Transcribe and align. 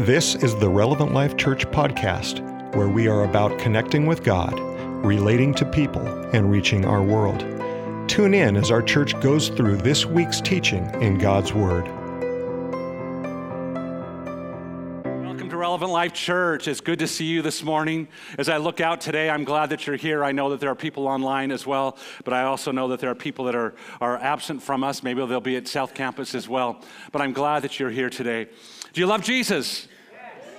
This 0.00 0.34
is 0.34 0.54
the 0.54 0.68
Relevant 0.68 1.14
Life 1.14 1.38
Church 1.38 1.66
podcast, 1.68 2.42
where 2.76 2.86
we 2.86 3.08
are 3.08 3.24
about 3.24 3.58
connecting 3.58 4.04
with 4.04 4.22
God, 4.22 4.52
relating 5.02 5.54
to 5.54 5.64
people, 5.64 6.06
and 6.34 6.50
reaching 6.50 6.84
our 6.84 7.02
world. 7.02 7.40
Tune 8.06 8.34
in 8.34 8.58
as 8.58 8.70
our 8.70 8.82
church 8.82 9.18
goes 9.20 9.48
through 9.48 9.78
this 9.78 10.04
week's 10.04 10.42
teaching 10.42 10.84
in 11.00 11.16
God's 11.16 11.54
Word. 11.54 11.86
Welcome 15.24 15.48
to 15.48 15.56
Relevant 15.56 15.90
Life 15.90 16.12
Church. 16.12 16.68
It's 16.68 16.82
good 16.82 16.98
to 16.98 17.08
see 17.08 17.24
you 17.24 17.40
this 17.40 17.62
morning. 17.62 18.06
As 18.36 18.50
I 18.50 18.58
look 18.58 18.82
out 18.82 19.00
today, 19.00 19.30
I'm 19.30 19.44
glad 19.44 19.70
that 19.70 19.86
you're 19.86 19.96
here. 19.96 20.22
I 20.22 20.32
know 20.32 20.50
that 20.50 20.60
there 20.60 20.70
are 20.70 20.74
people 20.74 21.08
online 21.08 21.50
as 21.50 21.66
well, 21.66 21.96
but 22.22 22.34
I 22.34 22.42
also 22.42 22.70
know 22.70 22.88
that 22.88 23.00
there 23.00 23.10
are 23.10 23.14
people 23.14 23.46
that 23.46 23.54
are, 23.54 23.74
are 24.02 24.18
absent 24.18 24.62
from 24.62 24.84
us. 24.84 25.02
Maybe 25.02 25.24
they'll 25.24 25.40
be 25.40 25.56
at 25.56 25.66
South 25.66 25.94
Campus 25.94 26.34
as 26.34 26.46
well. 26.50 26.82
But 27.12 27.22
I'm 27.22 27.32
glad 27.32 27.62
that 27.62 27.80
you're 27.80 27.88
here 27.88 28.10
today. 28.10 28.48
Do 28.96 29.02
you 29.02 29.06
love 29.06 29.20
Jesus? 29.20 29.88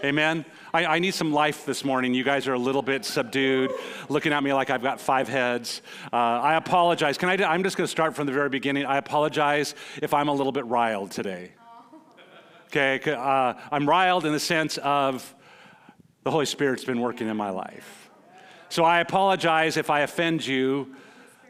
Amen. 0.03 0.45
I, 0.71 0.85
I, 0.85 0.99
need 0.99 1.15
some 1.15 1.33
life 1.33 1.65
this 1.65 1.83
morning. 1.83 2.13
You 2.13 2.23
guys 2.23 2.47
are 2.47 2.53
a 2.53 2.59
little 2.59 2.83
bit 2.83 3.03
subdued, 3.03 3.71
looking 4.09 4.31
at 4.31 4.43
me 4.43 4.53
like 4.53 4.69
I've 4.69 4.83
got 4.83 5.01
five 5.01 5.27
heads. 5.27 5.81
Uh, 6.13 6.17
I 6.17 6.53
apologize. 6.53 7.17
Can 7.17 7.29
I? 7.29 7.43
I'm 7.43 7.63
just 7.63 7.77
going 7.77 7.87
to 7.87 7.91
start 7.91 8.15
from 8.15 8.27
the 8.27 8.31
very 8.31 8.49
beginning. 8.49 8.85
I 8.85 8.97
apologize 8.97 9.73
if 10.03 10.13
I'm 10.13 10.27
a 10.27 10.31
little 10.31 10.51
bit 10.51 10.67
riled 10.67 11.09
today. 11.09 11.53
Okay, 12.67 13.01
uh, 13.11 13.55
I'm 13.71 13.89
riled 13.89 14.23
in 14.23 14.33
the 14.33 14.39
sense 14.39 14.77
of 14.83 15.33
the 16.23 16.29
Holy 16.29 16.45
Spirit's 16.45 16.85
been 16.85 17.01
working 17.01 17.29
in 17.29 17.37
my 17.37 17.49
life. 17.49 18.11
So 18.69 18.83
I 18.83 18.99
apologize 18.99 19.77
if 19.77 19.89
I 19.89 20.01
offend 20.01 20.45
you, 20.45 20.95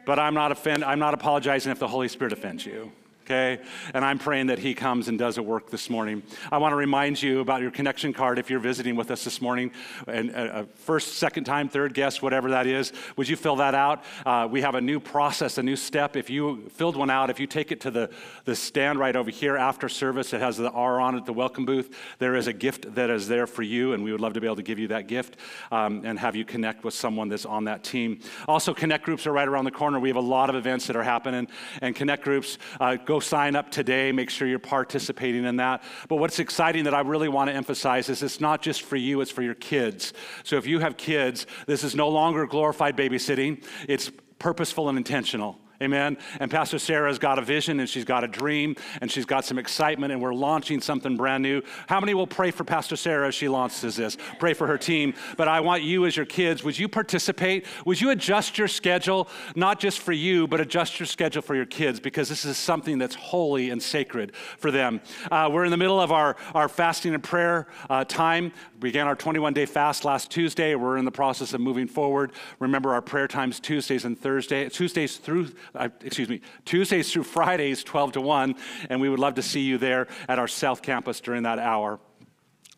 but 0.06 0.18
I'm 0.18 0.32
not 0.32 0.52
offend. 0.52 0.82
I'm 0.84 1.00
not 1.00 1.12
apologizing 1.12 1.70
if 1.70 1.80
the 1.80 1.88
Holy 1.88 2.08
Spirit 2.08 2.32
offends 2.32 2.64
you 2.64 2.92
okay? 3.28 3.62
And 3.92 4.04
I'm 4.04 4.18
praying 4.18 4.46
that 4.46 4.58
He 4.58 4.74
comes 4.74 5.08
and 5.08 5.18
does 5.18 5.36
a 5.36 5.42
work 5.42 5.70
this 5.70 5.90
morning. 5.90 6.22
I 6.50 6.56
want 6.56 6.72
to 6.72 6.76
remind 6.76 7.22
you 7.22 7.40
about 7.40 7.60
your 7.60 7.70
connection 7.70 8.14
card 8.14 8.38
if 8.38 8.48
you're 8.48 8.58
visiting 8.58 8.96
with 8.96 9.10
us 9.10 9.22
this 9.22 9.42
morning, 9.42 9.70
and 10.06 10.30
uh, 10.30 10.38
uh, 10.38 10.64
first, 10.74 11.18
second 11.18 11.44
time, 11.44 11.68
third 11.68 11.92
guest, 11.92 12.22
whatever 12.22 12.50
that 12.50 12.66
is. 12.66 12.92
Would 13.16 13.28
you 13.28 13.36
fill 13.36 13.56
that 13.56 13.74
out? 13.74 14.02
Uh, 14.24 14.48
we 14.50 14.62
have 14.62 14.74
a 14.74 14.80
new 14.80 14.98
process, 14.98 15.58
a 15.58 15.62
new 15.62 15.76
step. 15.76 16.16
If 16.16 16.30
you 16.30 16.68
filled 16.70 16.96
one 16.96 17.10
out, 17.10 17.28
if 17.28 17.38
you 17.38 17.46
take 17.46 17.70
it 17.70 17.82
to 17.82 17.90
the, 17.90 18.10
the 18.44 18.56
stand 18.56 18.98
right 18.98 19.14
over 19.14 19.30
here 19.30 19.58
after 19.58 19.90
service, 19.90 20.32
it 20.32 20.40
has 20.40 20.56
the 20.56 20.70
R 20.70 20.98
on 20.98 21.14
it, 21.14 21.26
the 21.26 21.32
welcome 21.34 21.66
booth. 21.66 21.94
There 22.18 22.34
is 22.34 22.46
a 22.46 22.52
gift 22.54 22.94
that 22.94 23.10
is 23.10 23.28
there 23.28 23.46
for 23.46 23.62
you, 23.62 23.92
and 23.92 24.02
we 24.02 24.10
would 24.12 24.22
love 24.22 24.32
to 24.34 24.40
be 24.40 24.46
able 24.46 24.56
to 24.56 24.62
give 24.62 24.78
you 24.78 24.88
that 24.88 25.06
gift 25.06 25.36
um, 25.70 26.02
and 26.04 26.18
have 26.18 26.34
you 26.34 26.46
connect 26.46 26.82
with 26.82 26.94
someone 26.94 27.28
that's 27.28 27.44
on 27.44 27.64
that 27.64 27.84
team. 27.84 28.20
Also, 28.46 28.72
connect 28.72 29.04
groups 29.04 29.26
are 29.26 29.32
right 29.32 29.48
around 29.48 29.66
the 29.66 29.70
corner. 29.70 30.00
We 30.00 30.08
have 30.08 30.16
a 30.16 30.20
lot 30.20 30.48
of 30.48 30.56
events 30.56 30.86
that 30.86 30.96
are 30.96 31.02
happening, 31.02 31.46
and 31.82 31.94
connect 31.94 32.24
groups 32.24 32.56
uh, 32.80 32.96
go 32.96 33.17
sign 33.20 33.56
up 33.56 33.70
today. 33.70 34.12
Make 34.12 34.30
sure 34.30 34.48
you're 34.48 34.58
participating 34.58 35.44
in 35.44 35.56
that. 35.56 35.82
But 36.08 36.16
what's 36.16 36.38
exciting 36.38 36.84
that 36.84 36.94
I 36.94 37.00
really 37.00 37.28
want 37.28 37.50
to 37.50 37.54
emphasize 37.54 38.08
is 38.08 38.22
it's 38.22 38.40
not 38.40 38.62
just 38.62 38.82
for 38.82 38.96
you, 38.96 39.20
it's 39.20 39.30
for 39.30 39.42
your 39.42 39.54
kids. 39.54 40.12
So 40.44 40.56
if 40.56 40.66
you 40.66 40.78
have 40.80 40.96
kids, 40.96 41.46
this 41.66 41.84
is 41.84 41.94
no 41.94 42.08
longer 42.08 42.46
glorified 42.46 42.96
babysitting, 42.96 43.64
it's 43.88 44.10
purposeful 44.38 44.88
and 44.88 44.98
intentional. 44.98 45.58
Amen. 45.80 46.18
And 46.40 46.50
Pastor 46.50 46.80
Sarah's 46.80 47.20
got 47.20 47.38
a 47.38 47.42
vision 47.42 47.78
and 47.78 47.88
she's 47.88 48.04
got 48.04 48.24
a 48.24 48.28
dream 48.28 48.74
and 49.00 49.08
she's 49.10 49.24
got 49.24 49.44
some 49.44 49.60
excitement 49.60 50.12
and 50.12 50.20
we're 50.20 50.34
launching 50.34 50.80
something 50.80 51.16
brand 51.16 51.44
new. 51.44 51.62
How 51.86 52.00
many 52.00 52.14
will 52.14 52.26
pray 52.26 52.50
for 52.50 52.64
Pastor 52.64 52.96
Sarah 52.96 53.28
as 53.28 53.36
she 53.36 53.48
launches 53.48 53.94
this? 53.94 54.16
Pray 54.40 54.54
for 54.54 54.66
her 54.66 54.76
team. 54.76 55.14
But 55.36 55.46
I 55.46 55.60
want 55.60 55.84
you 55.84 56.04
as 56.04 56.16
your 56.16 56.26
kids, 56.26 56.64
would 56.64 56.76
you 56.76 56.88
participate? 56.88 57.64
Would 57.86 58.00
you 58.00 58.10
adjust 58.10 58.58
your 58.58 58.66
schedule, 58.66 59.28
not 59.54 59.78
just 59.78 60.00
for 60.00 60.10
you, 60.10 60.48
but 60.48 60.60
adjust 60.60 60.98
your 60.98 61.06
schedule 61.06 61.42
for 61.42 61.54
your 61.54 61.66
kids 61.66 62.00
because 62.00 62.28
this 62.28 62.44
is 62.44 62.58
something 62.58 62.98
that's 62.98 63.14
holy 63.14 63.70
and 63.70 63.80
sacred 63.80 64.34
for 64.34 64.72
them. 64.72 65.00
Uh, 65.30 65.48
we're 65.52 65.64
in 65.64 65.70
the 65.70 65.76
middle 65.76 66.00
of 66.00 66.10
our, 66.10 66.36
our 66.54 66.68
fasting 66.68 67.14
and 67.14 67.22
prayer 67.22 67.68
uh, 67.88 68.04
time. 68.04 68.52
We 68.74 68.90
began 68.90 69.06
our 69.06 69.14
21 69.14 69.54
day 69.54 69.66
fast 69.66 70.04
last 70.04 70.28
Tuesday. 70.28 70.74
We're 70.74 70.96
in 70.96 71.04
the 71.04 71.12
process 71.12 71.54
of 71.54 71.60
moving 71.60 71.86
forward. 71.86 72.32
Remember 72.58 72.92
our 72.92 73.02
prayer 73.02 73.28
times 73.28 73.60
Tuesdays 73.60 74.04
and 74.04 74.18
Thursdays, 74.18 74.72
Tuesdays 74.72 75.18
through 75.18 75.50
uh, 75.74 75.88
excuse 76.02 76.28
me, 76.28 76.40
Tuesdays 76.64 77.12
through 77.12 77.24
Fridays, 77.24 77.84
12 77.84 78.12
to 78.12 78.20
1, 78.20 78.54
and 78.90 79.00
we 79.00 79.08
would 79.08 79.18
love 79.18 79.34
to 79.34 79.42
see 79.42 79.60
you 79.60 79.78
there 79.78 80.08
at 80.28 80.38
our 80.38 80.48
South 80.48 80.82
Campus 80.82 81.20
during 81.20 81.44
that 81.44 81.58
hour 81.58 82.00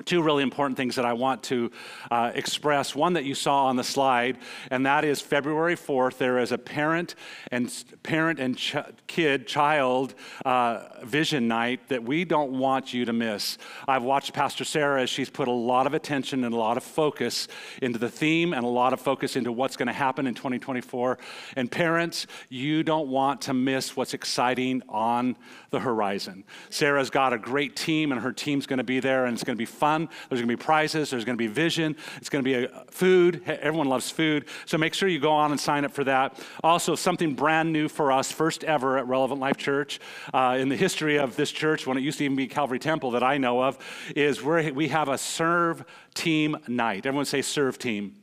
two 0.04 0.22
really 0.22 0.42
important 0.42 0.76
things 0.76 0.96
that 0.96 1.04
I 1.04 1.12
want 1.12 1.42
to 1.44 1.70
uh, 2.10 2.32
express. 2.34 2.94
One 2.94 3.14
that 3.14 3.24
you 3.24 3.34
saw 3.34 3.66
on 3.66 3.76
the 3.76 3.84
slide, 3.84 4.38
and 4.70 4.86
that 4.86 5.04
is 5.04 5.20
February 5.20 5.76
4th. 5.76 6.18
There 6.18 6.38
is 6.38 6.52
a 6.52 6.58
parent 6.58 7.14
and 7.50 7.72
parent 8.02 8.40
and 8.40 8.56
ch- 8.56 8.76
kid 9.06 9.46
child 9.46 10.14
uh, 10.44 10.84
vision 11.02 11.48
night 11.48 11.88
that 11.88 12.02
we 12.02 12.24
don't 12.24 12.52
want 12.52 12.94
you 12.94 13.04
to 13.04 13.12
miss. 13.12 13.58
I've 13.86 14.02
watched 14.02 14.32
Pastor 14.32 14.64
Sarah 14.64 15.02
as 15.02 15.10
she's 15.10 15.30
put 15.30 15.48
a 15.48 15.52
lot 15.52 15.86
of 15.86 15.94
attention 15.94 16.44
and 16.44 16.54
a 16.54 16.58
lot 16.58 16.76
of 16.76 16.82
focus 16.82 17.48
into 17.82 17.98
the 17.98 18.08
theme 18.08 18.52
and 18.52 18.64
a 18.64 18.68
lot 18.68 18.92
of 18.92 19.00
focus 19.00 19.36
into 19.36 19.52
what's 19.52 19.76
going 19.76 19.88
to 19.88 19.92
happen 19.92 20.26
in 20.26 20.34
2024. 20.34 21.18
And 21.56 21.70
parents, 21.70 22.26
you 22.48 22.82
don't 22.82 23.08
want 23.08 23.42
to 23.42 23.54
miss 23.54 23.96
what's 23.96 24.14
exciting 24.14 24.82
on 24.88 25.36
the 25.70 25.80
horizon. 25.80 26.44
Sarah's 26.70 27.10
got 27.10 27.32
a 27.32 27.38
great 27.38 27.76
team, 27.76 28.12
and 28.12 28.20
her 28.20 28.32
team's 28.32 28.66
going 28.66 28.78
to 28.78 28.84
be 28.84 29.00
there, 29.00 29.26
and 29.26 29.34
it's 29.34 29.44
going 29.44 29.56
to 29.56 29.58
be 29.58 29.64
fun 29.64 29.89
fun. 29.90 30.08
There's 30.28 30.40
going 30.40 30.48
to 30.48 30.56
be 30.56 30.62
prizes. 30.62 31.10
There's 31.10 31.24
going 31.24 31.36
to 31.36 31.42
be 31.42 31.48
vision. 31.48 31.96
It's 32.16 32.28
going 32.28 32.44
to 32.44 32.48
be 32.48 32.64
a, 32.64 32.84
food. 32.90 33.42
Everyone 33.46 33.88
loves 33.88 34.10
food. 34.10 34.44
So 34.66 34.78
make 34.78 34.94
sure 34.94 35.08
you 35.08 35.18
go 35.18 35.32
on 35.32 35.50
and 35.50 35.60
sign 35.60 35.84
up 35.84 35.92
for 35.92 36.04
that. 36.04 36.38
Also, 36.62 36.94
something 36.94 37.34
brand 37.34 37.72
new 37.72 37.88
for 37.88 38.12
us, 38.12 38.30
first 38.30 38.62
ever 38.64 38.98
at 38.98 39.08
Relevant 39.08 39.40
Life 39.40 39.56
Church 39.56 39.98
uh, 40.32 40.56
in 40.60 40.68
the 40.68 40.76
history 40.76 41.18
of 41.18 41.34
this 41.34 41.50
church, 41.50 41.86
when 41.86 41.96
it 41.96 42.02
used 42.02 42.18
to 42.18 42.24
even 42.24 42.36
be 42.36 42.46
Calvary 42.46 42.78
Temple 42.78 43.10
that 43.12 43.22
I 43.22 43.38
know 43.38 43.62
of, 43.62 43.78
is 44.14 44.42
where 44.42 44.72
we 44.72 44.88
have 44.88 45.08
a 45.08 45.18
serve 45.18 45.84
team 46.14 46.56
night. 46.68 47.06
Everyone 47.06 47.24
say 47.24 47.42
serve 47.42 47.78
team 47.78 48.14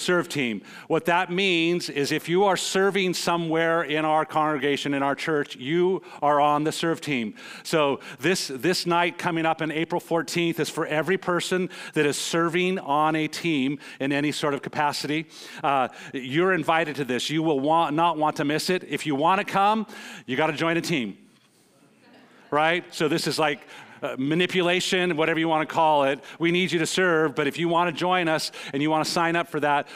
serve 0.00 0.28
team. 0.28 0.62
What 0.86 1.04
that 1.06 1.30
means 1.30 1.88
is 1.88 2.12
if 2.12 2.28
you 2.28 2.44
are 2.44 2.56
serving 2.56 3.14
somewhere 3.14 3.82
in 3.82 4.04
our 4.04 4.24
congregation, 4.24 4.94
in 4.94 5.02
our 5.02 5.14
church, 5.14 5.56
you 5.56 6.02
are 6.22 6.40
on 6.40 6.64
the 6.64 6.72
serve 6.72 7.00
team. 7.00 7.34
So 7.62 8.00
this, 8.18 8.48
this 8.48 8.86
night 8.86 9.18
coming 9.18 9.46
up 9.46 9.62
in 9.62 9.70
April 9.70 10.00
14th 10.00 10.58
is 10.60 10.68
for 10.68 10.86
every 10.86 11.18
person 11.18 11.70
that 11.94 12.06
is 12.06 12.16
serving 12.16 12.78
on 12.78 13.16
a 13.16 13.28
team 13.28 13.78
in 14.00 14.12
any 14.12 14.32
sort 14.32 14.54
of 14.54 14.62
capacity. 14.62 15.26
Uh, 15.62 15.88
you're 16.12 16.52
invited 16.52 16.96
to 16.96 17.04
this. 17.04 17.30
You 17.30 17.42
will 17.42 17.60
want, 17.60 17.94
not 17.94 18.16
want 18.18 18.36
to 18.36 18.44
miss 18.44 18.70
it. 18.70 18.84
If 18.84 19.06
you 19.06 19.14
want 19.14 19.40
to 19.40 19.44
come, 19.44 19.86
you 20.26 20.36
got 20.36 20.48
to 20.48 20.52
join 20.52 20.76
a 20.76 20.82
team 20.82 21.18
right? 22.50 22.84
So 22.94 23.08
this 23.08 23.26
is 23.26 23.38
like 23.38 23.60
uh, 24.02 24.16
manipulation, 24.18 25.16
whatever 25.16 25.38
you 25.38 25.48
want 25.48 25.68
to 25.68 25.72
call 25.72 26.04
it. 26.04 26.20
We 26.38 26.52
need 26.52 26.72
you 26.72 26.78
to 26.80 26.86
serve, 26.86 27.34
but 27.34 27.46
if 27.46 27.58
you 27.58 27.68
want 27.68 27.94
to 27.94 27.98
join 27.98 28.28
us 28.28 28.52
and 28.72 28.82
you 28.82 28.90
want 28.90 29.04
to 29.04 29.10
sign 29.10 29.36
up 29.36 29.48
for 29.48 29.60
that, 29.60 29.88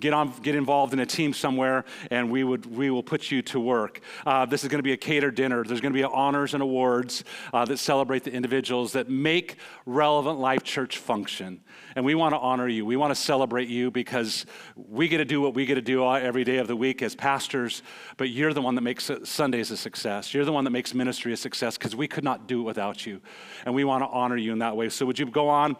get 0.00 0.12
on 0.12 0.32
get 0.42 0.54
involved 0.54 0.92
in 0.92 1.00
a 1.00 1.06
team 1.06 1.32
somewhere 1.32 1.84
and 2.10 2.30
we 2.30 2.44
would 2.44 2.66
we 2.66 2.90
will 2.90 3.02
put 3.02 3.30
you 3.30 3.42
to 3.42 3.60
work. 3.60 4.00
Uh, 4.26 4.46
this 4.46 4.62
is 4.62 4.68
going 4.68 4.78
to 4.78 4.84
be 4.84 4.92
a 4.92 4.96
catered 4.96 5.34
dinner. 5.34 5.64
There's 5.64 5.80
going 5.80 5.92
to 5.92 5.98
be 5.98 6.04
honors 6.04 6.54
and 6.54 6.62
awards 6.62 7.24
uh, 7.52 7.64
that 7.64 7.78
celebrate 7.78 8.24
the 8.24 8.32
individuals 8.32 8.92
that 8.92 9.08
make 9.08 9.56
relevant 9.86 10.38
life 10.38 10.62
church 10.62 10.98
function. 10.98 11.60
And 11.96 12.04
we 12.04 12.14
want 12.14 12.34
to 12.34 12.38
honor 12.38 12.68
you. 12.68 12.86
We 12.86 12.96
want 12.96 13.10
to 13.10 13.20
celebrate 13.20 13.68
you 13.68 13.90
because 13.90 14.46
we 14.76 15.08
get 15.08 15.18
to 15.18 15.24
do 15.24 15.40
what 15.40 15.54
we 15.54 15.66
get 15.66 15.74
to 15.74 15.82
do 15.82 16.06
every 16.08 16.44
day 16.44 16.58
of 16.58 16.68
the 16.68 16.76
week 16.76 17.02
as 17.02 17.14
pastors 17.14 17.82
but 18.16 18.30
you're 18.30 18.52
the 18.52 18.62
one 18.62 18.74
that 18.74 18.82
makes 18.82 19.10
sundays 19.24 19.70
a 19.70 19.76
success. 19.76 20.34
You're 20.34 20.44
the 20.44 20.52
one 20.52 20.64
that 20.64 20.70
makes 20.70 20.94
ministry 20.94 21.32
a 21.32 21.36
success 21.36 21.78
because 21.78 21.94
we 21.94 22.08
could 22.08 22.24
not 22.24 22.46
do 22.46 22.60
it 22.60 22.64
without 22.64 23.06
you. 23.06 23.20
And 23.64 23.74
we 23.74 23.84
want 23.84 24.02
to 24.02 24.08
honor 24.08 24.36
you 24.36 24.52
in 24.52 24.58
that 24.58 24.76
way. 24.76 24.88
So 24.88 25.06
would 25.06 25.18
you 25.18 25.26
go 25.26 25.48
on 25.48 25.76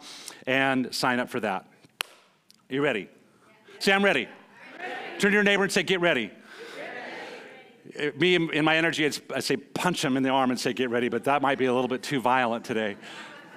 and 0.47 0.95
sign 0.95 1.21
up 1.21 1.29
for 1.29 1.41
that? 1.41 1.67
Are 2.71 2.75
you 2.75 2.83
ready 2.83 3.09
Say, 3.79 3.93
I'm 3.93 4.05
ready. 4.05 4.29
Ready. 4.79 4.93
Turn 5.19 5.31
to 5.31 5.35
your 5.35 5.45
neighbor 5.45 5.63
and 5.63 5.73
say, 5.73 5.83
Get 5.83 6.01
ready. 6.01 6.31
Get 7.97 8.15
ready. 8.15 8.19
Me, 8.19 8.35
in 8.35 8.65
my 8.65 8.77
energy, 8.77 9.09
I 9.35 9.41
say, 9.41 9.57
punch 9.57 10.05
him 10.05 10.17
in 10.17 10.23
the 10.23 10.31
arm 10.31 10.51
and 10.51 10.59
say, 10.59 10.73
Get 10.73 10.91
ready, 10.91 11.09
but 11.09 11.25
that 11.25 11.43
might 11.43 11.59
be 11.59 11.67
a 11.67 11.75
little 11.75 11.89
bit 11.89 12.03
too 12.03 12.21
violent 12.21 12.65
today 12.65 12.97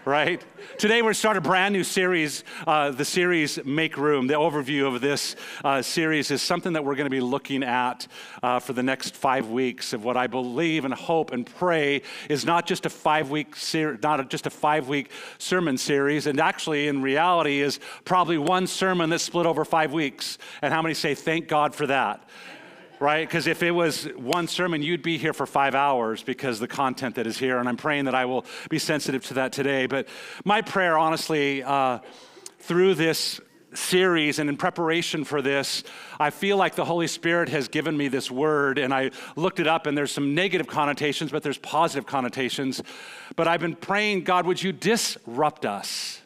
right? 0.06 0.44
Today 0.78 1.02
we're 1.02 1.14
starting 1.14 1.40
a 1.40 1.42
brand 1.42 1.74
new 1.74 1.84
series. 1.84 2.44
Uh, 2.66 2.92
the 2.92 3.06
series 3.06 3.64
Make 3.66 3.98
Room. 3.98 4.28
The 4.28 4.34
overview 4.34 4.94
of 4.94 5.02
this 5.02 5.36
uh, 5.64 5.82
series 5.82 6.32
is 6.32 6.42
something 6.42 6.74
that 6.74 6.84
we're 6.84 6.96
going 6.96 7.06
to 7.06 7.12
be 7.12 7.22
looking 7.22 7.64
at 7.64 8.08
uh, 8.42 8.60
for 8.60 8.74
the 8.74 8.82
next 8.82 9.16
five 9.16 9.50
weeks 9.50 9.94
of 9.94 10.04
what 10.04 10.18
I 10.18 10.28
believe 10.28 10.86
and 10.86 10.94
hope 10.94 11.32
and 11.32 11.46
pray 11.46 12.02
is 12.30 12.46
not 12.46 12.66
just 12.66 12.86
a 12.86 12.90
five 12.90 13.30
week 13.30 13.56
ser- 13.56 14.00
not 14.02 14.28
just 14.30 14.48
a 14.48 14.50
five 14.50 14.88
week 14.88 15.12
sermon 15.38 15.78
series, 15.78 16.26
and 16.26 16.40
actually 16.40 16.88
in 16.88 17.02
reality 17.02 17.62
is 17.62 17.80
probably 18.04 18.38
one 18.38 18.66
sermon 18.68 19.10
that's 19.10 19.24
split 19.24 19.46
over 19.46 19.64
five 19.66 19.94
weeks. 19.94 20.38
And 20.62 20.74
how 20.74 20.82
many 20.82 20.96
say 20.96 21.14
thank 21.14 21.48
God 21.48 21.76
for 21.76 21.88
that? 21.88 22.28
Right? 23.02 23.28
Because 23.28 23.48
if 23.48 23.64
it 23.64 23.72
was 23.72 24.06
one 24.16 24.48
sermon, 24.48 24.84
you'd 24.84 25.02
be 25.02 25.18
here 25.18 25.34
for 25.34 25.48
five 25.48 25.74
hours 25.74 26.22
because 26.22 26.60
the 26.60 26.68
content 26.68 27.16
that 27.16 27.26
is 27.26 27.38
here. 27.38 27.58
And 27.58 27.68
I'm 27.68 27.76
praying 27.76 28.06
that 28.06 28.14
I 28.14 28.26
will 28.26 28.46
be 28.70 28.78
sensitive 28.78 29.26
to 29.26 29.34
that 29.34 29.52
today. 29.52 29.88
But 29.88 30.08
my 30.46 30.62
prayer, 30.62 30.98
honestly, 30.98 31.64
uh, 31.64 32.00
through 32.60 32.94
this 32.94 33.42
series 33.74 34.38
and 34.38 34.50
in 34.50 34.56
preparation 34.56 35.24
for 35.24 35.42
this, 35.42 35.84
I 36.20 36.30
feel 36.30 36.58
like 36.58 36.76
the 36.76 36.86
Holy 36.86 37.08
Spirit 37.08 37.50
has 37.50 37.68
given 37.68 37.98
me 37.98 38.08
this 38.08 38.30
word, 38.30 38.78
and 38.78 38.94
I 38.94 39.12
looked 39.36 39.60
it 39.60 39.68
up, 39.68 39.88
and 39.88 39.98
there's 39.98 40.12
some 40.12 40.36
negative 40.36 40.68
connotations, 40.68 41.32
but 41.32 41.42
there's 41.42 41.58
positive 41.58 42.06
connotations. 42.06 42.84
But 43.36 43.48
I've 43.48 43.62
been 43.62 43.76
praying, 43.76 44.26
God, 44.26 44.46
would 44.46 44.62
you 44.62 44.72
disrupt 44.72 45.66
us? 45.66 46.22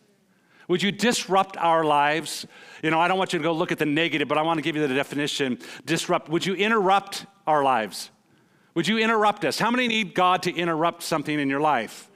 Would 0.68 0.82
you 0.82 0.92
disrupt 0.92 1.58
our 1.58 1.84
lives? 1.84 2.48
You 2.86 2.92
know, 2.92 3.00
I 3.00 3.08
don't 3.08 3.18
want 3.18 3.34
you 3.34 3.40
to 3.40 3.44
go 3.44 3.52
look 3.52 3.72
at 3.72 3.80
the 3.80 3.86
negative, 3.88 4.28
but 4.28 4.38
I 4.38 4.44
want 4.44 4.60
to 4.60 4.62
give 4.62 4.76
you 4.76 4.88
the 4.88 4.94
definition. 4.94 5.58
Disrupt. 5.88 6.30
Would 6.30 6.46
you 6.46 6.54
interrupt 6.54 7.26
our 7.48 7.64
lives? 7.64 8.12
Would 8.76 8.88
you 8.88 9.00
interrupt 9.00 9.44
us? 9.44 9.58
How 9.58 9.72
many 9.72 9.88
need 9.88 10.14
God 10.14 10.44
to 10.44 10.54
interrupt 10.54 11.02
something 11.02 11.40
in 11.40 11.50
your 11.50 11.62
life? 11.62 12.08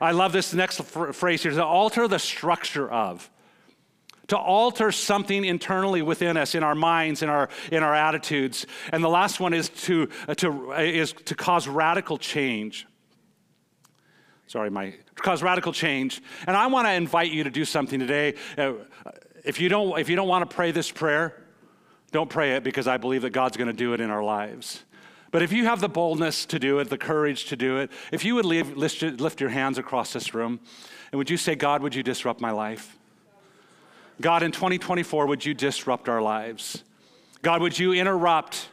I 0.00 0.12
love 0.12 0.30
this 0.30 0.54
next 0.54 0.82
phrase 0.82 1.42
here 1.42 1.50
to 1.50 1.64
alter 1.64 2.06
the 2.06 2.20
structure 2.20 2.88
of. 2.88 3.28
To 4.28 4.38
alter 4.38 4.92
something 4.92 5.44
internally 5.44 6.02
within 6.02 6.36
us, 6.36 6.54
in 6.54 6.62
our 6.62 6.76
minds, 6.76 7.24
in 7.24 7.28
our, 7.28 7.48
in 7.72 7.82
our 7.82 7.96
attitudes. 7.96 8.66
And 8.92 9.02
the 9.02 9.08
last 9.08 9.40
one 9.40 9.52
is 9.52 9.68
to, 9.68 10.08
uh, 10.28 10.34
to, 10.36 10.74
uh, 10.74 10.76
is 10.76 11.12
to 11.12 11.34
cause 11.34 11.66
radical 11.66 12.18
change. 12.18 12.86
Sorry, 14.46 14.70
my 14.70 14.94
cause 15.16 15.42
radical 15.42 15.72
change. 15.72 16.22
And 16.46 16.56
I 16.56 16.68
want 16.68 16.86
to 16.86 16.92
invite 16.92 17.32
you 17.32 17.42
to 17.42 17.50
do 17.50 17.64
something 17.64 17.98
today. 17.98 18.34
Uh, 18.56 18.74
if 19.48 19.58
you 19.58 19.70
don't, 19.70 19.98
if 19.98 20.10
you 20.10 20.14
don't 20.14 20.28
want 20.28 20.48
to 20.48 20.54
pray 20.54 20.72
this 20.72 20.90
prayer, 20.90 21.34
don't 22.12 22.28
pray 22.28 22.56
it 22.56 22.62
because 22.62 22.86
I 22.86 22.98
believe 22.98 23.22
that 23.22 23.30
God's 23.30 23.56
going 23.56 23.68
to 23.68 23.72
do 23.72 23.94
it 23.94 24.00
in 24.00 24.10
our 24.10 24.22
lives. 24.22 24.84
But 25.30 25.42
if 25.42 25.52
you 25.52 25.64
have 25.64 25.80
the 25.80 25.88
boldness 25.88 26.44
to 26.46 26.58
do 26.58 26.78
it, 26.80 26.90
the 26.90 26.98
courage 26.98 27.46
to 27.46 27.56
do 27.56 27.78
it, 27.78 27.90
if 28.12 28.26
you 28.26 28.34
would 28.34 28.44
leave, 28.44 28.76
lift 28.76 29.40
your 29.40 29.50
hands 29.50 29.78
across 29.78 30.12
this 30.12 30.34
room, 30.34 30.60
and 31.10 31.18
would 31.18 31.30
you 31.30 31.38
say, 31.38 31.54
God, 31.54 31.82
would 31.82 31.94
you 31.94 32.02
disrupt 32.02 32.42
my 32.42 32.50
life? 32.50 32.98
God, 34.20 34.42
in 34.42 34.52
2024, 34.52 35.26
would 35.26 35.44
you 35.44 35.54
disrupt 35.54 36.10
our 36.10 36.20
lives? 36.20 36.84
God, 37.40 37.62
would 37.62 37.78
you 37.78 37.94
interrupt? 37.94 38.68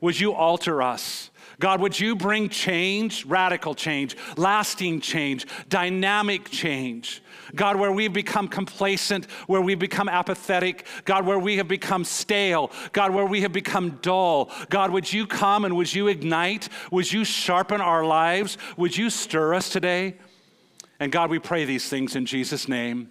Would 0.00 0.18
you 0.18 0.32
alter 0.32 0.82
us? 0.82 1.30
God, 1.60 1.80
would 1.80 1.98
you 1.98 2.16
bring 2.16 2.48
change, 2.48 3.24
radical 3.24 3.74
change, 3.74 4.16
lasting 4.36 5.00
change, 5.00 5.46
dynamic 5.68 6.50
change? 6.50 7.22
God, 7.54 7.76
where 7.76 7.92
we've 7.92 8.12
become 8.12 8.48
complacent, 8.48 9.30
where 9.46 9.60
we've 9.60 9.78
become 9.78 10.08
apathetic, 10.08 10.86
God, 11.04 11.26
where 11.26 11.38
we 11.38 11.56
have 11.58 11.68
become 11.68 12.04
stale, 12.04 12.70
God, 12.92 13.12
where 13.12 13.26
we 13.26 13.42
have 13.42 13.52
become 13.52 13.98
dull. 14.02 14.50
God, 14.68 14.90
would 14.90 15.12
you 15.12 15.26
come 15.26 15.64
and 15.64 15.76
would 15.76 15.92
you 15.92 16.08
ignite? 16.08 16.68
Would 16.90 17.12
you 17.12 17.24
sharpen 17.24 17.80
our 17.80 18.04
lives? 18.04 18.58
Would 18.76 18.96
you 18.96 19.10
stir 19.10 19.54
us 19.54 19.68
today? 19.68 20.16
And 20.98 21.12
God, 21.12 21.30
we 21.30 21.38
pray 21.38 21.64
these 21.64 21.88
things 21.88 22.16
in 22.16 22.26
Jesus' 22.26 22.68
name. 22.68 23.10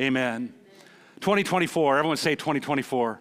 Amen. 0.00 0.52
2024, 1.20 1.98
everyone 1.98 2.16
say 2.18 2.34
2024. 2.34 3.20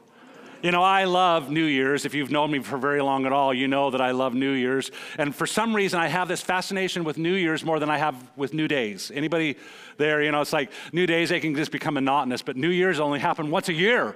You 0.65 0.71
know, 0.71 0.81
I 0.81 1.03
love 1.03 1.51
New 1.51 1.65
Year's. 1.65 2.05
If 2.05 2.15
you've 2.15 2.31
known 2.31 2.49
me 2.49 2.57
for 2.57 2.79
very 2.79 2.99
long 2.99 3.27
at 3.27 3.31
all, 3.31 3.53
you 3.53 3.67
know 3.67 3.91
that 3.91 4.01
I 4.01 4.09
love 4.09 4.33
New 4.33 4.53
Year's. 4.53 4.89
And 5.19 5.35
for 5.35 5.45
some 5.45 5.75
reason, 5.75 5.99
I 5.99 6.07
have 6.07 6.27
this 6.27 6.41
fascination 6.41 7.03
with 7.03 7.19
New 7.19 7.35
Year's 7.35 7.63
more 7.63 7.77
than 7.77 7.91
I 7.91 7.99
have 7.99 8.15
with 8.35 8.51
New 8.51 8.67
Days. 8.67 9.11
Anybody 9.13 9.57
there? 9.97 10.23
You 10.23 10.31
know, 10.31 10.41
it's 10.41 10.53
like 10.53 10.71
New 10.91 11.05
Days, 11.05 11.29
they 11.29 11.39
can 11.39 11.53
just 11.53 11.69
become 11.69 11.93
monotonous, 11.93 12.41
but 12.41 12.57
New 12.57 12.71
Year's 12.71 12.99
only 12.99 13.19
happen 13.19 13.51
once 13.51 13.69
a 13.69 13.73
year 13.73 14.15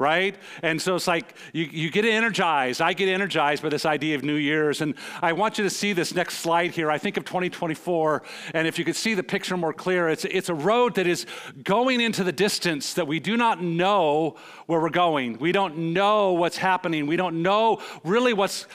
right? 0.00 0.34
And 0.62 0.80
so 0.80 0.96
it's 0.96 1.06
like 1.06 1.34
you, 1.52 1.66
you 1.66 1.90
get 1.90 2.06
energized. 2.06 2.80
I 2.80 2.94
get 2.94 3.08
energized 3.08 3.62
by 3.62 3.68
this 3.68 3.84
idea 3.84 4.16
of 4.16 4.24
New 4.24 4.34
Year's. 4.34 4.80
And 4.80 4.94
I 5.20 5.34
want 5.34 5.58
you 5.58 5.64
to 5.64 5.70
see 5.70 5.92
this 5.92 6.14
next 6.14 6.38
slide 6.38 6.70
here. 6.70 6.90
I 6.90 6.96
think 6.96 7.18
of 7.18 7.24
2024, 7.26 8.22
and 8.54 8.66
if 8.66 8.78
you 8.78 8.84
could 8.84 8.96
see 8.96 9.12
the 9.12 9.22
picture 9.22 9.58
more 9.58 9.74
clear, 9.74 10.08
it's, 10.08 10.24
it's 10.24 10.48
a 10.48 10.54
road 10.54 10.94
that 10.94 11.06
is 11.06 11.26
going 11.62 12.00
into 12.00 12.24
the 12.24 12.32
distance 12.32 12.94
that 12.94 13.06
we 13.06 13.20
do 13.20 13.36
not 13.36 13.62
know 13.62 14.36
where 14.66 14.80
we're 14.80 14.88
going. 14.88 15.38
We 15.38 15.52
don't 15.52 15.92
know 15.92 16.32
what's 16.32 16.56
happening. 16.56 17.06
We 17.06 17.16
don't 17.16 17.42
know 17.42 17.82
really 18.02 18.32
what's 18.32 18.66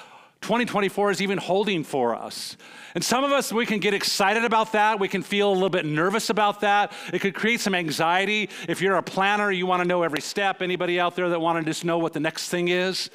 2024 0.41 1.11
is 1.11 1.21
even 1.21 1.37
holding 1.37 1.83
for 1.83 2.15
us. 2.15 2.55
And 2.93 3.03
some 3.03 3.23
of 3.23 3.31
us, 3.31 3.51
we 3.51 3.65
can 3.65 3.79
get 3.79 3.93
excited 3.93 4.45
about 4.45 4.73
that. 4.73 4.99
We 4.99 5.07
can 5.07 5.23
feel 5.23 5.49
a 5.49 5.53
little 5.53 5.69
bit 5.69 5.85
nervous 5.85 6.29
about 6.29 6.61
that. 6.61 6.93
It 7.11 7.19
could 7.19 7.33
create 7.33 7.59
some 7.59 7.73
anxiety. 7.73 8.49
If 8.69 8.81
you're 8.81 8.95
a 8.95 9.03
planner, 9.03 9.51
you 9.51 9.65
want 9.65 9.81
to 9.81 9.87
know 9.87 10.03
every 10.03 10.21
step. 10.21 10.61
Anybody 10.61 10.99
out 10.99 11.15
there 11.15 11.29
that 11.29 11.39
want 11.39 11.59
to 11.59 11.69
just 11.69 11.83
know 11.83 11.97
what 11.97 12.13
the 12.13 12.19
next 12.19 12.49
thing 12.49 12.67
is? 12.67 13.09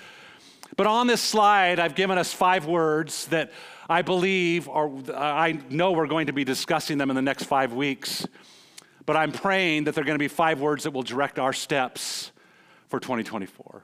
But 0.77 0.87
on 0.87 1.07
this 1.07 1.21
slide, 1.21 1.79
I've 1.79 1.95
given 1.95 2.19
us 2.19 2.33
five 2.33 2.67
words 2.67 3.27
that 3.29 3.53
I 3.89 4.03
believe, 4.03 4.69
or 4.69 5.03
I 5.15 5.59
know 5.71 5.93
we're 5.93 6.07
going 6.07 6.27
to 6.27 6.33
be 6.33 6.45
discussing 6.45 6.99
them 6.99 7.11
in 7.11 7.17
the 7.17 7.23
next 7.23 7.45
five 7.45 7.73
weeks. 7.73 8.27
But 9.07 9.17
I'm 9.17 9.33
praying 9.33 9.85
that 9.85 9.95
they're 9.95 10.05
going 10.05 10.19
to 10.19 10.23
be 10.23 10.29
five 10.29 10.61
words 10.61 10.85
that 10.85 10.93
will 10.93 11.03
direct 11.03 11.39
our 11.39 11.53
steps 11.53 12.33
for 12.89 13.01
2024 13.01 13.83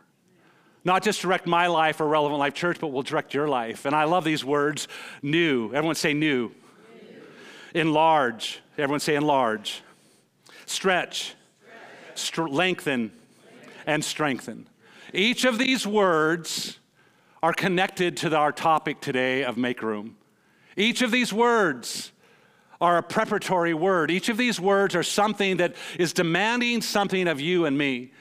not 0.86 1.02
just 1.02 1.20
direct 1.20 1.48
my 1.48 1.66
life 1.66 2.00
or 2.00 2.06
Relevant 2.06 2.38
Life 2.38 2.54
Church, 2.54 2.78
but 2.80 2.92
will 2.92 3.02
direct 3.02 3.34
your 3.34 3.48
life. 3.48 3.86
And 3.86 3.94
I 3.94 4.04
love 4.04 4.22
these 4.22 4.44
words 4.44 4.86
new. 5.20 5.74
Everyone 5.74 5.96
say 5.96 6.14
new. 6.14 6.52
new. 7.74 7.80
Enlarge. 7.80 8.60
Everyone 8.78 9.00
say 9.00 9.16
enlarge. 9.16 9.82
Stretch. 10.64 11.34
Stretch. 12.14 12.52
lengthen. 12.52 13.10
lengthen. 13.10 13.72
And 13.84 14.04
strengthen. 14.04 14.68
Each 15.12 15.44
of 15.44 15.58
these 15.58 15.88
words 15.88 16.78
are 17.42 17.52
connected 17.52 18.16
to 18.18 18.36
our 18.36 18.52
topic 18.52 19.00
today 19.00 19.42
of 19.42 19.56
make 19.56 19.82
room. 19.82 20.16
Each 20.76 21.02
of 21.02 21.10
these 21.10 21.32
words 21.32 22.12
are 22.80 22.98
a 22.98 23.02
preparatory 23.02 23.74
word. 23.74 24.12
Each 24.12 24.28
of 24.28 24.36
these 24.36 24.60
words 24.60 24.94
are 24.94 25.02
something 25.02 25.56
that 25.56 25.74
is 25.98 26.12
demanding 26.12 26.80
something 26.80 27.26
of 27.26 27.40
you 27.40 27.64
and 27.64 27.76
me. 27.76 28.12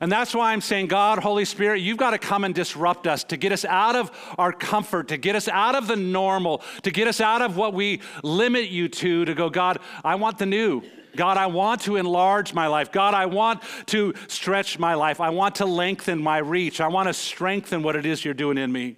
And 0.00 0.10
that's 0.10 0.34
why 0.34 0.52
I'm 0.52 0.62
saying, 0.62 0.86
God, 0.86 1.18
Holy 1.18 1.44
Spirit, 1.44 1.82
you've 1.82 1.98
got 1.98 2.10
to 2.10 2.18
come 2.18 2.44
and 2.44 2.54
disrupt 2.54 3.06
us 3.06 3.22
to 3.24 3.36
get 3.36 3.52
us 3.52 3.66
out 3.66 3.96
of 3.96 4.10
our 4.38 4.50
comfort, 4.50 5.08
to 5.08 5.18
get 5.18 5.36
us 5.36 5.46
out 5.46 5.74
of 5.74 5.86
the 5.86 5.96
normal, 5.96 6.62
to 6.82 6.90
get 6.90 7.06
us 7.06 7.20
out 7.20 7.42
of 7.42 7.58
what 7.58 7.74
we 7.74 8.00
limit 8.22 8.70
you 8.70 8.88
to, 8.88 9.26
to 9.26 9.34
go, 9.34 9.50
God, 9.50 9.78
I 10.02 10.14
want 10.14 10.38
the 10.38 10.46
new. 10.46 10.82
God, 11.16 11.36
I 11.36 11.46
want 11.46 11.82
to 11.82 11.96
enlarge 11.96 12.54
my 12.54 12.66
life. 12.66 12.92
God, 12.92 13.14
I 13.14 13.26
want 13.26 13.62
to 13.86 14.14
stretch 14.28 14.78
my 14.78 14.94
life. 14.94 15.20
I 15.20 15.30
want 15.30 15.56
to 15.56 15.66
lengthen 15.66 16.22
my 16.22 16.38
reach. 16.38 16.80
I 16.80 16.88
want 16.88 17.08
to 17.08 17.14
strengthen 17.14 17.82
what 17.82 17.94
it 17.94 18.06
is 18.06 18.24
you're 18.24 18.32
doing 18.32 18.56
in 18.56 18.72
me. 18.72 18.96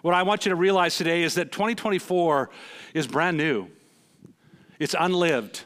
What 0.00 0.14
I 0.14 0.24
want 0.24 0.44
you 0.44 0.50
to 0.50 0.56
realize 0.56 0.96
today 0.96 1.22
is 1.22 1.34
that 1.34 1.52
2024 1.52 2.50
is 2.94 3.06
brand 3.06 3.36
new, 3.36 3.68
it's 4.80 4.96
unlived. 4.98 5.64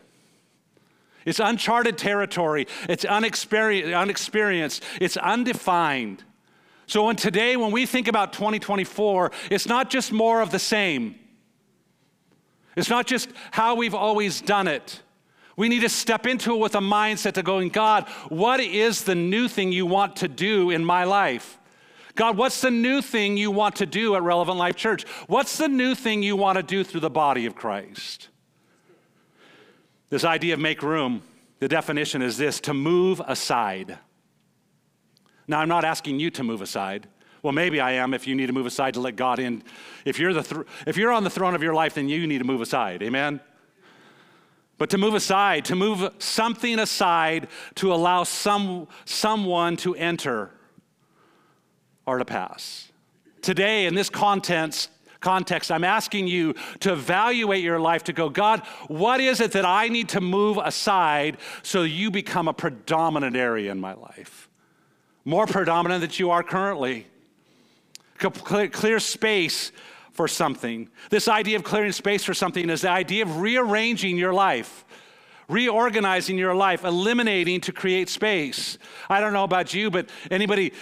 It's 1.27 1.41
uncharted 1.41 1.99
territory. 1.99 2.67
It's 2.89 3.05
unexperienced. 3.05 4.83
It's 5.01 5.17
undefined. 5.19 6.25
So 6.87 7.05
when 7.07 7.17
today, 7.17 7.57
when 7.57 7.73
we 7.73 7.85
think 7.85 8.09
about 8.09 8.33
2024, 8.33 9.33
it's 9.51 9.67
not 9.67 9.91
just 9.91 10.13
more 10.13 10.41
of 10.41 10.53
the 10.53 10.59
same. 10.59 11.17
It's 12.77 12.89
not 12.89 13.07
just 13.07 13.29
how 13.51 13.75
we've 13.75 13.95
always 13.95 14.41
done 14.41 14.69
it. 14.69 15.03
We 15.57 15.69
need 15.69 15.81
to 15.81 15.89
step 15.89 16.27
into 16.27 16.55
it 16.55 16.59
with 16.59 16.75
a 16.75 16.81
mindset 16.81 17.33
to 17.33 17.43
going, 17.43 17.71
God, 17.71 18.07
what 18.29 18.61
is 18.61 19.05
the 19.05 19.15
new 19.15 19.49
thing 19.49 19.73
you 19.73 19.87
want 19.87 20.17
to 20.17 20.29
do 20.29 20.71
in 20.71 20.85
my 20.85 21.05
life? 21.05 21.59
God, 22.15 22.37
what's 22.37 22.61
the 22.61 22.71
new 22.71 23.03
thing 23.03 23.37
you 23.37 23.51
want 23.51 23.77
to 23.77 23.87
do 23.87 24.15
at 24.15 24.23
Relevant 24.23 24.59
Life 24.59 24.77
Church? 24.77 25.05
What's 25.27 25.59
the 25.59 25.69
new 25.69 25.95
thing 25.95 26.23
you 26.23 26.37
want 26.37 26.57
to 26.57 26.63
do 26.63 26.85
through 26.85 27.01
the 27.01 27.11
body 27.11 27.47
of 27.47 27.55
Christ? 27.55 28.29
This 30.09 30.25
idea 30.25 30.55
of 30.55 30.61
make 30.61 30.83
room, 30.83 31.23
the 31.59 31.69
definition 31.69 32.23
is 32.23 32.37
this 32.37 32.61
to 32.61 32.75
move 32.75 33.21
aside. 33.27 33.99
Now, 35.49 35.61
I'm 35.61 35.69
not 35.69 35.85
asking 35.85 36.21
you 36.21 36.31
to 36.33 36.43
move 36.43 36.61
aside. 36.61 37.09
Well, 37.43 37.53
maybe 37.53 37.81
I 37.81 37.93
am 37.93 38.15
if 38.15 38.27
you 38.27 38.35
need 38.35 38.47
to 38.47 38.53
move 38.53 38.67
aside 38.67 38.95
to 38.95 39.01
let 39.01 39.17
God 39.17 39.39
in. 39.39 39.63
If 40.05 40.19
you're, 40.19 40.33
the 40.33 40.43
th- 40.43 40.67
if 40.87 40.97
you're 40.97 41.13
on 41.13 41.25
the 41.25 41.31
throne 41.31 41.55
of 41.55 41.63
your 41.63 41.75
life, 41.75 41.95
then 41.95 42.09
you 42.09 42.27
need 42.27 42.39
to 42.39 42.45
move 42.45 42.61
aside. 42.61 43.03
Amen? 43.03 43.41
But 44.79 44.91
to 44.91 44.99
move 44.99 45.15
aside, 45.15 45.65
to 45.67 45.77
move 45.77 46.11
something 46.19 46.79
aside 46.79 47.49
to 47.77 47.93
allow 47.93 48.25
some, 48.25 48.89
someone 49.05 49.77
to 49.79 49.95
enter 49.95 50.51
or 52.05 52.19
to 52.19 52.25
pass. 52.25 52.91
Today, 53.43 53.87
in 53.87 53.95
this 53.95 54.11
context, 54.11 54.91
context, 55.27 55.73
I'm 55.73 55.83
asking 55.83 56.29
you 56.29 56.55
to 56.79 56.93
evaluate 56.93 57.61
your 57.65 57.81
life 57.81 58.05
to 58.05 58.13
go, 58.13 58.29
God, 58.29 58.61
what 58.87 59.19
is 59.19 59.41
it 59.41 59.51
that 59.53 59.65
I 59.65 59.89
need 59.89 60.11
to 60.11 60.21
move 60.21 60.57
aside 60.57 61.39
so 61.65 61.83
you 61.83 62.13
become 62.13 62.47
a 62.47 62.53
predominant 62.53 63.35
area 63.35 63.73
in 63.73 63.81
my 63.81 63.95
life? 63.95 64.49
More 65.25 65.45
predominant 65.47 66.03
than 66.03 66.13
you 66.13 66.31
are 66.31 66.45
currently. 66.45 67.09
Clear, 68.19 68.69
clear 68.69 69.01
space 69.01 69.73
for 70.13 70.29
something. 70.29 70.89
This 71.11 71.27
idea 71.27 71.57
of 71.57 71.65
clearing 71.65 71.91
space 71.91 72.23
for 72.23 72.33
something 72.33 72.71
is 72.71 72.83
the 72.83 72.91
idea 72.91 73.25
of 73.25 73.41
rearranging 73.41 74.17
your 74.17 74.33
life 74.33 74.85
reorganizing 75.49 76.37
your 76.37 76.55
life, 76.55 76.85
eliminating 76.85 77.61
to 77.61 77.73
create 77.73 78.09
space. 78.09 78.79
I 79.09 79.21
don't 79.21 79.33
know 79.33 79.45
about 79.45 79.73
you, 79.75 79.91
but 79.91 80.09
anybody 80.31 80.73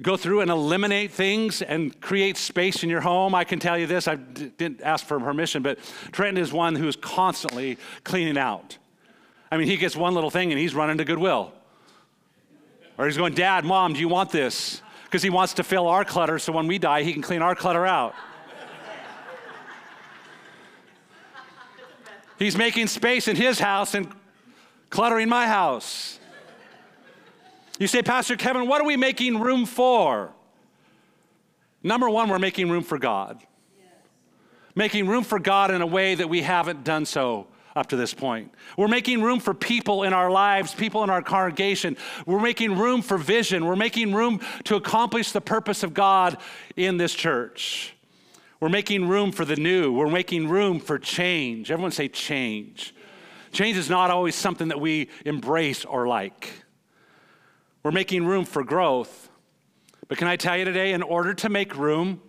go 0.00 0.16
through 0.16 0.40
and 0.40 0.50
eliminate 0.50 1.10
things 1.10 1.62
and 1.62 1.98
create 2.00 2.36
space 2.36 2.82
in 2.82 2.90
your 2.90 3.00
home. 3.00 3.34
I 3.34 3.44
can 3.44 3.58
tell 3.58 3.76
you 3.76 3.86
this, 3.86 4.06
I 4.08 4.16
d- 4.16 4.52
didn't 4.56 4.82
ask 4.82 5.04
for 5.04 5.18
permission, 5.18 5.62
but 5.62 5.78
Trenton 6.12 6.42
is 6.42 6.52
one 6.52 6.74
who's 6.74 6.96
constantly 6.96 7.78
cleaning 8.04 8.38
out. 8.38 8.78
I 9.50 9.56
mean, 9.56 9.66
he 9.66 9.76
gets 9.76 9.96
one 9.96 10.14
little 10.14 10.30
thing 10.30 10.52
and 10.52 10.60
he's 10.60 10.74
running 10.74 10.98
to 10.98 11.04
Goodwill. 11.04 11.52
Or 12.96 13.06
he's 13.06 13.16
going, 13.16 13.34
Dad, 13.34 13.64
Mom, 13.64 13.92
do 13.92 14.00
you 14.00 14.08
want 14.08 14.30
this? 14.30 14.82
Because 15.04 15.22
he 15.22 15.30
wants 15.30 15.54
to 15.54 15.64
fill 15.64 15.86
our 15.86 16.04
clutter 16.04 16.38
so 16.38 16.52
when 16.52 16.66
we 16.66 16.78
die, 16.78 17.02
he 17.02 17.12
can 17.12 17.22
clean 17.22 17.42
our 17.42 17.54
clutter 17.54 17.86
out. 17.86 18.14
he's 22.38 22.56
making 22.56 22.86
space 22.86 23.26
in 23.26 23.36
his 23.36 23.58
house 23.58 23.94
and 23.94 24.12
Cluttering 24.90 25.28
my 25.28 25.46
house. 25.46 26.17
You 27.78 27.86
say, 27.86 28.02
Pastor 28.02 28.36
Kevin, 28.36 28.66
what 28.66 28.80
are 28.80 28.86
we 28.86 28.96
making 28.96 29.40
room 29.40 29.64
for? 29.64 30.32
Number 31.82 32.10
one, 32.10 32.28
we're 32.28 32.38
making 32.38 32.70
room 32.70 32.82
for 32.82 32.98
God. 32.98 33.40
Yes. 33.78 33.86
Making 34.74 35.06
room 35.06 35.22
for 35.22 35.38
God 35.38 35.70
in 35.70 35.80
a 35.80 35.86
way 35.86 36.16
that 36.16 36.28
we 36.28 36.42
haven't 36.42 36.82
done 36.82 37.06
so 37.06 37.46
up 37.76 37.86
to 37.88 37.96
this 37.96 38.12
point. 38.12 38.52
We're 38.76 38.88
making 38.88 39.22
room 39.22 39.38
for 39.38 39.54
people 39.54 40.02
in 40.02 40.12
our 40.12 40.30
lives, 40.30 40.74
people 40.74 41.04
in 41.04 41.10
our 41.10 41.22
congregation. 41.22 41.96
We're 42.26 42.40
making 42.40 42.76
room 42.76 43.02
for 43.02 43.16
vision. 43.16 43.64
We're 43.64 43.76
making 43.76 44.12
room 44.12 44.40
to 44.64 44.74
accomplish 44.74 45.30
the 45.30 45.40
purpose 45.40 45.84
of 45.84 45.94
God 45.94 46.38
in 46.76 46.96
this 46.96 47.14
church. 47.14 47.94
We're 48.58 48.68
making 48.70 49.06
room 49.06 49.30
for 49.30 49.44
the 49.44 49.54
new. 49.54 49.92
We're 49.92 50.10
making 50.10 50.48
room 50.48 50.80
for 50.80 50.98
change. 50.98 51.70
Everyone 51.70 51.92
say 51.92 52.08
change. 52.08 52.92
Change 53.52 53.76
is 53.76 53.88
not 53.88 54.10
always 54.10 54.34
something 54.34 54.68
that 54.68 54.80
we 54.80 55.08
embrace 55.24 55.84
or 55.84 56.08
like. 56.08 56.50
We're 57.88 57.92
making 57.92 58.26
room 58.26 58.44
for 58.44 58.62
growth. 58.62 59.30
But 60.08 60.18
can 60.18 60.28
I 60.28 60.36
tell 60.36 60.54
you 60.58 60.66
today, 60.66 60.92
in 60.92 61.02
order 61.02 61.32
to 61.32 61.48
make 61.48 61.74
room, 61.74 62.20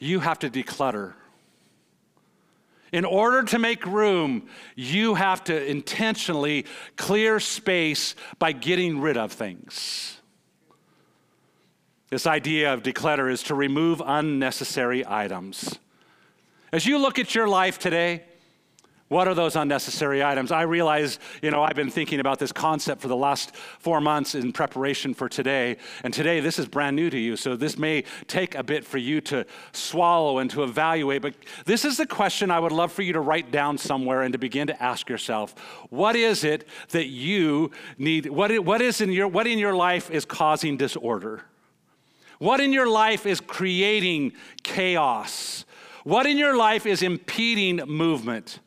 you 0.00 0.18
have 0.18 0.40
to 0.40 0.50
declutter. 0.50 1.12
In 2.90 3.04
order 3.04 3.44
to 3.44 3.60
make 3.60 3.86
room, 3.86 4.48
you 4.74 5.14
have 5.14 5.44
to 5.44 5.70
intentionally 5.70 6.66
clear 6.96 7.38
space 7.38 8.16
by 8.40 8.50
getting 8.50 9.00
rid 9.00 9.16
of 9.16 9.30
things. 9.30 10.20
This 12.10 12.26
idea 12.26 12.74
of 12.74 12.82
declutter 12.82 13.30
is 13.30 13.44
to 13.44 13.54
remove 13.54 14.02
unnecessary 14.04 15.04
items. 15.06 15.78
As 16.72 16.86
you 16.86 16.98
look 16.98 17.20
at 17.20 17.36
your 17.36 17.46
life 17.46 17.78
today, 17.78 18.24
what 19.08 19.28
are 19.28 19.34
those 19.34 19.54
unnecessary 19.54 20.24
items? 20.24 20.50
I 20.50 20.62
realize, 20.62 21.20
you 21.40 21.52
know, 21.52 21.62
I've 21.62 21.76
been 21.76 21.90
thinking 21.90 22.18
about 22.18 22.40
this 22.40 22.50
concept 22.50 23.00
for 23.00 23.06
the 23.06 23.16
last 23.16 23.54
four 23.78 24.00
months 24.00 24.34
in 24.34 24.52
preparation 24.52 25.14
for 25.14 25.28
today. 25.28 25.76
And 26.02 26.12
today, 26.12 26.40
this 26.40 26.58
is 26.58 26.66
brand 26.66 26.96
new 26.96 27.08
to 27.10 27.18
you. 27.18 27.36
So 27.36 27.54
this 27.54 27.78
may 27.78 28.02
take 28.26 28.56
a 28.56 28.64
bit 28.64 28.84
for 28.84 28.98
you 28.98 29.20
to 29.22 29.46
swallow 29.70 30.38
and 30.38 30.50
to 30.50 30.64
evaluate. 30.64 31.22
But 31.22 31.34
this 31.64 31.84
is 31.84 31.98
the 31.98 32.06
question 32.06 32.50
I 32.50 32.58
would 32.58 32.72
love 32.72 32.90
for 32.90 33.02
you 33.02 33.12
to 33.12 33.20
write 33.20 33.52
down 33.52 33.78
somewhere 33.78 34.22
and 34.22 34.32
to 34.32 34.38
begin 34.38 34.66
to 34.66 34.82
ask 34.82 35.08
yourself 35.08 35.54
what 35.88 36.16
is 36.16 36.42
it 36.42 36.66
that 36.88 37.06
you 37.06 37.70
need? 37.98 38.26
What, 38.26 38.58
what, 38.64 38.82
is 38.82 39.00
in 39.00 39.12
your, 39.12 39.28
what 39.28 39.46
in 39.46 39.60
your 39.60 39.74
life 39.74 40.10
is 40.10 40.24
causing 40.24 40.76
disorder? 40.76 41.42
What 42.40 42.58
in 42.58 42.72
your 42.72 42.88
life 42.88 43.24
is 43.24 43.40
creating 43.40 44.32
chaos? 44.64 45.64
What 46.02 46.26
in 46.26 46.38
your 46.38 46.56
life 46.56 46.86
is 46.86 47.02
impeding 47.02 47.76
movement? 47.86 48.58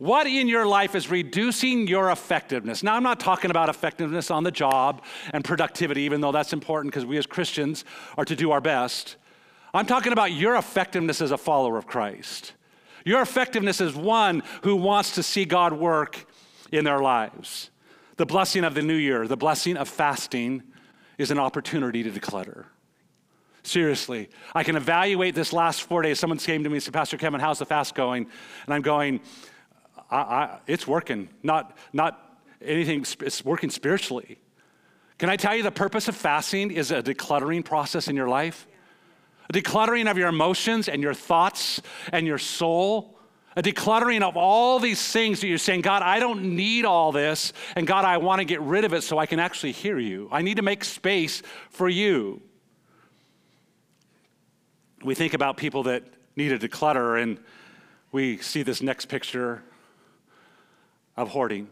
What 0.00 0.26
in 0.26 0.48
your 0.48 0.64
life 0.64 0.94
is 0.94 1.10
reducing 1.10 1.86
your 1.86 2.10
effectiveness? 2.10 2.82
Now, 2.82 2.94
I'm 2.94 3.02
not 3.02 3.20
talking 3.20 3.50
about 3.50 3.68
effectiveness 3.68 4.30
on 4.30 4.44
the 4.44 4.50
job 4.50 5.02
and 5.34 5.44
productivity, 5.44 6.00
even 6.04 6.22
though 6.22 6.32
that's 6.32 6.54
important 6.54 6.90
because 6.90 7.04
we 7.04 7.18
as 7.18 7.26
Christians 7.26 7.84
are 8.16 8.24
to 8.24 8.34
do 8.34 8.50
our 8.50 8.62
best. 8.62 9.16
I'm 9.74 9.84
talking 9.84 10.14
about 10.14 10.32
your 10.32 10.56
effectiveness 10.56 11.20
as 11.20 11.32
a 11.32 11.36
follower 11.36 11.76
of 11.76 11.86
Christ. 11.86 12.54
Your 13.04 13.20
effectiveness 13.20 13.82
as 13.82 13.94
one 13.94 14.42
who 14.62 14.74
wants 14.74 15.16
to 15.16 15.22
see 15.22 15.44
God 15.44 15.74
work 15.74 16.24
in 16.72 16.86
their 16.86 17.00
lives. 17.00 17.70
The 18.16 18.24
blessing 18.24 18.64
of 18.64 18.72
the 18.72 18.82
new 18.82 18.96
year, 18.96 19.28
the 19.28 19.36
blessing 19.36 19.76
of 19.76 19.86
fasting, 19.86 20.62
is 21.18 21.30
an 21.30 21.38
opportunity 21.38 22.02
to 22.02 22.10
declutter. 22.10 22.64
Seriously, 23.62 24.30
I 24.54 24.64
can 24.64 24.76
evaluate 24.76 25.34
this 25.34 25.52
last 25.52 25.82
four 25.82 26.00
days. 26.00 26.18
Someone 26.18 26.38
came 26.38 26.64
to 26.64 26.70
me 26.70 26.76
and 26.76 26.82
said, 26.82 26.94
Pastor 26.94 27.18
Kevin, 27.18 27.40
how's 27.40 27.58
the 27.58 27.66
fast 27.66 27.94
going? 27.94 28.26
And 28.64 28.74
I'm 28.74 28.80
going, 28.80 29.20
I, 30.10 30.16
I, 30.16 30.58
it's 30.66 30.86
working, 30.86 31.28
not, 31.42 31.76
not 31.92 32.38
anything, 32.60 33.04
it's 33.20 33.44
working 33.44 33.70
spiritually. 33.70 34.38
Can 35.18 35.28
I 35.28 35.36
tell 35.36 35.54
you 35.54 35.62
the 35.62 35.70
purpose 35.70 36.08
of 36.08 36.16
fasting 36.16 36.70
is 36.70 36.90
a 36.90 37.02
decluttering 37.02 37.64
process 37.64 38.08
in 38.08 38.16
your 38.16 38.28
life? 38.28 38.66
A 39.50 39.52
decluttering 39.52 40.10
of 40.10 40.16
your 40.16 40.28
emotions 40.28 40.88
and 40.88 41.02
your 41.02 41.14
thoughts 41.14 41.82
and 42.12 42.26
your 42.26 42.38
soul. 42.38 43.18
A 43.56 43.62
decluttering 43.62 44.22
of 44.22 44.36
all 44.36 44.78
these 44.78 45.12
things 45.12 45.40
that 45.40 45.48
you're 45.48 45.58
saying, 45.58 45.82
God, 45.82 46.02
I 46.02 46.20
don't 46.20 46.56
need 46.56 46.84
all 46.84 47.12
this. 47.12 47.52
And 47.76 47.86
God, 47.86 48.04
I 48.04 48.16
want 48.18 48.38
to 48.38 48.44
get 48.44 48.60
rid 48.60 48.84
of 48.84 48.94
it 48.94 49.02
so 49.02 49.18
I 49.18 49.26
can 49.26 49.40
actually 49.40 49.72
hear 49.72 49.98
you. 49.98 50.28
I 50.30 50.42
need 50.42 50.56
to 50.56 50.62
make 50.62 50.84
space 50.84 51.42
for 51.68 51.88
you. 51.88 52.40
We 55.04 55.14
think 55.14 55.34
about 55.34 55.56
people 55.56 55.82
that 55.84 56.04
need 56.36 56.58
to 56.58 56.68
declutter, 56.68 57.20
and 57.20 57.38
we 58.12 58.38
see 58.38 58.62
this 58.62 58.82
next 58.82 59.06
picture 59.06 59.62
of 61.20 61.28
hoarding. 61.28 61.68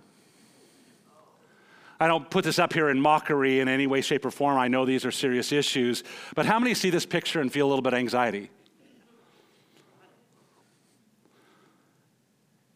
I 2.00 2.06
don't 2.06 2.30
put 2.30 2.44
this 2.44 2.58
up 2.58 2.72
here 2.72 2.90
in 2.90 3.00
mockery 3.00 3.58
in 3.60 3.68
any 3.68 3.86
way, 3.86 4.00
shape, 4.00 4.24
or 4.24 4.30
form. 4.30 4.56
I 4.56 4.68
know 4.68 4.84
these 4.84 5.04
are 5.04 5.10
serious 5.10 5.50
issues. 5.50 6.04
But 6.36 6.46
how 6.46 6.58
many 6.60 6.74
see 6.74 6.90
this 6.90 7.04
picture 7.04 7.40
and 7.40 7.52
feel 7.52 7.66
a 7.66 7.68
little 7.68 7.82
bit 7.82 7.92
of 7.92 7.98
anxiety? 7.98 8.50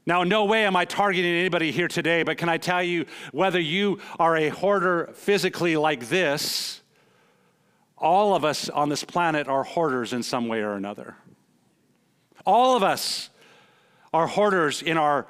Now, 0.05 0.23
in 0.23 0.29
no 0.29 0.45
way 0.47 0.65
am 0.65 0.75
I 0.75 0.85
targeting 0.85 1.33
anybody 1.33 1.71
here 1.71 1.87
today, 1.87 2.25
but 2.25 2.37
can 2.37 2.49
I 2.49 2.59
tell 2.59 2.83
you 2.83 3.07
whether 3.31 3.61
you 3.61 4.01
are 4.19 4.37
a 4.37 4.49
hoarder 4.49 5.11
physically 5.15 5.77
like 5.77 6.09
this, 6.09 6.81
all 7.97 8.35
of 8.35 8.45
us 8.45 8.69
on 8.69 8.89
this 8.89 9.05
planet 9.05 9.47
are 9.47 9.63
hoarders 9.63 10.13
in 10.13 10.25
some 10.25 10.49
way 10.49 10.61
or 10.61 10.73
another. 10.73 11.15
All 12.45 12.77
of 12.77 12.83
us 12.83 13.31
are 14.13 14.27
hoarders 14.27 14.83
in 14.83 14.99
our 14.99 15.29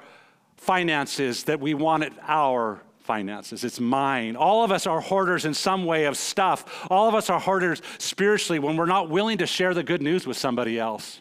finances 0.63 1.43
that 1.43 1.59
we 1.59 1.73
want 1.73 2.03
it 2.03 2.13
our 2.25 2.81
finances. 3.01 3.65
It's 3.65 3.81
mine. 3.81 4.37
All 4.37 4.63
of 4.63 4.71
us 4.71 4.87
are 4.87 5.01
hoarders 5.01 5.43
in 5.43 5.53
some 5.53 5.85
way 5.85 6.05
of 6.05 6.15
stuff. 6.15 6.87
All 6.89 7.09
of 7.09 7.15
us 7.15 7.29
are 7.29 7.39
hoarders 7.39 7.81
spiritually 7.97 8.59
when 8.59 8.77
we're 8.77 8.85
not 8.85 9.09
willing 9.09 9.39
to 9.39 9.45
share 9.45 9.73
the 9.73 9.83
good 9.83 10.01
news 10.01 10.25
with 10.25 10.37
somebody 10.37 10.79
else. 10.79 11.19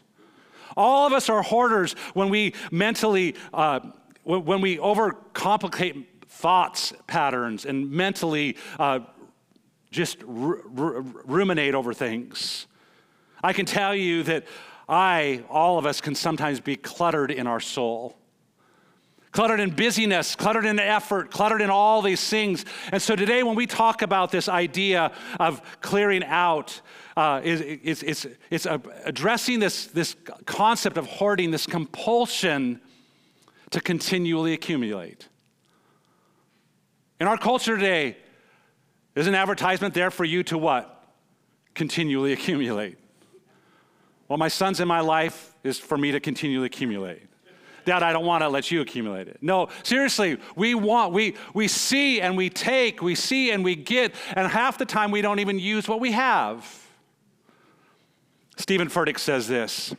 All 0.77 1.09
of 1.09 1.13
us 1.13 1.29
are 1.29 1.43
hoarders 1.43 1.95
when 2.15 2.29
we 2.29 2.55
mentally, 2.71 3.35
uh, 3.53 3.81
when 4.23 4.61
we 4.61 4.79
overcomplicate 4.79 6.07
thoughts 6.29 6.93
patterns 7.09 7.67
and 7.67 7.91
mentally 7.91 8.57
uh, 8.79 9.01
just 9.91 10.23
r- 10.23 10.63
r- 10.77 11.03
ruminate 11.25 11.75
over 11.75 11.93
things. 11.93 12.69
I 13.43 13.53
can 13.53 13.67
tell 13.67 13.95
you 13.95 14.23
that 14.23 14.45
I, 14.89 15.43
all 15.51 15.79
of 15.79 15.85
us, 15.85 16.01
can 16.01 16.15
sometimes 16.15 16.61
be 16.61 16.77
cluttered 16.77 17.33
in 17.33 17.49
our 17.49 17.61
soul 17.61 18.17
cluttered 19.33 19.61
in 19.61 19.71
busyness, 19.71 20.37
cluttered 20.37 20.67
in 20.67 20.79
effort, 20.79 21.31
cluttered 21.31 21.63
in 21.63 21.71
all 21.71 22.03
these 22.03 22.29
things. 22.29 22.65
And 22.93 23.01
so 23.01 23.17
today, 23.17 23.43
when 23.43 23.57
we 23.57 23.67
talk 23.67 24.03
about 24.03 24.31
this 24.31 24.49
idea 24.49 25.11
of 25.41 25.63
clearing 25.81 26.23
out, 26.25 26.81
uh, 27.17 27.41
it's, 27.43 28.27
it's, 28.51 28.67
addressing 29.05 29.59
this, 29.59 29.87
this 29.87 30.15
concept 30.45 30.97
of 30.99 31.07
hoarding, 31.07 31.51
this 31.51 31.67
compulsion 31.67 32.81
to 33.71 33.81
continually 33.81 34.53
accumulate. 34.53 35.29
In 37.19 37.27
our 37.27 37.39
culture 37.39 37.77
today, 37.77 38.17
is 39.15 39.27
an 39.27 39.35
advertisement 39.35 39.95
there 39.95 40.11
for 40.11 40.25
you 40.25 40.43
to 40.45 40.59
what? 40.59 41.05
Continually 41.75 42.33
accumulate. 42.33 42.99
Well, 44.29 44.39
my 44.39 44.49
son's 44.49 44.81
in 44.81 44.89
my 44.89 45.01
life 45.01 45.55
is 45.63 45.79
for 45.79 45.99
me 45.99 46.13
to 46.13 46.21
continually 46.21 46.67
accumulate. 46.67 47.23
Dad, 47.85 48.03
I 48.03 48.13
don't 48.13 48.25
want 48.25 48.43
to 48.43 48.49
let 48.49 48.71
you 48.71 48.81
accumulate 48.81 49.29
it. 49.29 49.39
No, 49.41 49.69
seriously, 49.83 50.39
we 50.57 50.75
want, 50.75 51.13
we, 51.13 51.37
we 51.55 51.69
see 51.69 52.21
and 52.21 52.37
we 52.37 52.49
take, 52.49 53.03
we 53.03 53.15
see 53.15 53.51
and 53.51 53.65
we 53.65 53.75
get, 53.75 54.15
and 54.35 54.51
half 54.51 54.79
the 54.79 54.85
time 54.85 55.11
we 55.11 55.23
don't 55.23 55.39
even 55.39 55.59
use 55.59 55.89
what 55.89 56.01
we 56.01 56.13
have. 56.13 56.87
Steven 58.57 58.89
Furtick 58.89 59.19
says 59.19 59.49
this 59.49 59.95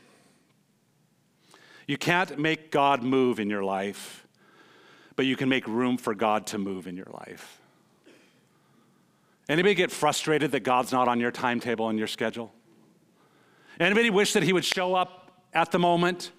You 1.88 1.98
can't 1.98 2.38
make 2.40 2.72
God 2.72 3.04
move 3.04 3.40
in 3.40 3.50
your 3.50 3.64
life, 3.64 4.26
but 5.16 5.26
you 5.26 5.36
can 5.36 5.50
make 5.50 5.68
room 5.68 5.98
for 5.98 6.16
God 6.16 6.48
to 6.48 6.58
move 6.58 6.88
in 6.88 6.96
your 6.96 7.10
life. 7.12 7.60
Anybody 9.50 9.76
get 9.76 9.92
frustrated 9.92 10.52
that 10.52 10.62
God's 10.62 10.92
not 10.92 11.08
on 11.08 11.20
your 11.20 11.32
timetable 11.32 11.90
and 11.90 12.00
your 12.00 12.08
schedule? 12.08 12.54
Anybody 13.80 14.10
wish 14.10 14.34
that 14.34 14.44
He 14.44 14.54
would 14.54 14.64
show 14.64 14.96
up 14.96 15.32
at 15.54 15.72
the 15.72 15.80
moment? 15.80 16.32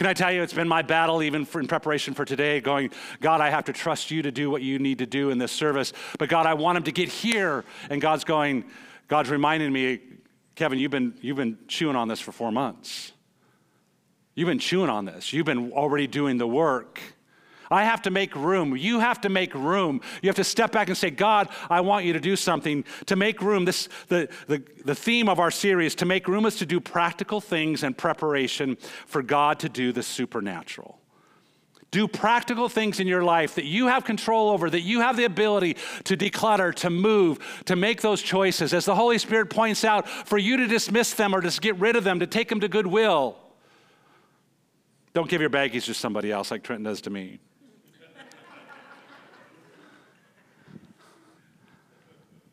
Can 0.00 0.06
I 0.06 0.14
tell 0.14 0.32
you, 0.32 0.42
it's 0.42 0.54
been 0.54 0.66
my 0.66 0.80
battle 0.80 1.22
even 1.22 1.44
for, 1.44 1.60
in 1.60 1.66
preparation 1.66 2.14
for 2.14 2.24
today, 2.24 2.58
going, 2.62 2.88
God, 3.20 3.42
I 3.42 3.50
have 3.50 3.66
to 3.66 3.72
trust 3.74 4.10
you 4.10 4.22
to 4.22 4.30
do 4.30 4.50
what 4.50 4.62
you 4.62 4.78
need 4.78 4.96
to 5.00 5.04
do 5.04 5.28
in 5.28 5.36
this 5.36 5.52
service. 5.52 5.92
But 6.18 6.30
God, 6.30 6.46
I 6.46 6.54
want 6.54 6.78
him 6.78 6.84
to 6.84 6.90
get 6.90 7.10
here. 7.10 7.66
And 7.90 8.00
God's 8.00 8.24
going, 8.24 8.64
God's 9.08 9.28
reminding 9.28 9.70
me, 9.70 10.00
Kevin, 10.54 10.78
you've 10.78 10.90
been, 10.90 11.12
you've 11.20 11.36
been 11.36 11.58
chewing 11.68 11.96
on 11.96 12.08
this 12.08 12.18
for 12.18 12.32
four 12.32 12.50
months. 12.50 13.12
You've 14.34 14.46
been 14.46 14.58
chewing 14.58 14.88
on 14.88 15.04
this. 15.04 15.34
You've 15.34 15.44
been 15.44 15.70
already 15.70 16.06
doing 16.06 16.38
the 16.38 16.48
work. 16.48 16.98
I 17.70 17.84
have 17.84 18.02
to 18.02 18.10
make 18.10 18.34
room. 18.34 18.76
You 18.76 18.98
have 18.98 19.20
to 19.20 19.28
make 19.28 19.54
room. 19.54 20.00
You 20.22 20.28
have 20.28 20.36
to 20.36 20.44
step 20.44 20.72
back 20.72 20.88
and 20.88 20.96
say, 20.96 21.10
God, 21.10 21.48
I 21.68 21.80
want 21.82 22.04
you 22.04 22.12
to 22.12 22.20
do 22.20 22.34
something 22.34 22.84
to 23.06 23.14
make 23.14 23.40
room. 23.40 23.64
This, 23.64 23.88
the, 24.08 24.28
the, 24.48 24.62
the 24.84 24.94
theme 24.94 25.28
of 25.28 25.38
our 25.38 25.52
series, 25.52 25.94
to 25.96 26.04
make 26.04 26.26
room, 26.26 26.46
is 26.46 26.56
to 26.56 26.66
do 26.66 26.80
practical 26.80 27.40
things 27.40 27.82
and 27.84 27.96
preparation 27.96 28.76
for 29.06 29.22
God 29.22 29.60
to 29.60 29.68
do 29.68 29.92
the 29.92 30.02
supernatural. 30.02 30.98
do 31.90 32.06
practical 32.06 32.68
things 32.68 33.00
in 33.00 33.06
your 33.06 33.24
life 33.24 33.56
that 33.56 33.64
you 33.64 33.88
have 33.88 34.04
control 34.04 34.50
over, 34.50 34.70
that 34.70 34.82
you 34.82 35.00
have 35.00 35.16
the 35.16 35.24
ability 35.24 35.76
to 36.04 36.16
declutter, 36.16 36.74
to 36.74 36.90
move, 36.90 37.38
to 37.64 37.76
make 37.76 38.00
those 38.00 38.22
choices. 38.22 38.72
As 38.72 38.84
the 38.84 38.94
Holy 38.94 39.18
Spirit 39.18 39.50
points 39.50 39.84
out, 39.84 40.08
for 40.08 40.38
you 40.38 40.56
to 40.58 40.66
dismiss 40.66 41.14
them 41.14 41.34
or 41.34 41.40
to 41.40 41.60
get 41.60 41.76
rid 41.78 41.96
of 41.96 42.04
them, 42.04 42.20
to 42.20 42.26
take 42.26 42.48
them 42.48 42.60
to 42.60 42.68
goodwill. 42.68 43.36
Don't 45.14 45.28
give 45.28 45.40
your 45.40 45.50
baggies 45.50 45.86
to 45.86 45.94
somebody 45.94 46.30
else 46.30 46.50
like 46.50 46.62
Trenton 46.62 46.84
does 46.84 47.00
to 47.02 47.10
me. 47.10 47.40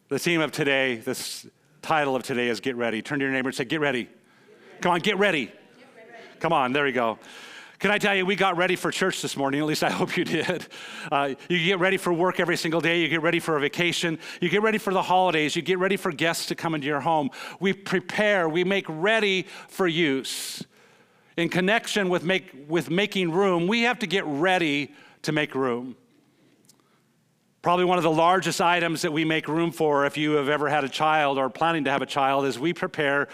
The 0.09 0.19
theme 0.19 0.41
of 0.41 0.51
today, 0.51 0.97
this 0.97 1.45
title 1.81 2.15
of 2.15 2.23
today 2.23 2.47
is 2.47 2.59
Get 2.59 2.75
Ready. 2.75 3.01
Turn 3.01 3.19
to 3.19 3.25
your 3.25 3.33
neighbor 3.33 3.49
and 3.49 3.55
say, 3.55 3.65
Get 3.65 3.81
ready. 3.81 4.03
Get 4.03 4.09
ready. 4.09 4.81
Come 4.81 4.91
on, 4.93 4.99
get 4.99 5.17
ready. 5.17 5.45
Get 5.45 5.55
ready. 5.97 6.39
Come 6.39 6.53
on, 6.53 6.71
there 6.71 6.85
we 6.85 6.91
go. 6.93 7.19
Can 7.79 7.91
I 7.91 7.99
tell 7.99 8.15
you, 8.15 8.25
we 8.25 8.35
got 8.35 8.57
ready 8.57 8.75
for 8.75 8.89
church 8.89 9.21
this 9.21 9.37
morning. 9.37 9.59
At 9.59 9.67
least 9.67 9.83
I 9.83 9.89
hope 9.91 10.15
you 10.17 10.23
did. 10.23 10.67
Uh, 11.11 11.35
you 11.49 11.63
get 11.63 11.79
ready 11.79 11.97
for 11.97 12.11
work 12.13 12.39
every 12.39 12.57
single 12.57 12.81
day. 12.81 13.01
You 13.01 13.09
get 13.09 13.21
ready 13.21 13.39
for 13.39 13.57
a 13.57 13.59
vacation. 13.59 14.17
You 14.41 14.49
get 14.49 14.63
ready 14.63 14.77
for 14.77 14.93
the 14.93 15.01
holidays. 15.01 15.55
You 15.55 15.61
get 15.61 15.77
ready 15.77 15.97
for 15.97 16.11
guests 16.11 16.47
to 16.47 16.55
come 16.55 16.73
into 16.73 16.87
your 16.87 17.01
home. 17.01 17.29
We 17.59 17.73
prepare, 17.73 18.47
we 18.49 18.63
make 18.63 18.85
ready 18.87 19.45
for 19.67 19.87
use. 19.87 20.63
In 21.35 21.49
connection 21.49 22.09
with, 22.09 22.23
make, 22.23 22.65
with 22.67 22.89
making 22.89 23.31
room, 23.31 23.67
we 23.67 23.83
have 23.83 23.99
to 23.99 24.07
get 24.07 24.25
ready 24.25 24.93
to 25.23 25.31
make 25.31 25.53
room. 25.53 25.97
Probably 27.67 27.83
one 27.83 27.97
of 27.97 28.05
the 28.05 28.09
largest 28.09 28.61
items 28.61 29.01
that 29.01 29.11
we 29.11 29.25
make 29.25 29.49
room 29.49 29.71
for 29.71 30.05
if 30.05 30.15
you 30.15 30.35
have 30.35 30.47
ever 30.47 30.69
had 30.69 30.85
a 30.85 30.87
child 30.87 31.37
or 31.37 31.49
planning 31.49 31.83
to 31.83 31.91
have 31.91 32.01
a 32.01 32.05
child 32.05 32.45
is 32.45 32.57
we 32.57 32.71
prepare 32.71 33.27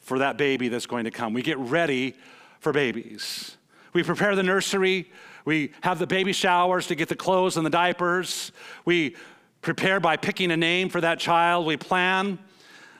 for 0.00 0.18
that 0.18 0.36
baby 0.36 0.68
that's 0.68 0.84
going 0.84 1.04
to 1.04 1.10
come. 1.10 1.32
We 1.32 1.40
get 1.40 1.56
ready 1.56 2.14
for 2.58 2.74
babies. 2.74 3.56
We 3.94 4.02
prepare 4.02 4.36
the 4.36 4.42
nursery. 4.42 5.10
We 5.46 5.72
have 5.80 5.98
the 5.98 6.06
baby 6.06 6.34
showers 6.34 6.88
to 6.88 6.94
get 6.94 7.08
the 7.08 7.16
clothes 7.16 7.56
and 7.56 7.64
the 7.64 7.70
diapers. 7.70 8.52
We 8.84 9.16
prepare 9.62 9.98
by 9.98 10.18
picking 10.18 10.50
a 10.50 10.58
name 10.58 10.90
for 10.90 11.00
that 11.00 11.18
child. 11.18 11.64
We 11.64 11.78
plan. 11.78 12.38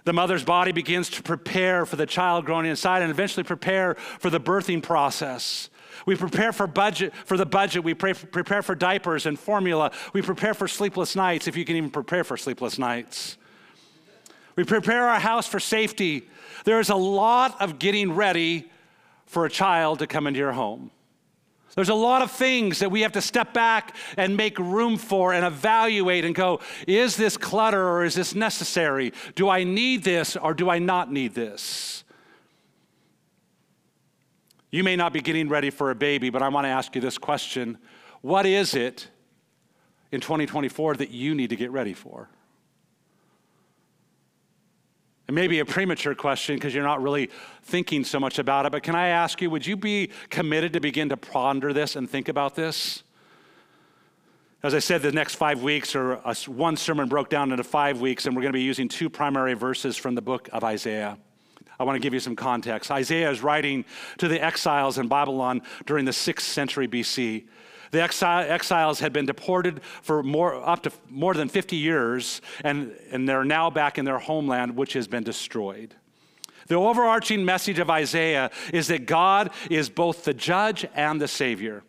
The 0.04 0.14
mother's 0.14 0.44
body 0.44 0.72
begins 0.72 1.10
to 1.10 1.22
prepare 1.22 1.84
for 1.84 1.96
the 1.96 2.06
child 2.06 2.46
growing 2.46 2.64
inside 2.64 3.02
and 3.02 3.10
eventually 3.10 3.44
prepare 3.44 3.96
for 3.96 4.30
the 4.30 4.40
birthing 4.40 4.82
process. 4.82 5.68
We 6.06 6.16
prepare 6.16 6.52
for 6.52 6.66
budget 6.66 7.14
for 7.24 7.36
the 7.36 7.46
budget. 7.46 7.84
We 7.84 7.94
pray, 7.94 8.14
prepare 8.14 8.62
for 8.62 8.74
diapers 8.74 9.26
and 9.26 9.38
formula. 9.38 9.92
We 10.12 10.22
prepare 10.22 10.54
for 10.54 10.68
sleepless 10.68 11.16
nights, 11.16 11.48
if 11.48 11.56
you 11.56 11.64
can 11.64 11.76
even 11.76 11.90
prepare 11.90 12.24
for 12.24 12.36
sleepless 12.36 12.78
nights. 12.78 13.36
We 14.56 14.64
prepare 14.64 15.08
our 15.08 15.20
house 15.20 15.46
for 15.46 15.60
safety. 15.60 16.28
There 16.64 16.80
is 16.80 16.90
a 16.90 16.96
lot 16.96 17.60
of 17.60 17.78
getting 17.78 18.12
ready 18.12 18.70
for 19.26 19.46
a 19.46 19.50
child 19.50 20.00
to 20.00 20.06
come 20.06 20.26
into 20.26 20.38
your 20.38 20.52
home. 20.52 20.90
There's 21.76 21.88
a 21.88 21.94
lot 21.94 22.22
of 22.22 22.32
things 22.32 22.80
that 22.80 22.90
we 22.90 23.02
have 23.02 23.12
to 23.12 23.22
step 23.22 23.54
back 23.54 23.94
and 24.16 24.36
make 24.36 24.58
room 24.58 24.96
for 24.96 25.32
and 25.32 25.46
evaluate 25.46 26.24
and 26.24 26.34
go, 26.34 26.60
is 26.86 27.16
this 27.16 27.36
clutter 27.36 27.88
or 27.88 28.04
is 28.04 28.14
this 28.14 28.34
necessary? 28.34 29.12
Do 29.36 29.48
I 29.48 29.62
need 29.62 30.02
this 30.02 30.36
or 30.36 30.52
do 30.52 30.68
I 30.68 30.80
not 30.80 31.12
need 31.12 31.34
this? 31.34 32.04
You 34.70 34.84
may 34.84 34.96
not 34.96 35.12
be 35.12 35.20
getting 35.20 35.48
ready 35.48 35.70
for 35.70 35.90
a 35.90 35.94
baby, 35.94 36.30
but 36.30 36.42
I 36.42 36.48
want 36.48 36.64
to 36.64 36.68
ask 36.68 36.94
you 36.94 37.00
this 37.00 37.18
question 37.18 37.78
What 38.20 38.46
is 38.46 38.74
it 38.74 39.08
in 40.12 40.20
2024 40.20 40.96
that 40.96 41.10
you 41.10 41.34
need 41.34 41.50
to 41.50 41.56
get 41.56 41.70
ready 41.70 41.94
for? 41.94 42.28
It 45.28 45.32
may 45.32 45.46
be 45.46 45.60
a 45.60 45.64
premature 45.64 46.16
question 46.16 46.56
because 46.56 46.74
you're 46.74 46.82
not 46.82 47.00
really 47.00 47.30
thinking 47.62 48.02
so 48.02 48.18
much 48.18 48.40
about 48.40 48.66
it, 48.66 48.72
but 48.72 48.82
can 48.82 48.96
I 48.96 49.08
ask 49.08 49.40
you, 49.40 49.48
would 49.48 49.64
you 49.64 49.76
be 49.76 50.10
committed 50.28 50.72
to 50.72 50.80
begin 50.80 51.08
to 51.10 51.16
ponder 51.16 51.72
this 51.72 51.94
and 51.94 52.10
think 52.10 52.28
about 52.28 52.56
this? 52.56 53.04
As 54.62 54.74
I 54.74 54.80
said, 54.80 55.02
the 55.02 55.12
next 55.12 55.36
five 55.36 55.62
weeks 55.62 55.94
are 55.94 56.14
uh, 56.26 56.34
a, 56.34 56.50
one 56.50 56.76
sermon 56.76 57.08
broke 57.08 57.30
down 57.30 57.52
into 57.52 57.62
five 57.62 58.00
weeks, 58.00 58.26
and 58.26 58.34
we're 58.34 58.42
going 58.42 58.52
to 58.52 58.58
be 58.58 58.62
using 58.62 58.88
two 58.88 59.08
primary 59.08 59.54
verses 59.54 59.96
from 59.96 60.16
the 60.16 60.20
book 60.20 60.48
of 60.52 60.64
Isaiah. 60.64 61.16
I 61.80 61.84
want 61.84 61.96
to 61.96 62.00
give 62.00 62.12
you 62.12 62.20
some 62.20 62.36
context. 62.36 62.90
Isaiah 62.90 63.30
is 63.30 63.42
writing 63.42 63.86
to 64.18 64.28
the 64.28 64.40
exiles 64.40 64.98
in 64.98 65.08
Babylon 65.08 65.62
during 65.86 66.04
the 66.04 66.10
6th 66.10 66.40
century 66.42 66.86
BC. 66.86 67.46
The 67.90 68.02
exiles 68.02 69.00
had 69.00 69.14
been 69.14 69.24
deported 69.24 69.82
for 70.02 70.22
more, 70.22 70.54
up 70.68 70.82
to 70.82 70.92
more 71.08 71.32
than 71.32 71.48
50 71.48 71.76
years, 71.76 72.42
and, 72.62 72.94
and 73.10 73.26
they're 73.26 73.44
now 73.44 73.70
back 73.70 73.96
in 73.96 74.04
their 74.04 74.18
homeland, 74.18 74.76
which 74.76 74.92
has 74.92 75.08
been 75.08 75.24
destroyed. 75.24 75.94
The 76.68 76.74
overarching 76.74 77.46
message 77.46 77.78
of 77.78 77.88
Isaiah 77.88 78.50
is 78.74 78.88
that 78.88 79.06
God 79.06 79.50
is 79.70 79.88
both 79.88 80.24
the 80.24 80.34
judge 80.34 80.86
and 80.94 81.18
the 81.18 81.28
savior. 81.28 81.82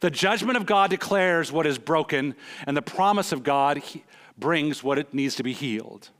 The 0.00 0.10
judgment 0.10 0.56
of 0.56 0.66
God 0.66 0.90
declares 0.90 1.52
what 1.52 1.66
is 1.66 1.78
broken, 1.78 2.34
and 2.66 2.76
the 2.76 2.82
promise 2.82 3.30
of 3.30 3.44
God 3.44 3.80
brings 4.36 4.82
what 4.82 4.98
it 4.98 5.14
needs 5.14 5.36
to 5.36 5.44
be 5.44 5.52
healed. 5.52 6.10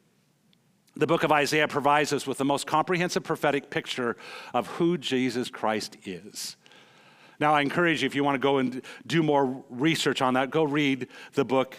The 0.96 1.06
book 1.06 1.24
of 1.24 1.32
Isaiah 1.32 1.68
provides 1.68 2.12
us 2.14 2.26
with 2.26 2.38
the 2.38 2.44
most 2.44 2.66
comprehensive 2.66 3.22
prophetic 3.22 3.68
picture 3.68 4.16
of 4.54 4.66
who 4.66 4.96
Jesus 4.96 5.50
Christ 5.50 5.98
is. 6.04 6.56
Now, 7.38 7.52
I 7.52 7.61
encourage 7.61 8.02
you, 8.02 8.06
if 8.06 8.14
you 8.14 8.24
want 8.24 8.37
to 8.37 8.38
go 8.38 8.56
and 8.56 8.80
do 9.06 9.22
more 9.22 9.62
research 9.68 10.22
on 10.22 10.35
that, 10.35 10.50
go 10.50 10.64
read 10.64 11.09
the 11.35 11.44
book 11.44 11.76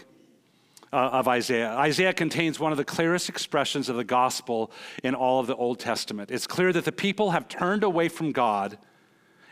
uh, 0.94 0.98
of 0.98 1.28
Isaiah. 1.28 1.72
Isaiah 1.72 2.14
contains 2.14 2.60
one 2.60 2.72
of 2.72 2.78
the 2.78 2.86
clearest 2.86 3.28
expressions 3.28 3.90
of 3.90 3.96
the 3.96 4.04
gospel 4.04 4.72
in 5.04 5.16
all 5.16 5.40
of 5.40 5.48
the 5.48 5.56
Old 5.56 5.80
Testament. 5.80 6.30
It's 6.30 6.46
clear 6.46 6.72
that 6.74 6.86
the 6.86 6.92
people 6.92 7.32
have 7.32 7.48
turned 7.48 7.84
away 7.84 8.10
from 8.10 8.32
God 8.32 8.78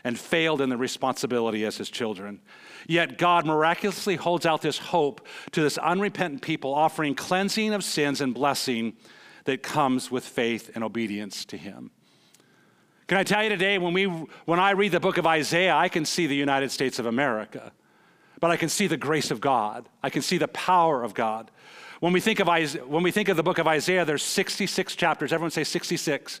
and 0.04 0.16
failed 0.16 0.60
in 0.60 0.68
their 0.68 0.78
responsibility 0.78 1.64
as 1.64 1.76
his 1.76 1.90
children. 1.90 2.40
Yet 2.86 3.18
God 3.18 3.44
miraculously 3.44 4.14
holds 4.14 4.46
out 4.46 4.62
this 4.62 4.78
hope 4.78 5.26
to 5.50 5.60
this 5.60 5.76
unrepentant 5.78 6.42
people, 6.42 6.72
offering 6.72 7.16
cleansing 7.16 7.74
of 7.74 7.82
sins 7.82 8.20
and 8.20 8.32
blessing 8.32 8.94
that 9.46 9.62
comes 9.62 10.10
with 10.10 10.24
faith 10.24 10.70
and 10.74 10.84
obedience 10.84 11.44
to 11.46 11.56
him. 11.56 11.90
Can 13.06 13.18
I 13.18 13.22
tell 13.22 13.42
you 13.42 13.48
today, 13.48 13.78
when, 13.78 13.92
we, 13.92 14.04
when 14.04 14.58
I 14.58 14.72
read 14.72 14.92
the 14.92 15.00
book 15.00 15.16
of 15.16 15.26
Isaiah, 15.26 15.74
I 15.74 15.88
can 15.88 16.04
see 16.04 16.26
the 16.26 16.34
United 16.34 16.70
States 16.70 16.98
of 16.98 17.06
America, 17.06 17.72
but 18.40 18.50
I 18.50 18.56
can 18.56 18.68
see 18.68 18.88
the 18.88 18.96
grace 18.96 19.30
of 19.30 19.40
God. 19.40 19.88
I 20.02 20.10
can 20.10 20.22
see 20.22 20.38
the 20.38 20.48
power 20.48 21.02
of 21.02 21.14
God. 21.14 21.50
When 22.00 22.12
we 22.12 22.20
think 22.20 22.40
of, 22.40 22.48
Isaiah, 22.48 22.84
when 22.84 23.02
we 23.02 23.10
think 23.10 23.28
of 23.28 23.36
the 23.36 23.42
book 23.42 23.58
of 23.58 23.66
Isaiah, 23.66 24.04
there's 24.04 24.24
66 24.24 24.96
chapters. 24.96 25.32
Everyone 25.32 25.50
say 25.50 25.64
66. 25.64 26.40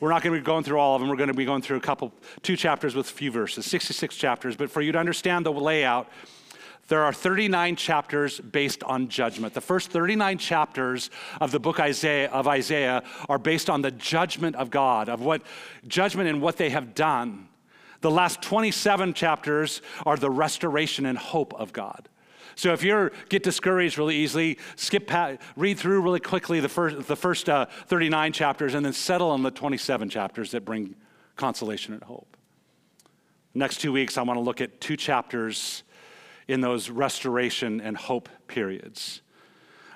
We're 0.00 0.10
not 0.10 0.22
going 0.22 0.34
to 0.34 0.40
be 0.40 0.44
going 0.44 0.64
through 0.64 0.78
all 0.78 0.96
of 0.96 1.00
them. 1.00 1.08
We're 1.08 1.16
going 1.16 1.28
to 1.28 1.34
be 1.34 1.44
going 1.44 1.62
through 1.62 1.76
a 1.76 1.80
couple, 1.80 2.12
two 2.42 2.56
chapters 2.56 2.96
with 2.96 3.08
a 3.08 3.12
few 3.12 3.30
verses, 3.30 3.66
66 3.66 4.16
chapters. 4.16 4.56
But 4.56 4.70
for 4.70 4.80
you 4.80 4.90
to 4.92 4.98
understand 4.98 5.46
the 5.46 5.52
layout, 5.52 6.08
there 6.92 7.04
are 7.04 7.12
39 7.14 7.76
chapters 7.76 8.38
based 8.38 8.84
on 8.84 9.08
judgment. 9.08 9.54
The 9.54 9.62
first 9.62 9.88
39 9.88 10.36
chapters 10.36 11.08
of 11.40 11.50
the 11.50 11.58
book 11.58 11.80
Isaiah, 11.80 12.28
of 12.28 12.46
Isaiah 12.46 13.02
are 13.30 13.38
based 13.38 13.70
on 13.70 13.80
the 13.80 13.90
judgment 13.90 14.56
of 14.56 14.68
God, 14.68 15.08
of 15.08 15.22
what 15.22 15.40
judgment 15.88 16.28
and 16.28 16.42
what 16.42 16.58
they 16.58 16.68
have 16.68 16.94
done. 16.94 17.48
The 18.02 18.10
last 18.10 18.42
27 18.42 19.14
chapters 19.14 19.80
are 20.04 20.18
the 20.18 20.28
restoration 20.28 21.06
and 21.06 21.16
hope 21.16 21.54
of 21.54 21.72
God. 21.72 22.10
So 22.56 22.74
if 22.74 22.84
you 22.84 23.10
get 23.30 23.42
discouraged 23.42 23.96
really 23.96 24.16
easily, 24.16 24.58
skip 24.76 25.06
past, 25.06 25.40
read 25.56 25.78
through 25.78 26.02
really 26.02 26.20
quickly 26.20 26.60
the 26.60 26.68
first, 26.68 27.08
the 27.08 27.16
first 27.16 27.48
uh, 27.48 27.64
39 27.86 28.34
chapters 28.34 28.74
and 28.74 28.84
then 28.84 28.92
settle 28.92 29.30
on 29.30 29.42
the 29.42 29.50
27 29.50 30.10
chapters 30.10 30.50
that 30.50 30.66
bring 30.66 30.94
consolation 31.36 31.94
and 31.94 32.02
hope. 32.02 32.36
Next 33.54 33.80
two 33.80 33.92
weeks, 33.92 34.18
I 34.18 34.22
want 34.24 34.36
to 34.36 34.42
look 34.42 34.60
at 34.60 34.78
two 34.78 34.98
chapters 34.98 35.84
in 36.52 36.60
those 36.60 36.90
restoration 36.90 37.80
and 37.80 37.96
hope 37.96 38.28
periods. 38.46 39.22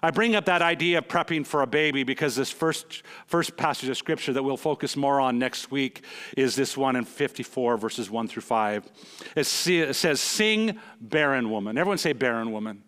I 0.03 0.11
bring 0.11 0.35
up 0.35 0.47
that 0.47 0.63
idea 0.63 0.99
of 0.99 1.09
prepping 1.09 1.47
for 1.47 1.63
a 1.63 1.67
baby 1.67 2.03
because 2.03 2.35
this 2.37 2.51
first, 2.51 3.03
first 3.27 3.57
passage 3.57 3.89
of 3.89 3.97
scripture 3.97 4.33
that 4.33 4.43
we'll 4.43 4.57
focus 4.57 4.97
more 4.97 5.21
on 5.21 5.39
next 5.39 5.71
week 5.71 6.05
is 6.37 6.55
this 6.57 6.77
one 6.77 6.97
in 6.97 7.05
54, 7.05 7.77
verses 7.77 8.11
1 8.11 8.29
through 8.29 8.43
5. 8.43 8.89
It, 9.37 9.45
says, 9.45 10.21
Sing, 10.21 10.79
barren 11.01 11.51
woman. 11.51 11.77
Everyone 11.77 11.99
say, 11.99 12.13
barren 12.13 12.53
woman. 12.53 12.83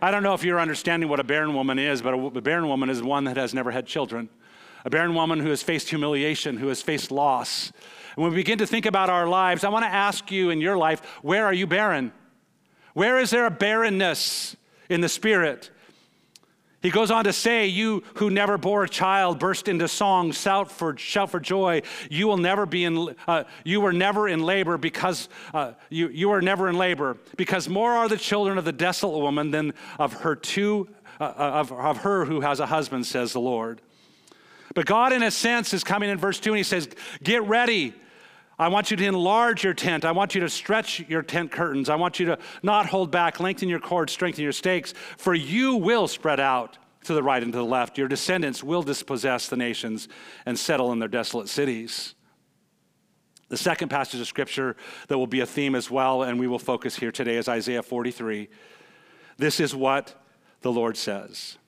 I 0.00 0.10
don't 0.10 0.22
know 0.22 0.34
if 0.34 0.44
you're 0.44 0.60
understanding 0.60 1.08
what 1.08 1.20
a 1.20 1.24
barren 1.24 1.54
woman 1.54 1.78
is, 1.78 2.00
but 2.00 2.14
a 2.14 2.40
barren 2.40 2.68
woman 2.68 2.90
is 2.90 3.02
one 3.02 3.24
that 3.24 3.36
has 3.36 3.54
never 3.54 3.70
had 3.70 3.86
children. 3.86 4.28
A 4.84 4.90
barren 4.90 5.14
woman 5.14 5.40
who 5.40 5.50
has 5.50 5.62
faced 5.62 5.88
humiliation, 5.88 6.58
who 6.58 6.68
has 6.68 6.80
faced 6.80 7.10
loss. 7.10 7.72
And 8.14 8.22
when 8.22 8.30
we 8.30 8.36
begin 8.36 8.58
to 8.58 8.66
think 8.66 8.86
about 8.86 9.10
our 9.10 9.26
lives, 9.26 9.64
I 9.64 9.68
want 9.68 9.84
to 9.84 9.92
ask 9.92 10.30
you 10.30 10.50
in 10.50 10.60
your 10.60 10.76
life, 10.76 11.00
where 11.22 11.44
are 11.44 11.52
you 11.52 11.66
barren? 11.66 12.12
Where 12.96 13.18
is 13.18 13.28
there 13.28 13.44
a 13.44 13.50
barrenness 13.50 14.56
in 14.88 15.02
the 15.02 15.10
spirit? 15.10 15.68
He 16.80 16.88
goes 16.88 17.10
on 17.10 17.24
to 17.24 17.32
say, 17.34 17.66
You 17.66 18.02
who 18.14 18.30
never 18.30 18.56
bore 18.56 18.84
a 18.84 18.88
child, 18.88 19.38
burst 19.38 19.68
into 19.68 19.86
song, 19.86 20.32
shout 20.32 20.72
for, 20.72 20.96
shout 20.96 21.30
for 21.30 21.38
joy. 21.38 21.82
You 22.08 22.26
will 22.26 22.38
never 22.38 22.64
be 22.64 22.84
in, 22.84 23.14
uh, 23.28 23.44
you 23.64 23.82
were 23.82 23.92
never 23.92 24.28
in 24.28 24.42
labor 24.42 24.78
because, 24.78 25.28
uh, 25.52 25.72
you, 25.90 26.08
you 26.08 26.30
are 26.30 26.40
never 26.40 26.70
in 26.70 26.78
labor, 26.78 27.18
because 27.36 27.68
more 27.68 27.92
are 27.92 28.08
the 28.08 28.16
children 28.16 28.56
of 28.56 28.64
the 28.64 28.72
desolate 28.72 29.20
woman 29.20 29.50
than 29.50 29.74
of 29.98 30.14
her 30.14 30.34
two, 30.34 30.88
uh, 31.20 31.34
of, 31.36 31.72
of 31.72 31.98
her 31.98 32.24
who 32.24 32.40
has 32.40 32.60
a 32.60 32.66
husband, 32.66 33.04
says 33.04 33.34
the 33.34 33.40
Lord. 33.40 33.82
But 34.74 34.86
God, 34.86 35.12
in 35.12 35.22
a 35.22 35.30
sense, 35.30 35.74
is 35.74 35.84
coming 35.84 36.08
in 36.08 36.16
verse 36.16 36.40
2 36.40 36.52
and 36.52 36.56
he 36.56 36.62
says, 36.62 36.88
Get 37.22 37.42
ready. 37.42 37.92
I 38.58 38.68
want 38.68 38.90
you 38.90 38.96
to 38.96 39.04
enlarge 39.04 39.64
your 39.64 39.74
tent. 39.74 40.04
I 40.04 40.12
want 40.12 40.34
you 40.34 40.40
to 40.40 40.48
stretch 40.48 41.00
your 41.08 41.22
tent 41.22 41.50
curtains. 41.50 41.90
I 41.90 41.96
want 41.96 42.18
you 42.18 42.26
to 42.26 42.38
not 42.62 42.86
hold 42.86 43.10
back, 43.10 43.38
lengthen 43.38 43.68
your 43.68 43.80
cords, 43.80 44.12
strengthen 44.12 44.42
your 44.42 44.52
stakes, 44.52 44.94
for 45.18 45.34
you 45.34 45.76
will 45.76 46.08
spread 46.08 46.40
out 46.40 46.78
to 47.04 47.12
the 47.12 47.22
right 47.22 47.42
and 47.42 47.52
to 47.52 47.58
the 47.58 47.64
left. 47.64 47.98
Your 47.98 48.08
descendants 48.08 48.64
will 48.64 48.82
dispossess 48.82 49.48
the 49.48 49.56
nations 49.56 50.08
and 50.46 50.58
settle 50.58 50.92
in 50.92 50.98
their 50.98 51.08
desolate 51.08 51.48
cities. 51.48 52.14
The 53.48 53.56
second 53.56 53.90
passage 53.90 54.20
of 54.20 54.26
scripture 54.26 54.74
that 55.08 55.18
will 55.18 55.26
be 55.26 55.40
a 55.40 55.46
theme 55.46 55.74
as 55.74 55.90
well, 55.90 56.22
and 56.22 56.40
we 56.40 56.48
will 56.48 56.58
focus 56.58 56.96
here 56.96 57.12
today, 57.12 57.36
is 57.36 57.48
Isaiah 57.48 57.82
43. 57.82 58.48
This 59.36 59.60
is 59.60 59.74
what 59.74 60.20
the 60.62 60.72
Lord 60.72 60.96
says 60.96 61.58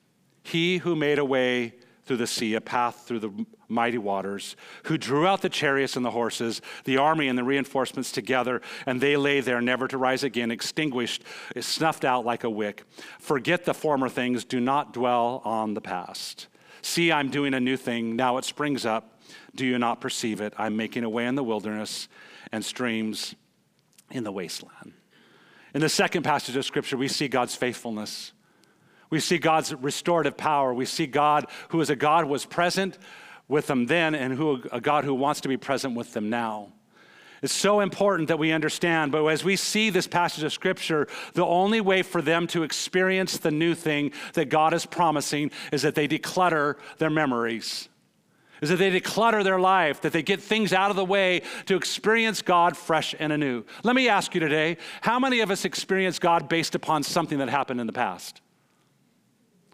He 0.43 0.79
who 0.79 0.95
made 0.95 1.19
a 1.19 1.25
way 1.25 1.75
through 2.09 2.17
the 2.17 2.25
sea, 2.25 2.55
a 2.55 2.61
path 2.61 3.03
through 3.05 3.19
the 3.19 3.45
mighty 3.67 3.99
waters, 3.99 4.55
who 4.85 4.97
drew 4.97 5.27
out 5.27 5.43
the 5.43 5.47
chariots 5.47 5.95
and 5.95 6.03
the 6.03 6.09
horses, 6.09 6.59
the 6.85 6.97
army 6.97 7.27
and 7.27 7.37
the 7.37 7.43
reinforcements 7.43 8.11
together, 8.11 8.63
and 8.87 8.99
they 8.99 9.15
lay 9.15 9.41
there 9.41 9.61
never 9.61 9.87
to 9.87 9.95
rise 9.95 10.23
again, 10.23 10.49
extinguished, 10.49 11.23
snuffed 11.59 12.03
out 12.03 12.25
like 12.25 12.43
a 12.43 12.49
wick. 12.49 12.83
Forget 13.19 13.63
the 13.63 13.75
former 13.75 14.09
things, 14.09 14.43
do 14.43 14.59
not 14.59 14.91
dwell 14.91 15.43
on 15.45 15.75
the 15.75 15.81
past. 15.81 16.47
See, 16.81 17.11
I'm 17.11 17.29
doing 17.29 17.53
a 17.53 17.59
new 17.59 17.77
thing, 17.77 18.15
now 18.15 18.37
it 18.37 18.43
springs 18.43 18.87
up. 18.87 19.21
Do 19.53 19.67
you 19.67 19.77
not 19.77 20.01
perceive 20.01 20.41
it? 20.41 20.55
I'm 20.57 20.75
making 20.75 21.03
a 21.03 21.09
way 21.09 21.27
in 21.27 21.35
the 21.35 21.43
wilderness 21.43 22.07
and 22.51 22.65
streams 22.65 23.35
in 24.09 24.23
the 24.23 24.31
wasteland. 24.31 24.93
In 25.75 25.81
the 25.81 25.89
second 25.89 26.23
passage 26.23 26.55
of 26.55 26.65
Scripture, 26.65 26.97
we 26.97 27.07
see 27.07 27.27
God's 27.27 27.53
faithfulness. 27.53 28.31
We 29.09 29.19
see 29.19 29.37
God's 29.37 29.73
restorative 29.73 30.37
power. 30.37 30.73
We 30.73 30.85
see 30.85 31.07
God 31.07 31.45
who 31.69 31.81
is 31.81 31.89
a 31.89 31.95
God 31.95 32.25
who 32.25 32.31
was 32.31 32.45
present 32.45 32.97
with 33.47 33.67
them 33.67 33.87
then 33.87 34.13
and 34.15 34.33
who 34.33 34.61
a 34.71 34.79
God 34.79 35.03
who 35.03 35.13
wants 35.13 35.41
to 35.41 35.47
be 35.47 35.57
present 35.57 35.95
with 35.95 36.13
them 36.13 36.29
now. 36.29 36.71
It's 37.41 37.53
so 37.53 37.79
important 37.79 38.27
that 38.27 38.37
we 38.37 38.51
understand, 38.51 39.11
but 39.11 39.25
as 39.25 39.43
we 39.43 39.55
see 39.55 39.89
this 39.89 40.07
passage 40.07 40.43
of 40.43 40.51
scripture, 40.51 41.07
the 41.33 41.45
only 41.45 41.79
way 41.79 42.01
for 42.01 42.21
them 42.21 42.47
to 42.47 42.63
experience 42.63 43.37
the 43.37 43.51
new 43.51 43.75
thing 43.75 44.11
that 44.33 44.49
God 44.49 44.73
is 44.73 44.85
promising 44.85 45.51
is 45.71 45.83
that 45.83 45.95
they 45.95 46.07
declutter 46.07 46.75
their 46.97 47.09
memories. 47.09 47.87
Is 48.61 48.69
that 48.69 48.75
they 48.75 48.91
declutter 48.91 49.41
their 49.41 49.59
life, 49.59 50.01
that 50.01 50.11
they 50.11 50.21
get 50.21 50.41
things 50.41 50.73
out 50.73 50.89
of 50.89 50.97
the 50.97 51.05
way 51.05 51.43
to 51.67 51.77
experience 51.77 52.41
God 52.41 52.75
fresh 52.75 53.15
and 53.17 53.31
anew. 53.31 53.63
Let 53.83 53.95
me 53.95 54.09
ask 54.09 54.33
you 54.33 54.41
today 54.41 54.75
how 54.99 55.17
many 55.17 55.39
of 55.39 55.49
us 55.49 55.63
experience 55.63 56.19
God 56.19 56.49
based 56.49 56.75
upon 56.75 57.03
something 57.03 57.37
that 57.37 57.47
happened 57.47 57.79
in 57.79 57.87
the 57.87 57.93
past? 57.93 58.41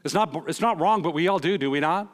It's 0.05 0.13
not, 0.13 0.47
it's 0.47 0.61
not 0.61 0.79
wrong, 0.79 1.01
but 1.01 1.15
we 1.15 1.27
all 1.27 1.39
do, 1.39 1.57
do 1.57 1.71
we 1.71 1.79
not? 1.79 2.07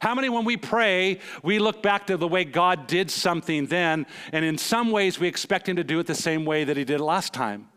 How 0.00 0.14
many, 0.14 0.30
when 0.30 0.46
we 0.46 0.56
pray, 0.56 1.20
we 1.42 1.58
look 1.58 1.82
back 1.82 2.06
to 2.06 2.16
the 2.16 2.26
way 2.26 2.44
God 2.44 2.86
did 2.86 3.10
something 3.10 3.66
then, 3.66 4.06
and 4.32 4.44
in 4.44 4.56
some 4.56 4.90
ways 4.90 5.20
we 5.20 5.28
expect 5.28 5.68
Him 5.68 5.76
to 5.76 5.84
do 5.84 5.98
it 6.00 6.06
the 6.06 6.14
same 6.14 6.46
way 6.46 6.64
that 6.64 6.76
He 6.76 6.84
did 6.84 7.00
it 7.00 7.04
last 7.04 7.34
time? 7.34 7.68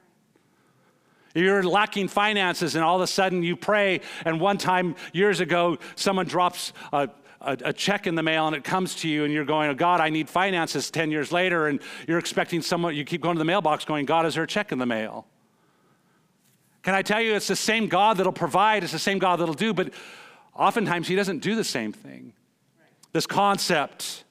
You're 1.36 1.64
lacking 1.64 2.08
finances, 2.08 2.76
and 2.76 2.84
all 2.84 2.96
of 2.96 3.02
a 3.02 3.08
sudden 3.08 3.44
you 3.44 3.58
pray, 3.58 4.02
and 4.26 4.40
one 4.40 4.58
time 4.58 4.96
years 5.12 5.42
ago, 5.42 5.78
someone 5.96 6.26
drops 6.26 6.72
a, 6.94 7.10
a, 7.42 7.58
a, 7.66 7.74
check 7.74 8.08
in 8.08 8.16
the 8.16 8.24
mail 8.24 8.48
and 8.48 8.56
it 8.56 8.64
comes 8.64 8.96
to 8.96 9.10
you, 9.10 9.26
and 9.26 9.34
you're 9.34 9.46
going, 9.46 9.70
Oh 9.70 9.76
God, 9.76 10.00
I 10.00 10.10
need 10.10 10.30
finances 10.30 10.90
10 10.90 11.12
years 11.12 11.32
later, 11.34 11.68
and 11.68 11.82
you're 12.08 12.20
expecting 12.20 12.62
someone, 12.62 12.96
you 12.96 13.04
keep 13.04 13.22
going 13.22 13.36
to 13.36 13.40
the 13.40 13.46
mailbox 13.46 13.86
going, 13.86 14.06
God, 14.06 14.26
is 14.26 14.36
there 14.36 14.44
a 14.44 14.48
check 14.48 14.72
in 14.72 14.80
the 14.80 14.86
mail? 14.86 15.28
Can 16.88 16.96
I 16.96 17.02
tell 17.02 17.20
you, 17.20 17.36
it's 17.36 17.48
the 17.48 17.56
same 17.58 17.88
God 17.88 18.16
that'll 18.16 18.32
provide, 18.32 18.82
it's 18.82 18.94
the 18.94 18.98
same 18.98 19.20
God 19.20 19.42
that'll 19.42 19.54
do, 19.54 19.74
but 19.74 19.94
oftentimes 20.56 21.06
He 21.10 21.18
doesn't 21.18 21.40
do 21.40 21.54
the 21.54 21.64
same 21.66 21.92
thing. 21.92 22.32
This 23.12 23.28
concept 23.28 24.24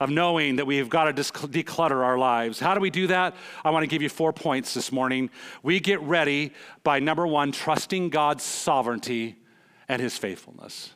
of 0.00 0.08
knowing 0.08 0.56
that 0.56 0.66
we've 0.66 0.88
got 0.88 1.14
to 1.14 1.22
declutter 1.22 2.02
our 2.02 2.16
lives. 2.16 2.58
How 2.58 2.72
do 2.72 2.80
we 2.80 2.88
do 2.88 3.08
that? 3.08 3.36
I 3.66 3.70
want 3.70 3.82
to 3.82 3.86
give 3.86 4.00
you 4.00 4.08
four 4.08 4.32
points 4.32 4.72
this 4.72 4.92
morning. 4.92 5.28
We 5.62 5.78
get 5.78 6.00
ready 6.00 6.54
by 6.84 7.00
number 7.00 7.26
one, 7.26 7.52
trusting 7.52 8.08
God's 8.08 8.44
sovereignty 8.44 9.36
and 9.86 10.00
His 10.00 10.16
faithfulness. 10.16 10.94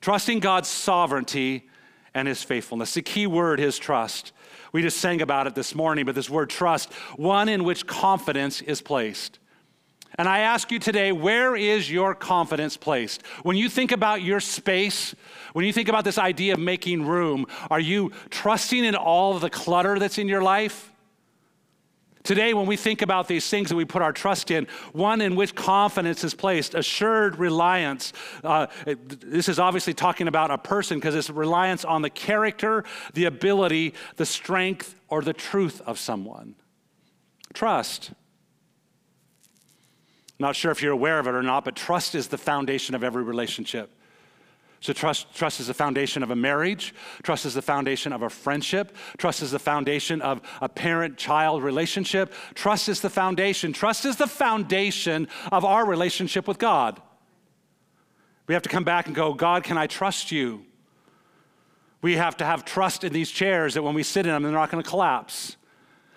Trusting 0.00 0.40
God's 0.40 0.68
sovereignty 0.68 1.70
and 2.12 2.26
His 2.26 2.42
faithfulness. 2.42 2.94
The 2.94 3.02
key 3.02 3.28
word 3.28 3.60
is 3.60 3.78
trust. 3.78 4.32
We 4.72 4.82
just 4.82 4.98
sang 4.98 5.22
about 5.22 5.46
it 5.46 5.54
this 5.54 5.76
morning, 5.76 6.04
but 6.06 6.16
this 6.16 6.28
word 6.28 6.50
trust, 6.50 6.92
one 7.14 7.48
in 7.48 7.62
which 7.62 7.86
confidence 7.86 8.62
is 8.62 8.82
placed. 8.82 9.38
And 10.18 10.28
I 10.28 10.40
ask 10.40 10.70
you 10.70 10.78
today, 10.78 11.10
where 11.12 11.56
is 11.56 11.90
your 11.90 12.14
confidence 12.14 12.76
placed? 12.76 13.26
When 13.42 13.56
you 13.56 13.68
think 13.68 13.92
about 13.92 14.22
your 14.22 14.40
space, 14.40 15.14
when 15.54 15.64
you 15.64 15.72
think 15.72 15.88
about 15.88 16.04
this 16.04 16.18
idea 16.18 16.54
of 16.54 16.60
making 16.60 17.06
room, 17.06 17.46
are 17.70 17.80
you 17.80 18.12
trusting 18.30 18.84
in 18.84 18.94
all 18.94 19.34
of 19.34 19.40
the 19.40 19.50
clutter 19.50 19.98
that's 19.98 20.18
in 20.18 20.28
your 20.28 20.42
life? 20.42 20.92
Today, 22.24 22.54
when 22.54 22.66
we 22.66 22.76
think 22.76 23.02
about 23.02 23.26
these 23.26 23.48
things 23.48 23.68
that 23.70 23.74
we 23.74 23.84
put 23.84 24.00
our 24.00 24.12
trust 24.12 24.52
in, 24.52 24.68
one 24.92 25.20
in 25.20 25.34
which 25.34 25.56
confidence 25.56 26.22
is 26.22 26.34
placed, 26.34 26.74
assured 26.74 27.36
reliance. 27.36 28.12
Uh, 28.44 28.68
this 28.86 29.48
is 29.48 29.58
obviously 29.58 29.92
talking 29.92 30.28
about 30.28 30.52
a 30.52 30.58
person 30.58 30.98
because 30.98 31.16
it's 31.16 31.30
reliance 31.30 31.84
on 31.84 32.02
the 32.02 32.10
character, 32.10 32.84
the 33.14 33.24
ability, 33.24 33.94
the 34.16 34.26
strength, 34.26 34.94
or 35.08 35.20
the 35.20 35.32
truth 35.32 35.80
of 35.84 35.98
someone. 35.98 36.54
Trust. 37.54 38.12
Not 40.42 40.56
sure 40.56 40.72
if 40.72 40.82
you're 40.82 40.92
aware 40.92 41.20
of 41.20 41.28
it 41.28 41.34
or 41.34 41.42
not, 41.44 41.64
but 41.64 41.76
trust 41.76 42.16
is 42.16 42.26
the 42.26 42.36
foundation 42.36 42.96
of 42.96 43.04
every 43.04 43.22
relationship. 43.22 43.92
So, 44.80 44.92
trust, 44.92 45.32
trust 45.32 45.60
is 45.60 45.68
the 45.68 45.74
foundation 45.74 46.24
of 46.24 46.32
a 46.32 46.36
marriage. 46.36 46.92
Trust 47.22 47.46
is 47.46 47.54
the 47.54 47.62
foundation 47.62 48.12
of 48.12 48.22
a 48.22 48.28
friendship. 48.28 48.96
Trust 49.18 49.40
is 49.40 49.52
the 49.52 49.60
foundation 49.60 50.20
of 50.20 50.42
a 50.60 50.68
parent 50.68 51.16
child 51.16 51.62
relationship. 51.62 52.34
Trust 52.54 52.88
is 52.88 53.00
the 53.00 53.08
foundation. 53.08 53.72
Trust 53.72 54.04
is 54.04 54.16
the 54.16 54.26
foundation 54.26 55.28
of 55.52 55.64
our 55.64 55.86
relationship 55.86 56.48
with 56.48 56.58
God. 56.58 57.00
We 58.48 58.54
have 58.54 58.64
to 58.64 58.68
come 58.68 58.82
back 58.82 59.06
and 59.06 59.14
go, 59.14 59.34
God, 59.34 59.62
can 59.62 59.78
I 59.78 59.86
trust 59.86 60.32
you? 60.32 60.66
We 62.00 62.16
have 62.16 62.36
to 62.38 62.44
have 62.44 62.64
trust 62.64 63.04
in 63.04 63.12
these 63.12 63.30
chairs 63.30 63.74
that 63.74 63.84
when 63.84 63.94
we 63.94 64.02
sit 64.02 64.26
in 64.26 64.32
them, 64.32 64.42
they're 64.42 64.50
not 64.50 64.72
going 64.72 64.82
to 64.82 64.90
collapse. 64.90 65.56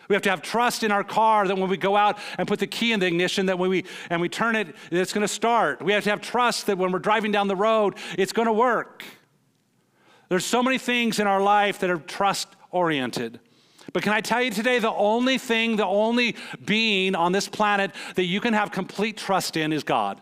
We 0.08 0.16
have 0.16 0.22
to 0.24 0.30
have 0.30 0.42
trust 0.42 0.84
in 0.84 0.92
our 0.92 1.04
car 1.04 1.48
that 1.48 1.58
when 1.58 1.70
we 1.70 1.78
go 1.78 1.96
out 1.96 2.18
and 2.38 2.48
put 2.48 2.60
the 2.60 2.68
key 2.68 2.92
in 2.92 3.00
the 3.00 3.08
ignition, 3.08 3.48
that 3.48 3.58
when 3.58 3.70
we 3.70 3.86
and 4.10 4.22
we 4.22 4.30
turn 4.30 4.56
it, 4.56 4.76
it's 4.92 5.14
going 5.14 5.24
to 5.24 5.28
start. 5.28 5.82
We 5.82 5.94
have 5.94 6.04
to 6.04 6.10
have 6.12 6.22
trust 6.22 6.68
that 6.68 6.78
when 6.78 6.92
we're 6.92 7.00
driving 7.00 7.32
down 7.32 7.48
the 7.48 7.56
road, 7.56 7.96
it's 8.18 8.32
going 8.32 8.48
to 8.48 8.54
work. 8.54 9.04
There's 10.30 10.46
so 10.46 10.64
many 10.64 10.78
things 10.78 11.20
in 11.20 11.28
our 11.28 11.42
life 11.42 11.80
that 11.80 11.90
are 11.90 11.98
trust 11.98 12.48
oriented. 12.72 13.40
But 13.94 14.04
can 14.04 14.14
I 14.14 14.22
tell 14.22 14.42
you 14.42 14.52
today, 14.52 14.80
the 14.80 14.92
only 14.92 15.38
thing, 15.38 15.76
the 15.76 15.86
only 15.86 16.36
being 16.64 17.16
on 17.16 17.32
this 17.32 17.48
planet 17.48 17.92
that 18.16 18.26
you 18.26 18.42
can 18.42 18.54
have 18.54 18.72
complete 18.72 19.18
trust 19.18 19.56
in 19.56 19.72
is 19.72 19.84
God. 19.84 20.20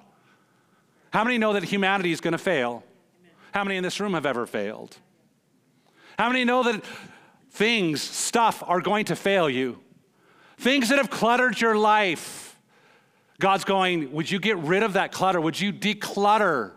How 1.12 1.24
many 1.24 1.38
know 1.38 1.54
that 1.54 1.64
humanity 1.64 2.12
is 2.12 2.22
going 2.22 2.34
to 2.34 2.38
fail? 2.38 2.84
How 3.54 3.64
many 3.64 3.78
in 3.78 3.84
this 3.84 4.00
room 4.00 4.14
have 4.14 4.26
ever 4.26 4.46
failed? 4.46 4.98
How 6.18 6.28
many 6.28 6.44
know 6.44 6.64
that 6.64 6.84
things, 7.54 8.02
stuff 8.02 8.64
are 8.66 8.82
going 8.82 9.06
to 9.06 9.16
fail 9.16 9.50
you. 9.50 9.80
Things 10.58 10.90
that 10.90 10.98
have 10.98 11.10
cluttered 11.10 11.60
your 11.60 11.78
life. 11.78 12.60
God's 13.40 13.64
going, 13.64 14.12
Would 14.12 14.30
you 14.30 14.40
get 14.40 14.58
rid 14.58 14.84
of 14.84 14.94
that 14.94 15.12
clutter? 15.12 15.40
Would 15.40 15.60
you 15.60 15.72
declutter? 15.72 16.72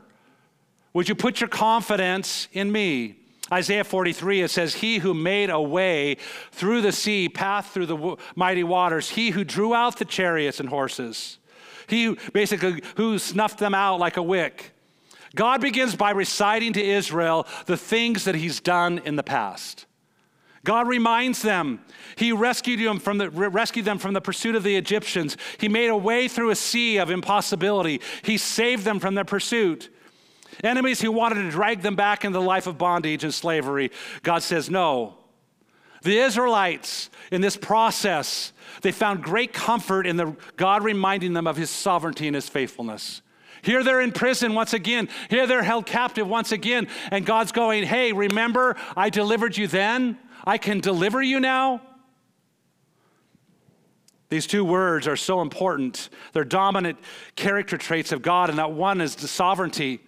Would 0.93 1.09
you 1.09 1.15
put 1.15 1.41
your 1.41 1.49
confidence 1.49 2.49
in 2.53 2.71
me? 2.71 3.17
Isaiah 3.53 3.85
43, 3.85 4.43
it 4.43 4.49
says, 4.49 4.75
He 4.75 4.99
who 4.99 5.15
made 5.15 5.51
a 5.51 5.61
way 5.61 6.17
through 6.53 6.83
the 6.83 6.93
sea, 6.93 7.29
path 7.29 7.73
through 7.73 7.87
the 7.87 8.17
mighty 8.35 8.65
waters, 8.65 9.11
he 9.11 9.31
who 9.31 9.45
drew 9.45 9.75
out 9.75 9.99
the 9.99 10.05
chariots 10.05 10.59
and 10.59 10.69
horses, 10.69 11.39
he 11.87 12.05
who 12.05 12.17
basically 12.33 12.83
who 12.97 13.19
snuffed 13.19 13.59
them 13.59 13.75
out 13.75 14.01
like 14.01 14.17
a 14.17 14.23
wick. 14.23 14.73
God 15.35 15.61
begins 15.61 15.95
by 15.95 16.11
reciting 16.11 16.73
to 16.73 16.83
Israel 16.83 17.47
the 17.67 17.77
things 17.77 18.25
that 18.25 18.35
he's 18.35 18.61
done 18.61 19.01
in 19.05 19.17
the 19.17 19.23
past. 19.23 19.87
God 20.67 20.89
reminds 20.89 21.43
them. 21.43 21.81
He 22.17 22.33
rescued 22.33 22.81
them, 22.81 22.99
from 22.99 23.19
the, 23.19 23.31
rescued 23.31 23.85
them 23.85 23.99
from 23.99 24.15
the 24.15 24.21
pursuit 24.21 24.57
of 24.57 24.65
the 24.65 24.75
Egyptians. 24.75 25.37
He 25.59 25.69
made 25.69 25.87
a 25.87 25.97
way 25.97 26.27
through 26.27 26.51
a 26.51 26.57
sea 26.57 26.99
of 26.99 27.09
impossibility. 27.09 28.01
He 28.23 28.37
saved 28.37 28.85
them 28.85 28.99
from 28.99 29.15
their 29.15 29.25
pursuit. 29.25 29.89
Enemies 30.65 31.01
who 31.01 31.13
wanted 31.13 31.37
to 31.37 31.51
drag 31.51 31.83
them 31.83 31.95
back 31.95 32.25
into 32.25 32.39
the 32.39 32.45
life 32.45 32.67
of 32.67 32.77
bondage 32.77 33.23
and 33.23 33.33
slavery, 33.33 33.93
God 34.25 34.43
says, 34.43 34.69
no. 34.69 35.15
The 36.03 36.19
Israelites, 36.19 37.11
in 37.31 37.43
this 37.43 37.57
process, 37.57 38.53
they 38.83 38.93
found 38.93 39.23
great 39.23 39.53
comfort 39.53 40.05
in 40.05 40.17
the, 40.17 40.37
God 40.57 40.83
reminding 40.83 41.33
them 41.33 41.47
of 41.47 41.57
his 41.57 41.71
sovereignty 41.71 42.27
and 42.27 42.35
his 42.35 42.49
faithfulness. 42.49 43.23
Here 43.63 43.85
they're 43.85 44.01
in 44.01 44.13
prison 44.13 44.55
once 44.55 44.73
again. 44.73 45.09
Here 45.31 45.47
they're 45.47 45.63
held 45.63 45.87
captive 45.87 46.29
once 46.29 46.51
again. 46.51 46.89
And 47.13 47.25
God's 47.25 47.53
going, 47.53 47.85
hey, 47.85 48.13
remember 48.13 48.77
I 48.97 49.11
delivered 49.11 49.57
you 49.57 49.69
then? 49.69 50.19
I 50.47 50.59
can 50.59 50.81
deliver 50.81 51.21
you 51.21 51.41
now? 51.41 51.83
These 54.29 54.47
two 54.47 54.65
words 54.65 55.07
are 55.07 55.17
so 55.17 55.41
important. 55.41 56.09
They're 56.33 56.45
dominant 56.45 56.99
character 57.37 57.77
traits 57.77 58.13
of 58.13 58.23
God, 58.23 58.51
and 58.51 58.59
that 58.59 58.73
one 58.73 59.01
is 59.01 59.15
the 59.15 59.29
sovereignty. 59.29 60.01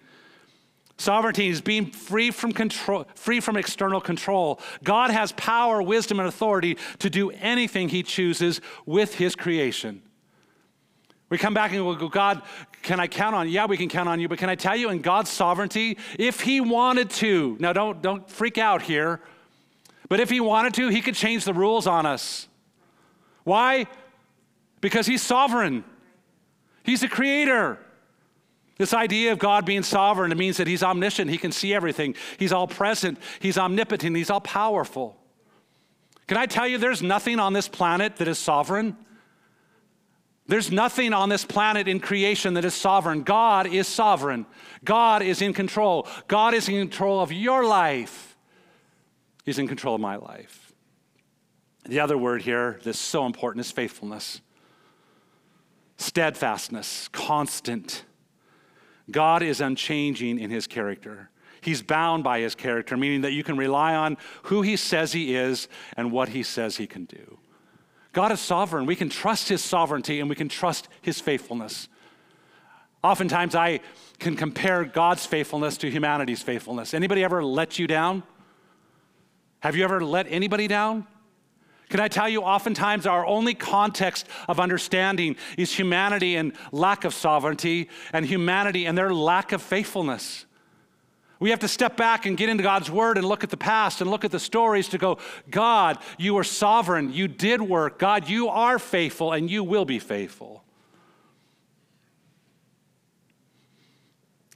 Sovereignty 0.97 1.47
is 1.47 1.61
being 1.61 1.91
free 1.91 2.29
from 2.29 2.51
control, 2.51 3.05
free 3.15 3.39
from 3.39 3.55
external 3.55 4.01
control. 4.01 4.59
God 4.83 5.11
has 5.11 5.31
power, 5.33 5.81
wisdom, 5.81 6.19
and 6.19 6.27
authority 6.27 6.77
to 6.99 7.09
do 7.09 7.31
anything 7.31 7.87
he 7.87 8.03
chooses 8.03 8.59
with 8.85 9.15
his 9.15 9.35
creation. 9.35 10.01
We 11.29 11.37
come 11.37 11.53
back 11.53 11.71
and 11.71 11.87
we 11.87 11.95
go, 11.95 12.09
God, 12.09 12.41
can 12.81 12.99
I 12.99 13.07
count 13.07 13.35
on 13.35 13.47
you? 13.47 13.53
Yeah, 13.53 13.67
we 13.67 13.77
can 13.77 13.87
count 13.87 14.09
on 14.09 14.19
you, 14.19 14.27
but 14.27 14.39
can 14.39 14.49
I 14.49 14.55
tell 14.55 14.75
you 14.75 14.89
in 14.89 14.99
God's 14.99 15.29
sovereignty, 15.29 15.97
if 16.17 16.41
he 16.41 16.59
wanted 16.59 17.09
to, 17.11 17.55
now 17.59 17.71
don't, 17.71 18.01
don't 18.01 18.29
freak 18.29 18.57
out 18.57 18.81
here, 18.81 19.21
but 20.09 20.19
if 20.19 20.29
he 20.29 20.39
wanted 20.39 20.73
to, 20.73 20.89
he 20.89 21.01
could 21.01 21.15
change 21.15 21.45
the 21.45 21.53
rules 21.53 21.87
on 21.87 22.05
us. 22.05 22.47
Why? 23.43 23.87
Because 24.81 25.07
he's 25.07 25.21
sovereign. 25.21 25.83
He's 26.83 27.01
the 27.01 27.07
creator. 27.07 27.79
This 28.79 28.93
idea 28.93 29.33
of 29.33 29.39
God 29.39 29.65
being 29.65 29.83
sovereign, 29.83 30.31
it 30.31 30.37
means 30.37 30.55
that 30.57 30.65
He's 30.65 30.81
omniscient, 30.81 31.29
He 31.29 31.37
can 31.37 31.51
see 31.51 31.73
everything, 31.73 32.15
He's 32.37 32.53
all 32.53 32.65
present, 32.65 33.19
He's 33.41 33.57
omnipotent, 33.57 34.15
He's 34.15 34.29
all 34.29 34.39
powerful. 34.39 35.17
Can 36.27 36.37
I 36.37 36.45
tell 36.45 36.65
you, 36.65 36.77
there's 36.77 37.01
nothing 37.01 37.39
on 37.39 37.51
this 37.51 37.67
planet 37.67 38.15
that 38.15 38.27
is 38.29 38.39
sovereign? 38.39 38.95
There's 40.47 40.71
nothing 40.71 41.11
on 41.11 41.27
this 41.27 41.43
planet 41.43 41.87
in 41.87 41.99
creation 41.99 42.53
that 42.53 42.65
is 42.65 42.73
sovereign. 42.73 43.21
God 43.23 43.67
is 43.67 43.87
sovereign. 43.87 44.45
God 44.83 45.21
is 45.21 45.41
in 45.41 45.53
control. 45.53 46.07
God 46.27 46.53
is 46.53 46.69
in 46.69 46.75
control 46.87 47.21
of 47.21 47.31
your 47.31 47.65
life. 47.65 48.28
He's 49.49 49.57
in 49.57 49.67
control 49.67 49.95
of 49.95 50.01
my 50.01 50.15
life. 50.15 50.73
The 51.85 52.01
other 52.01 52.19
word 52.19 52.43
here 52.43 52.79
that's 52.83 52.99
so 52.99 53.25
important 53.25 53.65
is 53.65 53.71
faithfulness, 53.71 54.41
steadfastness, 55.97 57.07
constant. 57.07 58.05
God 59.09 59.41
is 59.41 59.59
unchanging 59.59 60.37
in 60.37 60.51
his 60.51 60.67
character. 60.67 61.31
He's 61.61 61.81
bound 61.81 62.23
by 62.23 62.41
his 62.41 62.53
character, 62.53 62.95
meaning 62.95 63.21
that 63.21 63.31
you 63.31 63.43
can 63.43 63.57
rely 63.57 63.95
on 63.95 64.17
who 64.43 64.61
he 64.61 64.75
says 64.75 65.13
he 65.13 65.35
is 65.35 65.67
and 65.97 66.11
what 66.11 66.29
he 66.29 66.43
says 66.43 66.77
he 66.77 66.85
can 66.85 67.05
do. 67.05 67.39
God 68.13 68.31
is 68.31 68.39
sovereign. 68.39 68.85
We 68.85 68.95
can 68.95 69.09
trust 69.09 69.49
his 69.49 69.63
sovereignty 69.63 70.19
and 70.19 70.29
we 70.29 70.35
can 70.35 70.47
trust 70.47 70.89
his 71.01 71.19
faithfulness. 71.19 71.89
Oftentimes 73.03 73.55
I 73.55 73.79
can 74.19 74.35
compare 74.35 74.85
God's 74.85 75.25
faithfulness 75.25 75.75
to 75.77 75.89
humanity's 75.89 76.43
faithfulness. 76.43 76.93
Anybody 76.93 77.23
ever 77.23 77.43
let 77.43 77.79
you 77.79 77.87
down? 77.87 78.21
Have 79.61 79.75
you 79.75 79.83
ever 79.83 80.03
let 80.03 80.27
anybody 80.29 80.67
down? 80.67 81.05
Can 81.89 81.99
I 81.99 82.07
tell 82.07 82.29
you, 82.29 82.41
oftentimes 82.41 83.07
our 83.07 83.25
only 83.25 83.55
context 83.55 84.27
of 84.47 84.59
understanding 84.59 85.35
is 85.57 85.73
humanity 85.73 86.35
and 86.35 86.53
lack 86.71 87.03
of 87.03 87.15
sovereignty, 87.15 87.89
and 88.13 88.25
humanity 88.25 88.85
and 88.85 88.97
their 88.97 89.13
lack 89.13 89.51
of 89.51 89.61
faithfulness. 89.61 90.45
We 91.39 91.49
have 91.49 91.59
to 91.59 91.67
step 91.67 91.97
back 91.97 92.25
and 92.25 92.37
get 92.37 92.49
into 92.49 92.63
God's 92.63 92.91
word 92.91 93.17
and 93.17 93.25
look 93.25 93.43
at 93.43 93.49
the 93.49 93.57
past 93.57 94.01
and 94.01 94.11
look 94.11 94.23
at 94.23 94.31
the 94.31 94.39
stories 94.39 94.89
to 94.89 94.97
go, 94.97 95.17
God, 95.49 95.97
you 96.17 96.37
are 96.37 96.43
sovereign. 96.43 97.13
You 97.13 97.27
did 97.27 97.61
work. 97.61 97.97
God, 97.97 98.27
you 98.27 98.49
are 98.49 98.77
faithful 98.77 99.31
and 99.31 99.49
you 99.49 99.63
will 99.63 99.85
be 99.85 99.99
faithful. 99.99 100.63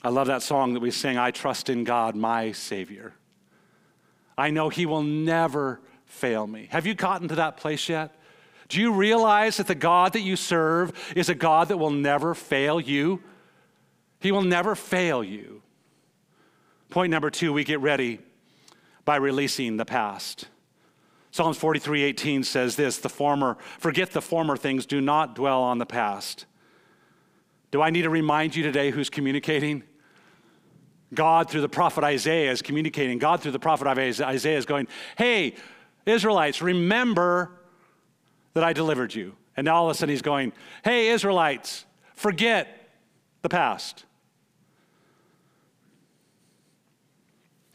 I 0.03 0.09
love 0.09 0.27
that 0.27 0.43
song 0.43 0.73
that 0.73 0.81
we 0.81 0.91
sing, 0.91 1.17
I 1.17 1.31
trust 1.31 1.69
in 1.69 1.85
God, 1.85 2.15
my 2.15 2.51
Savior. 2.51 3.13
I 4.37 4.49
know 4.49 4.69
He 4.69 4.85
will 4.85 5.03
never 5.03 5.81
fail 6.05 6.45
me. 6.47 6.67
Have 6.71 6.85
you 6.85 6.93
gotten 6.93 7.27
to 7.29 7.35
that 7.35 7.57
place 7.57 7.89
yet? 7.89 8.15
Do 8.69 8.79
you 8.79 8.93
realize 8.93 9.57
that 9.57 9.67
the 9.67 9.75
God 9.75 10.13
that 10.13 10.21
you 10.21 10.35
serve 10.35 10.93
is 11.15 11.29
a 11.29 11.35
God 11.35 11.67
that 11.67 11.77
will 11.77 11.91
never 11.91 12.33
fail 12.33 12.79
you? 12.79 13.21
He 14.19 14.31
will 14.31 14.41
never 14.41 14.75
fail 14.75 15.23
you. 15.23 15.61
Point 16.89 17.11
number 17.11 17.29
two, 17.29 17.51
we 17.51 17.63
get 17.63 17.81
ready 17.81 18.19
by 19.05 19.17
releasing 19.17 19.77
the 19.77 19.85
past. 19.85 20.47
Psalms 21.31 21.57
43 21.57 22.03
18 22.03 22.43
says 22.43 22.75
this 22.75 22.99
the 22.99 23.09
former, 23.09 23.57
forget 23.79 24.11
the 24.11 24.21
former 24.21 24.55
things, 24.55 24.85
do 24.85 25.01
not 25.01 25.35
dwell 25.35 25.61
on 25.61 25.79
the 25.79 25.85
past. 25.85 26.45
Do 27.71 27.81
I 27.81 27.89
need 27.89 28.03
to 28.03 28.09
remind 28.09 28.55
you 28.55 28.61
today 28.61 28.91
who's 28.91 29.09
communicating? 29.09 29.83
God, 31.15 31.49
through 31.49 31.61
the 31.61 31.69
prophet 31.69 32.03
Isaiah, 32.03 32.51
is 32.51 32.61
communicating. 32.61 33.17
God, 33.19 33.41
through 33.41 33.51
the 33.51 33.59
prophet 33.59 33.87
Isaiah, 33.87 34.57
is 34.57 34.65
going, 34.65 34.87
Hey, 35.17 35.55
Israelites, 36.05 36.61
remember 36.61 37.51
that 38.53 38.63
I 38.63 38.73
delivered 38.73 39.13
you. 39.13 39.35
And 39.55 39.65
now 39.65 39.75
all 39.75 39.89
of 39.89 39.95
a 39.95 39.97
sudden 39.97 40.11
he's 40.11 40.21
going, 40.21 40.53
Hey, 40.83 41.09
Israelites, 41.09 41.85
forget 42.15 42.89
the 43.41 43.49
past. 43.49 44.05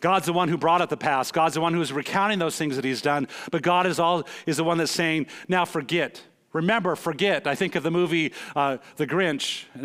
God's 0.01 0.27
the 0.27 0.33
one 0.33 0.49
who 0.49 0.57
brought 0.57 0.81
up 0.81 0.91
the 0.91 0.97
past. 0.97 1.33
God's 1.33 1.55
the 1.55 1.61
one 1.61 1.75
who 1.75 1.81
is 1.81 1.93
recounting 1.93 2.39
those 2.39 2.57
things 2.57 2.77
that 2.77 2.85
he's 2.85 3.03
done. 3.03 3.27
But 3.51 3.63
God 3.63 3.87
is, 3.87 3.99
all, 3.99 4.25
is 4.47 4.57
the 4.57 4.65
one 4.65 4.79
that's 4.79 4.93
saying, 4.93 5.27
now 5.49 5.65
forget. 5.65 6.23
Remember, 6.53 6.95
forget. 6.95 7.47
I 7.47 7.55
think 7.55 7.75
of 7.75 7.83
the 7.83 7.91
movie 7.91 8.33
uh, 8.55 8.79
The 8.97 9.07
Grinch, 9.07 9.65
and, 9.75 9.83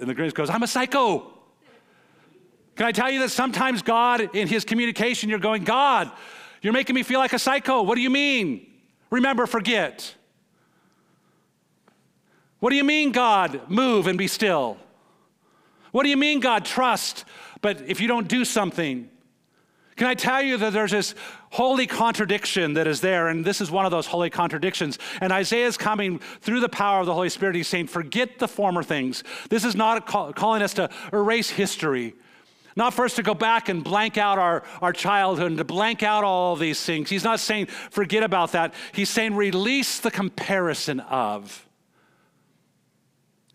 and 0.00 0.08
the 0.08 0.14
Grinch 0.14 0.32
goes, 0.34 0.48
I'm 0.48 0.62
a 0.62 0.68
psycho. 0.68 1.37
Can 2.78 2.86
I 2.86 2.92
tell 2.92 3.10
you 3.10 3.18
that 3.22 3.30
sometimes 3.30 3.82
God, 3.82 4.36
in 4.36 4.46
his 4.46 4.64
communication, 4.64 5.28
you're 5.28 5.40
going, 5.40 5.64
God, 5.64 6.12
you're 6.62 6.72
making 6.72 6.94
me 6.94 7.02
feel 7.02 7.18
like 7.18 7.32
a 7.32 7.38
psycho. 7.40 7.82
What 7.82 7.96
do 7.96 8.00
you 8.00 8.08
mean? 8.08 8.68
Remember, 9.10 9.46
forget. 9.46 10.14
What 12.60 12.70
do 12.70 12.76
you 12.76 12.84
mean, 12.84 13.10
God, 13.10 13.68
move 13.68 14.06
and 14.06 14.16
be 14.16 14.28
still? 14.28 14.76
What 15.90 16.04
do 16.04 16.08
you 16.08 16.16
mean, 16.16 16.38
God, 16.38 16.64
trust, 16.64 17.24
but 17.62 17.80
if 17.88 18.00
you 18.00 18.06
don't 18.06 18.28
do 18.28 18.44
something? 18.44 19.10
Can 19.96 20.06
I 20.06 20.14
tell 20.14 20.40
you 20.40 20.56
that 20.58 20.72
there's 20.72 20.92
this 20.92 21.16
holy 21.50 21.88
contradiction 21.88 22.74
that 22.74 22.86
is 22.86 23.00
there, 23.00 23.26
and 23.26 23.44
this 23.44 23.60
is 23.60 23.72
one 23.72 23.86
of 23.86 23.90
those 23.90 24.06
holy 24.06 24.30
contradictions. 24.30 25.00
And 25.20 25.32
Isaiah 25.32 25.66
is 25.66 25.76
coming 25.76 26.20
through 26.42 26.60
the 26.60 26.68
power 26.68 27.00
of 27.00 27.06
the 27.06 27.14
Holy 27.14 27.30
Spirit. 27.30 27.56
He's 27.56 27.66
saying, 27.66 27.88
Forget 27.88 28.38
the 28.38 28.46
former 28.46 28.84
things. 28.84 29.24
This 29.50 29.64
is 29.64 29.74
not 29.74 30.06
call, 30.06 30.32
calling 30.32 30.62
us 30.62 30.74
to 30.74 30.88
erase 31.12 31.50
history. 31.50 32.14
Not 32.78 32.94
for 32.94 33.04
us 33.04 33.16
to 33.16 33.24
go 33.24 33.34
back 33.34 33.68
and 33.68 33.82
blank 33.82 34.18
out 34.18 34.38
our, 34.38 34.62
our 34.80 34.92
childhood 34.92 35.48
and 35.48 35.58
to 35.58 35.64
blank 35.64 36.04
out 36.04 36.22
all 36.22 36.54
these 36.54 36.80
things. 36.80 37.10
He's 37.10 37.24
not 37.24 37.40
saying 37.40 37.66
forget 37.66 38.22
about 38.22 38.52
that. 38.52 38.72
He's 38.92 39.10
saying 39.10 39.34
release 39.34 39.98
the 39.98 40.12
comparison 40.12 41.00
of. 41.00 41.66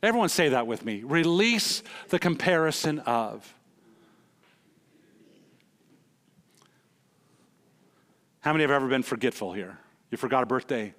Everyone 0.04 0.28
say 0.28 0.50
that 0.50 0.68
with 0.68 0.84
me. 0.84 1.04
Release 1.06 1.84
the 2.10 2.20
comparison 2.20 3.00
of. 3.00 3.54
How 8.42 8.52
many 8.52 8.64
have 8.64 8.72
ever 8.72 8.90
been 8.90 9.04
forgetful 9.04 9.54
here? 9.54 9.80
You 10.12 10.18
forgot 10.18 10.44
a 10.44 10.46
birthday? 10.46 10.94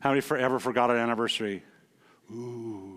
How 0.00 0.12
many 0.12 0.42
ever 0.42 0.58
forgot 0.58 0.90
an 0.90 0.96
anniversary? 0.96 1.62
Ooh. 2.32 2.91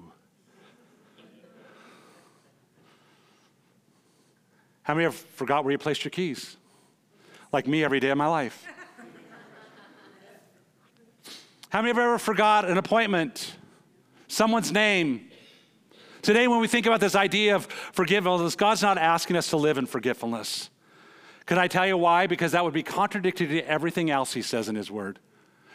How 4.85 4.93
many 4.93 5.05
have 5.05 5.15
forgot 5.15 5.63
where 5.63 5.71
you 5.71 5.79
placed 5.79 6.03
your 6.03 6.11
keys? 6.11 6.57
Like 7.51 7.65
me 7.65 7.83
every 7.83 7.99
day 7.99 8.11
of 8.11 8.19
my 8.19 8.27
life. 8.27 8.63
How 11.69 11.81
many 11.81 11.89
have 11.89 11.97
ever 11.97 12.19
forgot 12.19 12.69
an 12.69 12.77
appointment, 12.77 13.55
someone's 14.27 14.71
name? 14.71 15.31
Today, 16.21 16.47
when 16.47 16.59
we 16.59 16.67
think 16.67 16.85
about 16.85 16.99
this 16.99 17.15
idea 17.15 17.55
of 17.55 17.65
forgiveness, 17.65 18.55
God's 18.55 18.83
not 18.83 18.99
asking 18.99 19.37
us 19.37 19.49
to 19.49 19.57
live 19.57 19.79
in 19.79 19.87
forgetfulness. 19.87 20.69
Can 21.47 21.57
I 21.57 21.67
tell 21.67 21.87
you 21.87 21.97
why? 21.97 22.27
Because 22.27 22.51
that 22.51 22.63
would 22.63 22.73
be 22.73 22.83
contradictory 22.83 23.47
to 23.47 23.61
everything 23.61 24.11
else 24.11 24.33
He 24.33 24.43
says 24.43 24.69
in 24.69 24.75
His 24.75 24.91
Word. 24.91 25.17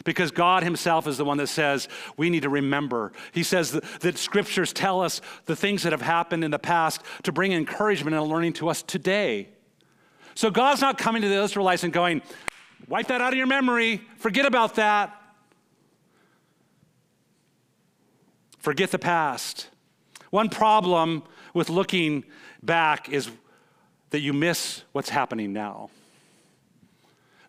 Because 0.03 0.31
God 0.31 0.63
Himself 0.63 1.07
is 1.07 1.17
the 1.17 1.25
one 1.25 1.37
that 1.37 1.47
says 1.47 1.87
we 2.17 2.29
need 2.29 2.43
to 2.43 2.49
remember. 2.49 3.11
He 3.31 3.43
says 3.43 3.71
that, 3.71 3.83
that, 4.01 4.17
scriptures 4.17 4.73
tell 4.73 5.01
us 5.01 5.21
the 5.45 5.55
things 5.55 5.83
that 5.83 5.91
have 5.91 6.01
happened 6.01 6.43
in 6.43 6.51
the 6.51 6.59
past 6.59 7.01
to 7.23 7.31
bring 7.31 7.53
encouragement 7.53 8.15
and 8.15 8.25
learning 8.27 8.53
to 8.53 8.69
us 8.69 8.81
today. 8.83 9.49
So 10.35 10.49
God's 10.49 10.81
not 10.81 10.97
coming 10.97 11.21
to 11.21 11.27
the 11.27 11.43
Israelites 11.43 11.83
and 11.83 11.91
going, 11.91 12.21
wipe 12.87 13.07
that 13.07 13.21
out 13.21 13.33
of 13.33 13.37
your 13.37 13.47
memory, 13.47 14.01
forget 14.17 14.45
about 14.45 14.75
that. 14.75 15.17
Forget 18.59 18.91
the 18.91 18.99
past. 18.99 19.69
One 20.29 20.49
problem 20.49 21.23
with 21.53 21.69
looking 21.69 22.23
back 22.63 23.09
is 23.09 23.29
that 24.11 24.19
you 24.19 24.33
miss 24.33 24.83
what's 24.91 25.09
happening 25.09 25.51
now. 25.51 25.89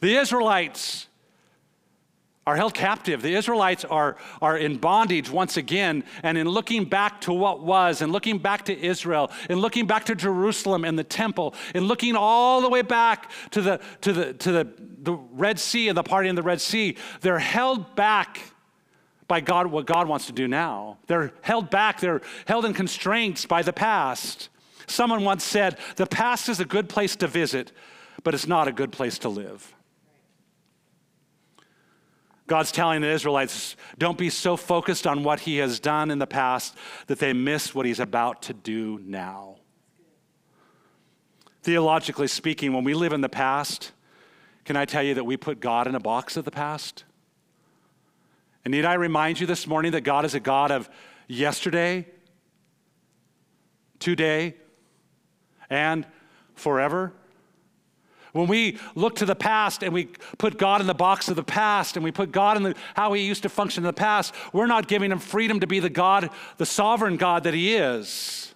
The 0.00 0.16
Israelites 0.16 1.06
are 2.46 2.56
held 2.56 2.74
captive. 2.74 3.22
The 3.22 3.34
Israelites 3.34 3.84
are, 3.84 4.16
are 4.40 4.56
in 4.56 4.76
bondage 4.76 5.30
once 5.30 5.56
again. 5.56 6.04
And 6.22 6.36
in 6.36 6.48
looking 6.48 6.84
back 6.84 7.20
to 7.22 7.32
what 7.32 7.62
was, 7.62 8.02
and 8.02 8.10
looking 8.10 8.38
back 8.38 8.64
to 8.64 8.78
Israel, 8.78 9.30
and 9.48 9.60
looking 9.60 9.86
back 9.86 10.06
to 10.06 10.14
Jerusalem 10.14 10.84
and 10.84 10.98
the 10.98 11.04
temple, 11.04 11.54
and 11.74 11.86
looking 11.86 12.16
all 12.16 12.60
the 12.60 12.68
way 12.68 12.82
back 12.82 13.30
to 13.50 13.62
the, 13.62 13.80
to 14.00 14.12
the, 14.12 14.32
to 14.34 14.52
the, 14.52 14.68
the 15.02 15.12
Red 15.12 15.58
Sea 15.58 15.88
and 15.88 15.96
the 15.96 16.02
party 16.02 16.28
in 16.28 16.34
the 16.34 16.42
Red 16.42 16.60
Sea, 16.60 16.96
they're 17.20 17.38
held 17.38 17.94
back 17.94 18.40
by 19.28 19.40
God, 19.40 19.68
what 19.68 19.86
God 19.86 20.08
wants 20.08 20.26
to 20.26 20.32
do 20.32 20.48
now. 20.48 20.98
They're 21.06 21.32
held 21.42 21.70
back, 21.70 22.00
they're 22.00 22.22
held 22.46 22.64
in 22.64 22.74
constraints 22.74 23.46
by 23.46 23.62
the 23.62 23.72
past. 23.72 24.48
Someone 24.88 25.24
once 25.24 25.44
said, 25.44 25.78
The 25.96 26.06
past 26.06 26.48
is 26.48 26.58
a 26.58 26.64
good 26.64 26.88
place 26.88 27.14
to 27.16 27.28
visit, 27.28 27.72
but 28.24 28.34
it's 28.34 28.48
not 28.48 28.68
a 28.68 28.72
good 28.72 28.90
place 28.90 29.18
to 29.20 29.28
live. 29.28 29.74
God's 32.46 32.72
telling 32.72 33.02
the 33.02 33.10
Israelites, 33.10 33.76
don't 33.98 34.18
be 34.18 34.28
so 34.28 34.56
focused 34.56 35.06
on 35.06 35.22
what 35.22 35.40
he 35.40 35.58
has 35.58 35.78
done 35.80 36.10
in 36.10 36.18
the 36.18 36.26
past 36.26 36.76
that 37.06 37.18
they 37.18 37.32
miss 37.32 37.74
what 37.74 37.86
he's 37.86 38.00
about 38.00 38.42
to 38.42 38.52
do 38.52 39.00
now. 39.04 39.56
Theologically 41.62 42.26
speaking, 42.26 42.72
when 42.72 42.84
we 42.84 42.94
live 42.94 43.12
in 43.12 43.20
the 43.20 43.28
past, 43.28 43.92
can 44.64 44.76
I 44.76 44.84
tell 44.84 45.02
you 45.02 45.14
that 45.14 45.24
we 45.24 45.36
put 45.36 45.60
God 45.60 45.86
in 45.86 45.94
a 45.94 46.00
box 46.00 46.36
of 46.36 46.44
the 46.44 46.50
past? 46.50 47.04
And 48.64 48.72
need 48.72 48.84
I 48.84 48.94
remind 48.94 49.40
you 49.40 49.46
this 49.46 49.66
morning 49.66 49.92
that 49.92 50.02
God 50.02 50.24
is 50.24 50.34
a 50.34 50.40
God 50.40 50.70
of 50.70 50.88
yesterday, 51.28 52.06
today, 53.98 54.56
and 55.70 56.06
forever? 56.54 57.12
When 58.32 58.46
we 58.46 58.78
look 58.94 59.16
to 59.16 59.26
the 59.26 59.34
past 59.34 59.82
and 59.82 59.92
we 59.92 60.06
put 60.38 60.58
God 60.58 60.80
in 60.80 60.86
the 60.86 60.94
box 60.94 61.28
of 61.28 61.36
the 61.36 61.42
past 61.42 61.96
and 61.96 62.04
we 62.04 62.10
put 62.10 62.32
God 62.32 62.56
in 62.56 62.62
the, 62.62 62.74
how 62.94 63.12
he 63.12 63.22
used 63.22 63.42
to 63.42 63.50
function 63.50 63.82
in 63.82 63.86
the 63.86 63.92
past, 63.92 64.34
we're 64.52 64.66
not 64.66 64.88
giving 64.88 65.12
him 65.12 65.18
freedom 65.18 65.60
to 65.60 65.66
be 65.66 65.80
the 65.80 65.90
God, 65.90 66.30
the 66.56 66.66
sovereign 66.66 67.16
God 67.16 67.44
that 67.44 67.52
he 67.52 67.74
is 67.74 68.54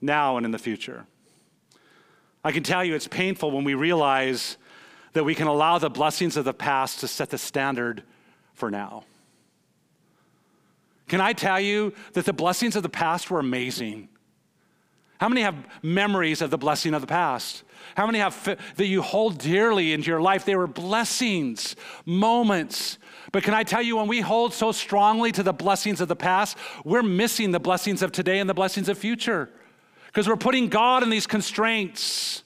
now 0.00 0.36
and 0.38 0.46
in 0.46 0.52
the 0.52 0.58
future. 0.58 1.04
I 2.42 2.52
can 2.52 2.62
tell 2.62 2.82
you 2.82 2.94
it's 2.94 3.08
painful 3.08 3.50
when 3.50 3.64
we 3.64 3.74
realize 3.74 4.56
that 5.12 5.24
we 5.24 5.34
can 5.34 5.46
allow 5.46 5.78
the 5.78 5.90
blessings 5.90 6.36
of 6.36 6.44
the 6.44 6.54
past 6.54 7.00
to 7.00 7.08
set 7.08 7.30
the 7.30 7.38
standard 7.38 8.02
for 8.54 8.70
now. 8.70 9.04
Can 11.08 11.20
I 11.20 11.32
tell 11.32 11.60
you 11.60 11.92
that 12.12 12.24
the 12.24 12.32
blessings 12.32 12.76
of 12.76 12.82
the 12.82 12.88
past 12.88 13.30
were 13.30 13.40
amazing? 13.40 14.08
How 15.18 15.28
many 15.28 15.42
have 15.42 15.56
memories 15.82 16.40
of 16.40 16.50
the 16.50 16.58
blessing 16.58 16.94
of 16.94 17.00
the 17.00 17.06
past? 17.06 17.64
How 17.94 18.06
many 18.06 18.18
have 18.18 18.58
that 18.76 18.86
you 18.86 19.02
hold 19.02 19.38
dearly 19.38 19.92
into 19.92 20.08
your 20.08 20.20
life? 20.20 20.44
They 20.44 20.56
were 20.56 20.66
blessings, 20.66 21.76
moments. 22.04 22.98
But 23.32 23.42
can 23.42 23.54
I 23.54 23.62
tell 23.62 23.82
you, 23.82 23.96
when 23.96 24.08
we 24.08 24.20
hold 24.20 24.54
so 24.54 24.72
strongly 24.72 25.32
to 25.32 25.42
the 25.42 25.52
blessings 25.52 26.00
of 26.00 26.08
the 26.08 26.16
past, 26.16 26.56
we're 26.84 27.02
missing 27.02 27.50
the 27.50 27.60
blessings 27.60 28.02
of 28.02 28.12
today 28.12 28.38
and 28.38 28.48
the 28.48 28.54
blessings 28.54 28.88
of 28.88 28.96
future 28.98 29.50
because 30.06 30.28
we're 30.28 30.36
putting 30.36 30.68
God 30.68 31.02
in 31.02 31.10
these 31.10 31.26
constraints. 31.26 32.42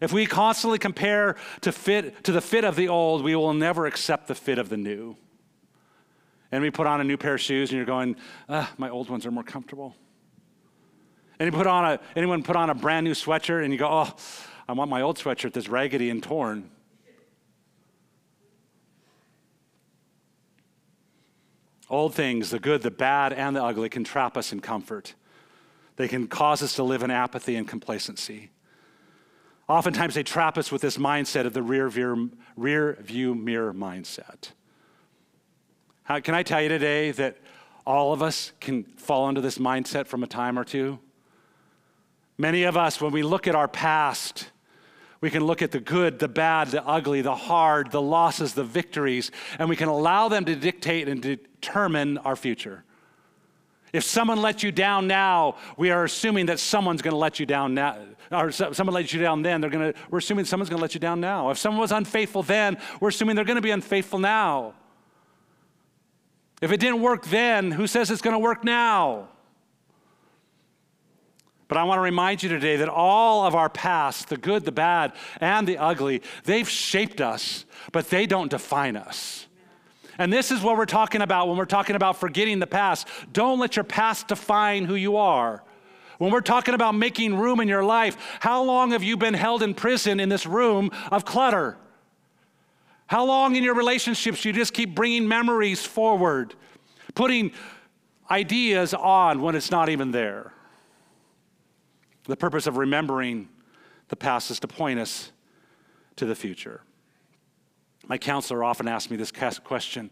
If 0.00 0.12
we 0.12 0.26
constantly 0.26 0.78
compare 0.78 1.36
to, 1.62 1.72
fit, 1.72 2.24
to 2.24 2.32
the 2.32 2.40
fit 2.40 2.64
of 2.64 2.76
the 2.76 2.88
old, 2.88 3.22
we 3.22 3.34
will 3.34 3.54
never 3.54 3.86
accept 3.86 4.28
the 4.28 4.34
fit 4.34 4.58
of 4.58 4.68
the 4.68 4.76
new. 4.76 5.16
And 6.52 6.62
we 6.62 6.70
put 6.70 6.86
on 6.86 7.00
a 7.00 7.04
new 7.04 7.16
pair 7.16 7.34
of 7.34 7.40
shoes 7.40 7.70
and 7.70 7.76
you're 7.76 7.86
going, 7.86 8.16
ah, 8.48 8.72
my 8.78 8.88
old 8.88 9.10
ones 9.10 9.26
are 9.26 9.30
more 9.30 9.42
comfortable. 9.42 9.96
Put 11.50 11.66
on 11.66 11.84
a, 11.84 12.00
anyone 12.16 12.42
put 12.42 12.56
on 12.56 12.70
a 12.70 12.74
brand 12.74 13.04
new 13.04 13.12
sweatshirt 13.12 13.64
and 13.64 13.72
you 13.72 13.78
go, 13.78 13.88
oh, 13.88 14.14
I 14.68 14.72
want 14.72 14.90
my 14.90 15.02
old 15.02 15.18
sweatshirt 15.18 15.52
that's 15.52 15.68
raggedy 15.68 16.10
and 16.10 16.22
torn. 16.22 16.70
Old 21.90 22.14
things, 22.14 22.50
the 22.50 22.58
good, 22.58 22.82
the 22.82 22.90
bad, 22.90 23.32
and 23.32 23.54
the 23.54 23.62
ugly, 23.62 23.88
can 23.88 24.04
trap 24.04 24.36
us 24.36 24.52
in 24.52 24.60
comfort. 24.60 25.14
They 25.96 26.08
can 26.08 26.26
cause 26.26 26.62
us 26.62 26.74
to 26.76 26.82
live 26.82 27.02
in 27.02 27.10
apathy 27.10 27.56
and 27.56 27.68
complacency. 27.68 28.50
Oftentimes, 29.68 30.14
they 30.14 30.22
trap 30.22 30.58
us 30.58 30.72
with 30.72 30.82
this 30.82 30.96
mindset 30.96 31.46
of 31.46 31.52
the 31.52 31.62
rear 31.62 31.88
view, 31.88 32.30
rear 32.56 32.98
view 33.00 33.34
mirror 33.34 33.72
mindset. 33.72 34.52
How, 36.04 36.20
can 36.20 36.34
I 36.34 36.42
tell 36.42 36.62
you 36.62 36.68
today 36.68 37.12
that 37.12 37.38
all 37.86 38.12
of 38.12 38.22
us 38.22 38.52
can 38.60 38.84
fall 38.84 39.28
into 39.28 39.40
this 39.40 39.58
mindset 39.58 40.06
from 40.06 40.22
a 40.22 40.26
time 40.26 40.58
or 40.58 40.64
two? 40.64 40.98
Many 42.36 42.64
of 42.64 42.76
us, 42.76 43.00
when 43.00 43.12
we 43.12 43.22
look 43.22 43.46
at 43.46 43.54
our 43.54 43.68
past, 43.68 44.50
we 45.20 45.30
can 45.30 45.44
look 45.44 45.62
at 45.62 45.70
the 45.70 45.80
good, 45.80 46.18
the 46.18 46.28
bad, 46.28 46.68
the 46.68 46.84
ugly, 46.84 47.22
the 47.22 47.34
hard, 47.34 47.90
the 47.90 48.02
losses, 48.02 48.54
the 48.54 48.64
victories, 48.64 49.30
and 49.58 49.68
we 49.68 49.76
can 49.76 49.88
allow 49.88 50.28
them 50.28 50.44
to 50.44 50.54
dictate 50.54 51.08
and 51.08 51.22
determine 51.22 52.18
our 52.18 52.36
future. 52.36 52.84
If 53.92 54.02
someone 54.02 54.42
let 54.42 54.64
you 54.64 54.72
down 54.72 55.06
now, 55.06 55.56
we 55.76 55.90
are 55.90 56.02
assuming 56.02 56.46
that 56.46 56.58
someone's 56.58 57.00
going 57.00 57.12
to 57.12 57.18
let 57.18 57.38
you 57.38 57.46
down 57.46 57.74
now. 57.74 57.96
Or 58.32 58.50
someone 58.50 58.92
let 58.92 59.12
you 59.12 59.20
down 59.20 59.42
then, 59.42 59.60
they're 59.60 59.70
going 59.70 59.92
to, 59.92 59.98
we're 60.10 60.18
assuming 60.18 60.46
someone's 60.46 60.68
going 60.68 60.78
to 60.78 60.82
let 60.82 60.94
you 60.94 61.00
down 61.00 61.20
now. 61.20 61.50
If 61.50 61.58
someone 61.58 61.80
was 61.80 61.92
unfaithful 61.92 62.42
then, 62.42 62.76
we're 63.00 63.10
assuming 63.10 63.36
they're 63.36 63.44
going 63.44 63.54
to 63.54 63.62
be 63.62 63.70
unfaithful 63.70 64.18
now. 64.18 64.74
If 66.60 66.72
it 66.72 66.80
didn't 66.80 67.02
work 67.02 67.26
then, 67.26 67.70
who 67.70 67.86
says 67.86 68.10
it's 68.10 68.22
going 68.22 68.34
to 68.34 68.38
work 68.40 68.64
now? 68.64 69.28
But 71.68 71.78
I 71.78 71.84
want 71.84 71.98
to 71.98 72.02
remind 72.02 72.42
you 72.42 72.48
today 72.48 72.76
that 72.76 72.88
all 72.88 73.46
of 73.46 73.54
our 73.54 73.68
past, 73.68 74.28
the 74.28 74.36
good, 74.36 74.64
the 74.64 74.72
bad, 74.72 75.12
and 75.40 75.66
the 75.66 75.78
ugly, 75.78 76.22
they've 76.44 76.68
shaped 76.68 77.20
us, 77.20 77.64
but 77.92 78.10
they 78.10 78.26
don't 78.26 78.50
define 78.50 78.96
us. 78.96 79.46
And 80.18 80.32
this 80.32 80.50
is 80.50 80.62
what 80.62 80.76
we're 80.76 80.86
talking 80.86 81.22
about 81.22 81.48
when 81.48 81.56
we're 81.56 81.64
talking 81.64 81.96
about 81.96 82.18
forgetting 82.18 82.58
the 82.58 82.66
past. 82.66 83.08
Don't 83.32 83.58
let 83.58 83.76
your 83.76 83.84
past 83.84 84.28
define 84.28 84.84
who 84.84 84.94
you 84.94 85.16
are. 85.16 85.62
When 86.18 86.30
we're 86.30 86.40
talking 86.40 86.74
about 86.74 86.94
making 86.94 87.36
room 87.36 87.60
in 87.60 87.66
your 87.66 87.84
life, 87.84 88.16
how 88.40 88.62
long 88.62 88.92
have 88.92 89.02
you 89.02 89.16
been 89.16 89.34
held 89.34 89.62
in 89.62 89.74
prison 89.74 90.20
in 90.20 90.28
this 90.28 90.46
room 90.46 90.90
of 91.10 91.24
clutter? 91.24 91.76
How 93.06 93.24
long 93.24 93.56
in 93.56 93.64
your 93.64 93.74
relationships 93.74 94.44
you 94.44 94.52
just 94.52 94.72
keep 94.72 94.94
bringing 94.94 95.26
memories 95.26 95.84
forward, 95.84 96.54
putting 97.14 97.52
ideas 98.30 98.94
on 98.94 99.42
when 99.42 99.54
it's 99.54 99.70
not 99.70 99.88
even 99.88 100.12
there? 100.12 100.53
The 102.26 102.36
purpose 102.36 102.66
of 102.66 102.76
remembering 102.76 103.48
the 104.08 104.16
past 104.16 104.50
is 104.50 104.60
to 104.60 104.68
point 104.68 104.98
us 104.98 105.32
to 106.16 106.24
the 106.24 106.34
future. 106.34 106.80
My 108.06 108.18
counselor 108.18 108.64
often 108.64 108.88
asks 108.88 109.10
me 109.10 109.16
this 109.16 109.32
question 109.32 110.10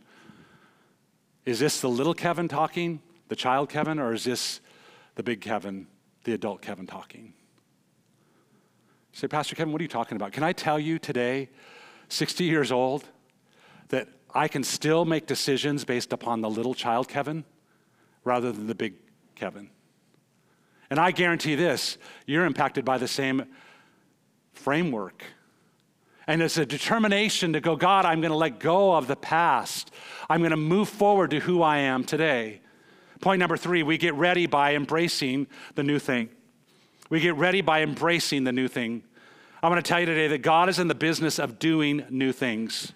Is 1.45 1.59
this 1.59 1.81
the 1.81 1.89
little 1.89 2.15
Kevin 2.15 2.49
talking, 2.49 3.01
the 3.29 3.37
child 3.37 3.69
Kevin, 3.69 3.99
or 3.99 4.13
is 4.13 4.25
this 4.25 4.61
the 5.15 5.23
big 5.23 5.41
Kevin, 5.41 5.87
the 6.25 6.33
adult 6.33 6.63
Kevin 6.63 6.87
talking? 6.87 7.35
You 9.13 9.19
say, 9.19 9.29
Pastor 9.29 9.55
Kevin, 9.55 9.73
what 9.73 9.81
are 9.81 9.85
you 9.85 9.89
talking 9.89 10.17
about? 10.17 10.33
Can 10.33 10.43
I 10.43 10.53
tell 10.53 10.79
you 10.79 10.99
today, 10.99 11.51
60 12.09 12.45
years 12.45 12.73
old, 12.73 13.05
that 13.89 14.09
I 14.35 14.49
can 14.49 14.65
still 14.65 15.05
make 15.05 15.27
decisions 15.27 15.85
based 15.85 16.13
upon 16.13 16.41
the 16.41 16.49
little 16.49 16.75
child 16.75 17.09
Kevin 17.09 17.45
rather 18.25 18.53
than 18.53 18.67
the 18.67 18.75
big 18.75 18.95
Kevin? 19.35 19.71
And 20.93 21.01
I 21.01 21.11
guarantee 21.11 21.55
this 21.55 21.97
you're 22.27 22.45
impacted 22.45 22.85
by 22.85 22.99
the 22.99 23.09
same 23.09 23.47
framework. 24.53 25.25
And 26.27 26.43
it's 26.43 26.59
a 26.59 26.67
determination 26.67 27.55
to 27.55 27.63
go, 27.63 27.77
God, 27.77 28.05
I'm 28.05 28.21
going 28.21 28.31
to 28.31 28.37
let 28.37 28.59
go 28.59 28.95
of 28.95 29.07
the 29.07 29.17
past. 29.17 29.91
I'm 30.29 30.41
going 30.41 30.51
to 30.51 30.59
move 30.59 30.91
forward 30.91 31.31
to 31.31 31.41
who 31.41 31.63
I 31.63 31.79
am 31.79 32.05
today. 32.05 32.61
Point 33.23 33.41
number 33.41 33.57
three 33.57 33.83
we 33.83 33.97
get 33.97 34.13
ready 34.13 34.45
by 34.45 34.75
embracing 34.75 35.47
the 35.77 35.83
new 35.83 35.99
thing. 35.99 36.29
We 37.09 37.21
get 37.21 37.37
ready 37.37 37.63
by 37.63 37.81
embracing 37.81 38.45
the 38.45 38.53
new 38.53 38.69
thing. 38.69 39.03
I'm 39.63 39.73
going 39.73 39.83
to 39.83 39.89
tell 39.89 40.01
you 40.01 40.05
today 40.05 40.29
that 40.29 40.43
God 40.43 40.69
is 40.69 40.79
in 40.79 40.89
the 40.89 40.95
business 40.95 41.39
of 41.39 41.59
doing 41.59 42.05
new 42.11 42.33
things. 42.33 42.93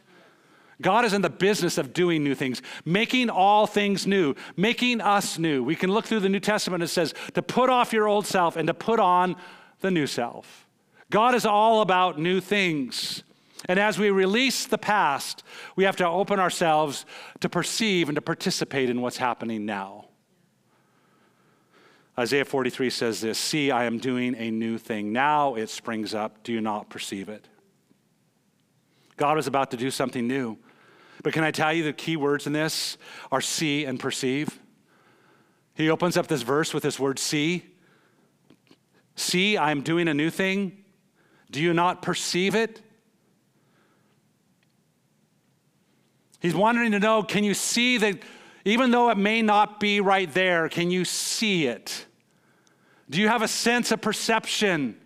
God 0.82 1.04
is 1.04 1.14
in 1.14 1.22
the 1.22 1.30
business 1.30 1.78
of 1.78 1.92
doing 1.92 2.22
new 2.22 2.34
things, 2.34 2.60
making 2.84 3.30
all 3.30 3.66
things 3.66 4.06
new, 4.06 4.34
making 4.56 5.00
us 5.00 5.38
new. 5.38 5.62
We 5.62 5.74
can 5.74 5.90
look 5.90 6.04
through 6.04 6.20
the 6.20 6.28
New 6.28 6.40
Testament, 6.40 6.82
and 6.82 6.88
it 6.88 6.92
says 6.92 7.14
to 7.34 7.42
put 7.42 7.70
off 7.70 7.92
your 7.92 8.06
old 8.06 8.26
self 8.26 8.56
and 8.56 8.66
to 8.66 8.74
put 8.74 9.00
on 9.00 9.36
the 9.80 9.90
new 9.90 10.06
self. 10.06 10.66
God 11.10 11.34
is 11.34 11.46
all 11.46 11.80
about 11.80 12.18
new 12.18 12.40
things. 12.40 13.22
And 13.68 13.78
as 13.78 13.98
we 13.98 14.10
release 14.10 14.66
the 14.66 14.78
past, 14.78 15.42
we 15.76 15.84
have 15.84 15.96
to 15.96 16.06
open 16.06 16.38
ourselves 16.38 17.06
to 17.40 17.48
perceive 17.48 18.08
and 18.08 18.16
to 18.16 18.22
participate 18.22 18.90
in 18.90 19.00
what's 19.00 19.16
happening 19.16 19.64
now. 19.64 20.06
Isaiah 22.18 22.44
43 22.44 22.90
says 22.90 23.20
this 23.20 23.38
See, 23.38 23.70
I 23.70 23.84
am 23.84 23.98
doing 23.98 24.34
a 24.36 24.50
new 24.50 24.78
thing. 24.78 25.12
Now 25.12 25.54
it 25.54 25.70
springs 25.70 26.14
up. 26.14 26.42
Do 26.42 26.52
you 26.52 26.60
not 26.60 26.90
perceive 26.90 27.29
it? 27.29 27.46
God 29.16 29.38
is 29.38 29.46
about 29.46 29.70
to 29.70 29.77
do 29.77 29.90
something 29.90 30.27
new. 30.27 30.58
But 31.23 31.33
can 31.33 31.44
I 31.44 31.50
tell 31.50 31.73
you 31.73 31.83
the 31.83 31.92
key 31.92 32.17
words 32.17 32.46
in 32.46 32.52
this 32.52 32.98
are 33.33 33.40
see 33.40 33.85
and 33.85 33.98
perceive? 33.98 34.60
He 35.75 35.90
opens 35.90 36.17
up 36.17 36.27
this 36.27 36.42
verse 36.42 36.73
with 36.73 36.83
this 36.83 36.98
word 36.98 37.19
see. 37.19 37.64
See, 39.14 39.56
I'm 39.56 39.83
doing 39.83 40.08
a 40.08 40.14
new 40.14 40.31
thing. 40.31 40.85
Do 41.50 41.60
you 41.60 41.73
not 41.73 42.02
perceive 42.02 42.54
it? 42.54 42.81
He's 46.40 46.54
wanting 46.54 46.92
to 46.92 46.98
know 46.98 47.23
can 47.23 47.44
you 47.44 47.54
see 47.54 47.98
that 47.98 48.19
even 48.64 48.90
though 48.90 49.10
it 49.10 49.17
may 49.17 49.42
not 49.42 49.81
be 49.81 50.00
right 50.00 50.33
there, 50.33 50.69
can 50.69 50.90
you 50.90 51.04
see 51.04 51.67
it? 51.67 52.06
Do 53.08 53.21
you 53.21 53.29
have 53.29 53.42
a 53.42 53.48
sense 53.48 53.92
of 53.92 54.00
perception? 54.00 54.96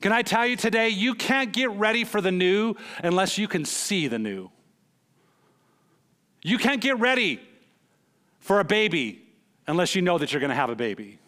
Can 0.00 0.12
I 0.12 0.22
tell 0.22 0.46
you 0.46 0.56
today, 0.56 0.88
you 0.88 1.14
can't 1.14 1.52
get 1.52 1.70
ready 1.70 2.04
for 2.04 2.20
the 2.20 2.32
new 2.32 2.74
unless 3.02 3.38
you 3.38 3.48
can 3.48 3.64
see 3.64 4.08
the 4.08 4.18
new. 4.18 4.50
You 6.42 6.58
can't 6.58 6.80
get 6.80 6.98
ready 6.98 7.40
for 8.38 8.60
a 8.60 8.64
baby 8.64 9.22
unless 9.66 9.94
you 9.94 10.02
know 10.02 10.18
that 10.18 10.32
you're 10.32 10.40
going 10.40 10.50
to 10.50 10.56
have 10.56 10.70
a 10.70 10.76
baby. 10.76 11.18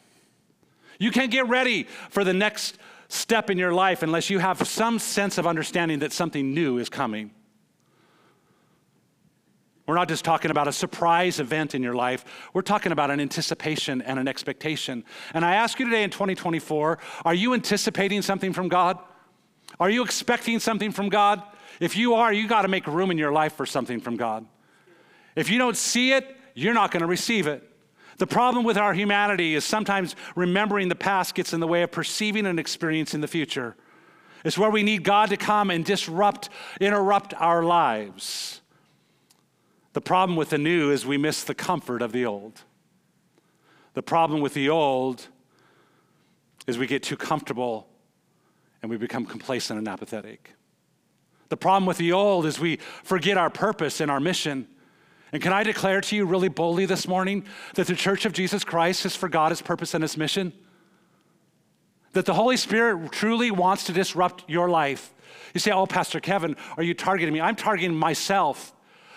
You 0.99 1.11
can't 1.11 1.31
get 1.31 1.49
ready 1.49 1.85
for 2.11 2.25
the 2.25 2.35
next 2.35 2.79
step 3.09 3.51
in 3.51 3.59
your 3.59 3.73
life 3.73 4.03
unless 4.03 4.31
you 4.31 4.39
have 4.39 4.67
some 4.67 4.99
sense 4.99 5.39
of 5.39 5.47
understanding 5.47 6.01
that 6.01 6.13
something 6.13 6.53
new 6.53 6.79
is 6.79 6.89
coming. 6.89 7.31
We're 9.87 9.95
not 9.95 10.09
just 10.09 10.23
talking 10.23 10.51
about 10.51 10.69
a 10.69 10.73
surprise 10.73 11.41
event 11.41 11.75
in 11.75 11.83
your 11.83 11.95
life. 11.95 12.25
We're 12.53 12.61
talking 12.61 12.93
about 12.93 13.11
an 13.11 13.21
anticipation 13.21 14.03
and 14.03 14.19
an 14.19 14.29
expectation. 14.29 15.03
And 15.33 15.47
I 15.47 15.55
ask 15.55 15.79
you 15.79 15.87
today 15.87 16.03
in 16.03 16.11
2024 16.11 16.99
are 17.25 17.35
you 17.35 17.55
anticipating 17.55 18.21
something 18.21 18.53
from 18.53 18.69
God? 18.69 18.99
Are 19.81 19.89
you 19.89 20.05
expecting 20.05 20.59
something 20.59 20.93
from 20.93 21.09
God? 21.09 21.43
If 21.81 21.97
you 21.97 22.15
are, 22.15 22.33
you 22.33 22.47
got 22.47 22.63
to 22.63 22.69
make 22.69 22.87
room 22.87 23.11
in 23.11 23.17
your 23.17 23.33
life 23.33 23.55
for 23.55 23.65
something 23.65 23.99
from 23.99 24.17
God. 24.17 24.45
If 25.39 25.49
you 25.51 25.57
don't 25.57 25.77
see 25.77 26.13
it, 26.13 26.37
you're 26.55 26.75
not 26.75 26.91
going 26.91 27.03
to 27.03 27.07
receive 27.07 27.47
it. 27.47 27.63
The 28.17 28.27
problem 28.27 28.65
with 28.65 28.77
our 28.77 28.93
humanity 28.93 29.55
is 29.55 29.65
sometimes 29.65 30.17
remembering 30.35 30.89
the 30.89 30.97
past 30.97 31.37
gets 31.37 31.53
in 31.53 31.61
the 31.61 31.67
way 31.69 31.85
of 31.85 31.93
perceiving 31.93 32.45
and 32.45 32.59
experiencing 32.59 33.21
the 33.21 33.29
future. 33.29 33.77
It's 34.45 34.59
where 34.59 34.69
we 34.69 34.83
need 34.83 35.05
God 35.05 35.29
to 35.31 35.37
come 35.37 35.71
and 35.71 35.85
disrupt, 35.85 36.49
interrupt 36.81 37.35
our 37.35 37.63
lives. 37.63 38.63
The 39.93 40.01
problem 40.01 40.35
with 40.35 40.51
the 40.51 40.59
new 40.59 40.91
is 40.91 41.07
we 41.07 41.19
miss 41.19 41.45
the 41.45 41.55
comfort 41.55 42.03
of 42.03 42.11
the 42.11 42.27
old. 42.27 42.63
The 43.95 44.03
problem 44.03 44.41
with 44.41 44.55
the 44.55 44.69
old 44.71 45.29
is 46.67 46.79
we 46.79 46.89
get 46.89 47.05
too 47.05 47.17
comfortable 47.17 47.87
and 48.83 48.91
we 48.91 48.97
become 48.97 49.25
complacent 49.25 49.79
and 49.79 49.87
apathetic. 49.87 50.55
The 51.49 51.57
problem 51.57 51.87
with 51.87 51.99
the 51.99 52.11
old 52.11 52.45
is 52.45 52.59
we 52.59 52.81
forget 53.05 53.39
our 53.39 53.51
purpose 53.51 54.01
and 54.01 54.11
our 54.11 54.19
mission 54.19 54.67
and 55.33 55.43
can 55.43 55.53
I 55.53 55.63
declare 55.63 56.01
to 56.01 56.17
you 56.17 56.25
really 56.25 56.49
boldly 56.49 56.87
this 56.87 57.07
morning 57.07 57.45
that 57.75 57.87
the 57.87 57.95
Church 57.95 58.25
of 58.25 58.33
Jesus 58.33 58.65
Christ 58.65 59.05
is 59.05 59.15
for 59.15 59.29
His 59.49 59.61
purpose, 59.63 59.95
and 59.95 60.03
His 60.03 60.17
mission? 60.17 60.53
That 62.13 62.25
the 62.25 62.35
Holy 62.35 62.57
Spirit 62.57 63.13
truly 63.13 63.51
wants 63.51 63.85
to 63.85 63.93
disrupt 63.93 64.45
your 64.49 64.71
life. 64.71 65.13
You 65.53 65.61
say, 65.61 65.71
Oh, 65.71 65.87
Pastor 65.87 66.21
Kevin, 66.21 66.57
are 66.77 66.83
you 66.83 66.95
targeting 66.95 67.35
me? 67.35 67.41
I'm 67.41 67.57
targeting 67.57 67.95
myself. 67.95 68.73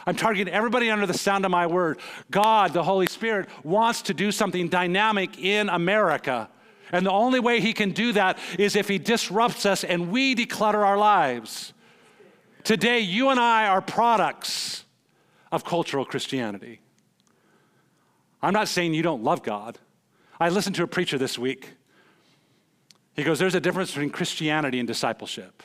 I'm 0.06 0.16
targeting 0.16 0.54
everybody 0.54 0.90
under 0.90 1.06
the 1.06 1.14
sound 1.14 1.46
of 1.46 1.52
my 1.52 1.68
word. 1.68 2.00
God, 2.30 2.74
the 2.74 2.84
Holy 2.84 3.06
Spirit, 3.06 3.48
wants 3.64 4.02
to 4.04 4.14
do 4.14 4.32
something 4.32 4.68
dynamic 4.68 5.40
in 5.40 5.70
America. 5.70 6.50
And 6.92 7.06
the 7.06 7.12
only 7.12 7.40
way 7.40 7.62
He 7.62 7.72
can 7.72 7.92
do 7.92 8.12
that 8.14 8.38
is 8.60 8.76
if 8.76 8.90
He 8.90 8.98
disrupts 8.98 9.66
us 9.66 9.86
and 9.86 10.12
we 10.12 10.36
declutter 10.36 10.86
our 10.86 10.98
lives. 10.98 11.74
Today, 12.64 13.00
you 13.00 13.30
and 13.30 13.40
I 13.40 13.68
are 13.68 13.82
products 13.82 14.84
of 15.52 15.64
cultural 15.64 16.06
Christianity. 16.06 16.82
I'm 18.42 18.54
not 18.54 18.68
saying 18.68 18.94
you 18.94 19.04
don't 19.04 19.24
love 19.24 19.44
God. 19.44 19.78
I 20.40 20.50
listened 20.50 20.76
to 20.78 20.84
a 20.84 20.88
preacher 20.88 21.18
this 21.18 21.38
week. 21.38 21.74
He 23.16 23.24
goes, 23.24 23.40
There's 23.40 23.56
a 23.56 23.60
difference 23.60 23.92
between 23.92 24.10
Christianity 24.10 24.80
and 24.80 24.88
discipleship. 24.88 25.64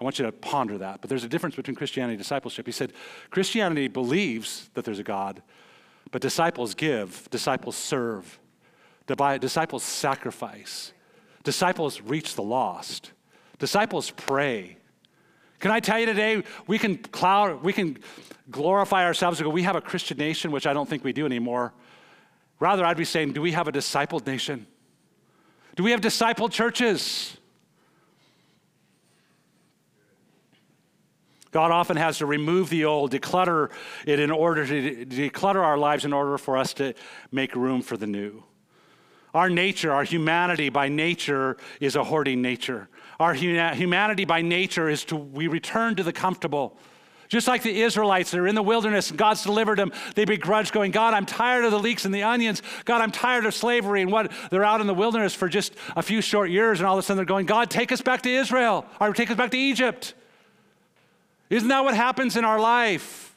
I 0.00 0.04
want 0.04 0.18
you 0.18 0.24
to 0.24 0.32
ponder 0.32 0.78
that, 0.78 1.00
but 1.00 1.08
there's 1.08 1.22
a 1.22 1.28
difference 1.28 1.54
between 1.54 1.76
Christianity 1.76 2.14
and 2.14 2.20
discipleship. 2.20 2.66
He 2.66 2.72
said, 2.72 2.92
Christianity 3.30 3.86
believes 3.86 4.68
that 4.74 4.84
there's 4.84 4.98
a 4.98 5.04
God, 5.04 5.42
but 6.10 6.20
disciples 6.20 6.74
give, 6.74 7.28
disciples 7.30 7.76
serve, 7.76 8.40
disciples 9.06 9.84
sacrifice, 9.84 10.92
disciples 11.44 12.00
reach 12.00 12.34
the 12.34 12.42
lost, 12.42 13.12
disciples 13.60 14.10
pray, 14.10 14.78
can 15.62 15.70
I 15.70 15.78
tell 15.78 16.00
you 16.00 16.06
today, 16.06 16.42
we 16.66 16.76
can, 16.76 16.96
cloud, 16.96 17.62
we 17.62 17.72
can 17.72 17.96
glorify 18.50 19.04
ourselves 19.04 19.38
and 19.38 19.44
go, 19.44 19.50
we 19.50 19.62
have 19.62 19.76
a 19.76 19.80
Christian 19.80 20.18
nation, 20.18 20.50
which 20.50 20.66
I 20.66 20.72
don't 20.72 20.88
think 20.88 21.04
we 21.04 21.12
do 21.12 21.24
anymore. 21.24 21.72
Rather, 22.58 22.84
I'd 22.84 22.96
be 22.96 23.04
saying, 23.04 23.32
do 23.32 23.40
we 23.40 23.52
have 23.52 23.68
a 23.68 23.72
discipled 23.72 24.26
nation? 24.26 24.66
Do 25.76 25.84
we 25.84 25.92
have 25.92 26.00
discipled 26.00 26.50
churches? 26.50 27.36
God 31.52 31.70
often 31.70 31.96
has 31.96 32.18
to 32.18 32.26
remove 32.26 32.68
the 32.68 32.84
old, 32.84 33.12
declutter 33.12 33.70
it 34.04 34.18
in 34.18 34.32
order 34.32 34.66
to 34.66 35.06
declutter 35.06 35.62
our 35.62 35.78
lives 35.78 36.04
in 36.04 36.12
order 36.12 36.38
for 36.38 36.56
us 36.56 36.74
to 36.74 36.92
make 37.30 37.54
room 37.54 37.82
for 37.82 37.96
the 37.96 38.08
new. 38.08 38.42
Our 39.32 39.48
nature, 39.48 39.92
our 39.92 40.02
humanity 40.02 40.70
by 40.70 40.88
nature 40.88 41.56
is 41.78 41.94
a 41.94 42.02
hoarding 42.02 42.42
nature. 42.42 42.88
Our 43.22 43.34
humanity 43.34 44.24
by 44.24 44.42
nature 44.42 44.88
is 44.88 45.04
to, 45.06 45.16
we 45.16 45.46
return 45.46 45.94
to 45.94 46.02
the 46.02 46.12
comfortable. 46.12 46.76
Just 47.28 47.46
like 47.46 47.62
the 47.62 47.80
Israelites, 47.80 48.32
they're 48.32 48.48
in 48.48 48.56
the 48.56 48.62
wilderness 48.62 49.10
and 49.10 49.18
God's 49.18 49.44
delivered 49.44 49.78
them. 49.78 49.92
They 50.16 50.24
begrudge 50.24 50.72
going, 50.72 50.90
God, 50.90 51.14
I'm 51.14 51.24
tired 51.24 51.64
of 51.64 51.70
the 51.70 51.78
leeks 51.78 52.04
and 52.04 52.12
the 52.12 52.24
onions. 52.24 52.62
God, 52.84 53.00
I'm 53.00 53.12
tired 53.12 53.46
of 53.46 53.54
slavery. 53.54 54.02
And 54.02 54.10
what? 54.10 54.32
They're 54.50 54.64
out 54.64 54.80
in 54.80 54.88
the 54.88 54.92
wilderness 54.92 55.34
for 55.34 55.48
just 55.48 55.72
a 55.94 56.02
few 56.02 56.20
short 56.20 56.50
years, 56.50 56.80
and 56.80 56.86
all 56.86 56.98
of 56.98 56.98
a 56.98 57.02
sudden 57.02 57.16
they're 57.16 57.24
going, 57.24 57.46
God, 57.46 57.70
take 57.70 57.92
us 57.92 58.02
back 58.02 58.22
to 58.22 58.28
Israel 58.28 58.84
or 59.00 59.12
take 59.12 59.30
us 59.30 59.36
back 59.36 59.52
to 59.52 59.58
Egypt. 59.58 60.14
Isn't 61.48 61.68
that 61.68 61.84
what 61.84 61.94
happens 61.94 62.36
in 62.36 62.44
our 62.44 62.58
life? 62.58 63.36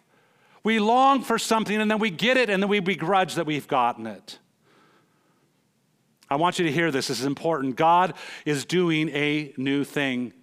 We 0.64 0.80
long 0.80 1.22
for 1.22 1.38
something 1.38 1.80
and 1.80 1.92
then 1.92 2.00
we 2.00 2.10
get 2.10 2.38
it 2.38 2.50
and 2.50 2.62
then 2.62 2.70
we 2.70 2.80
begrudge 2.80 3.36
that 3.36 3.46
we've 3.46 3.68
gotten 3.68 4.08
it. 4.08 4.40
I 6.36 6.38
want 6.38 6.60
you 6.60 6.66
to 6.66 6.72
hear 6.72 6.92
this. 6.92 7.08
This 7.08 7.22
is 7.22 7.26
important. 7.26 7.78
God 7.78 8.14
is 8.44 8.66
doing 8.66 9.08
a 9.12 9.54
new 9.56 9.86
thing. 9.86 10.34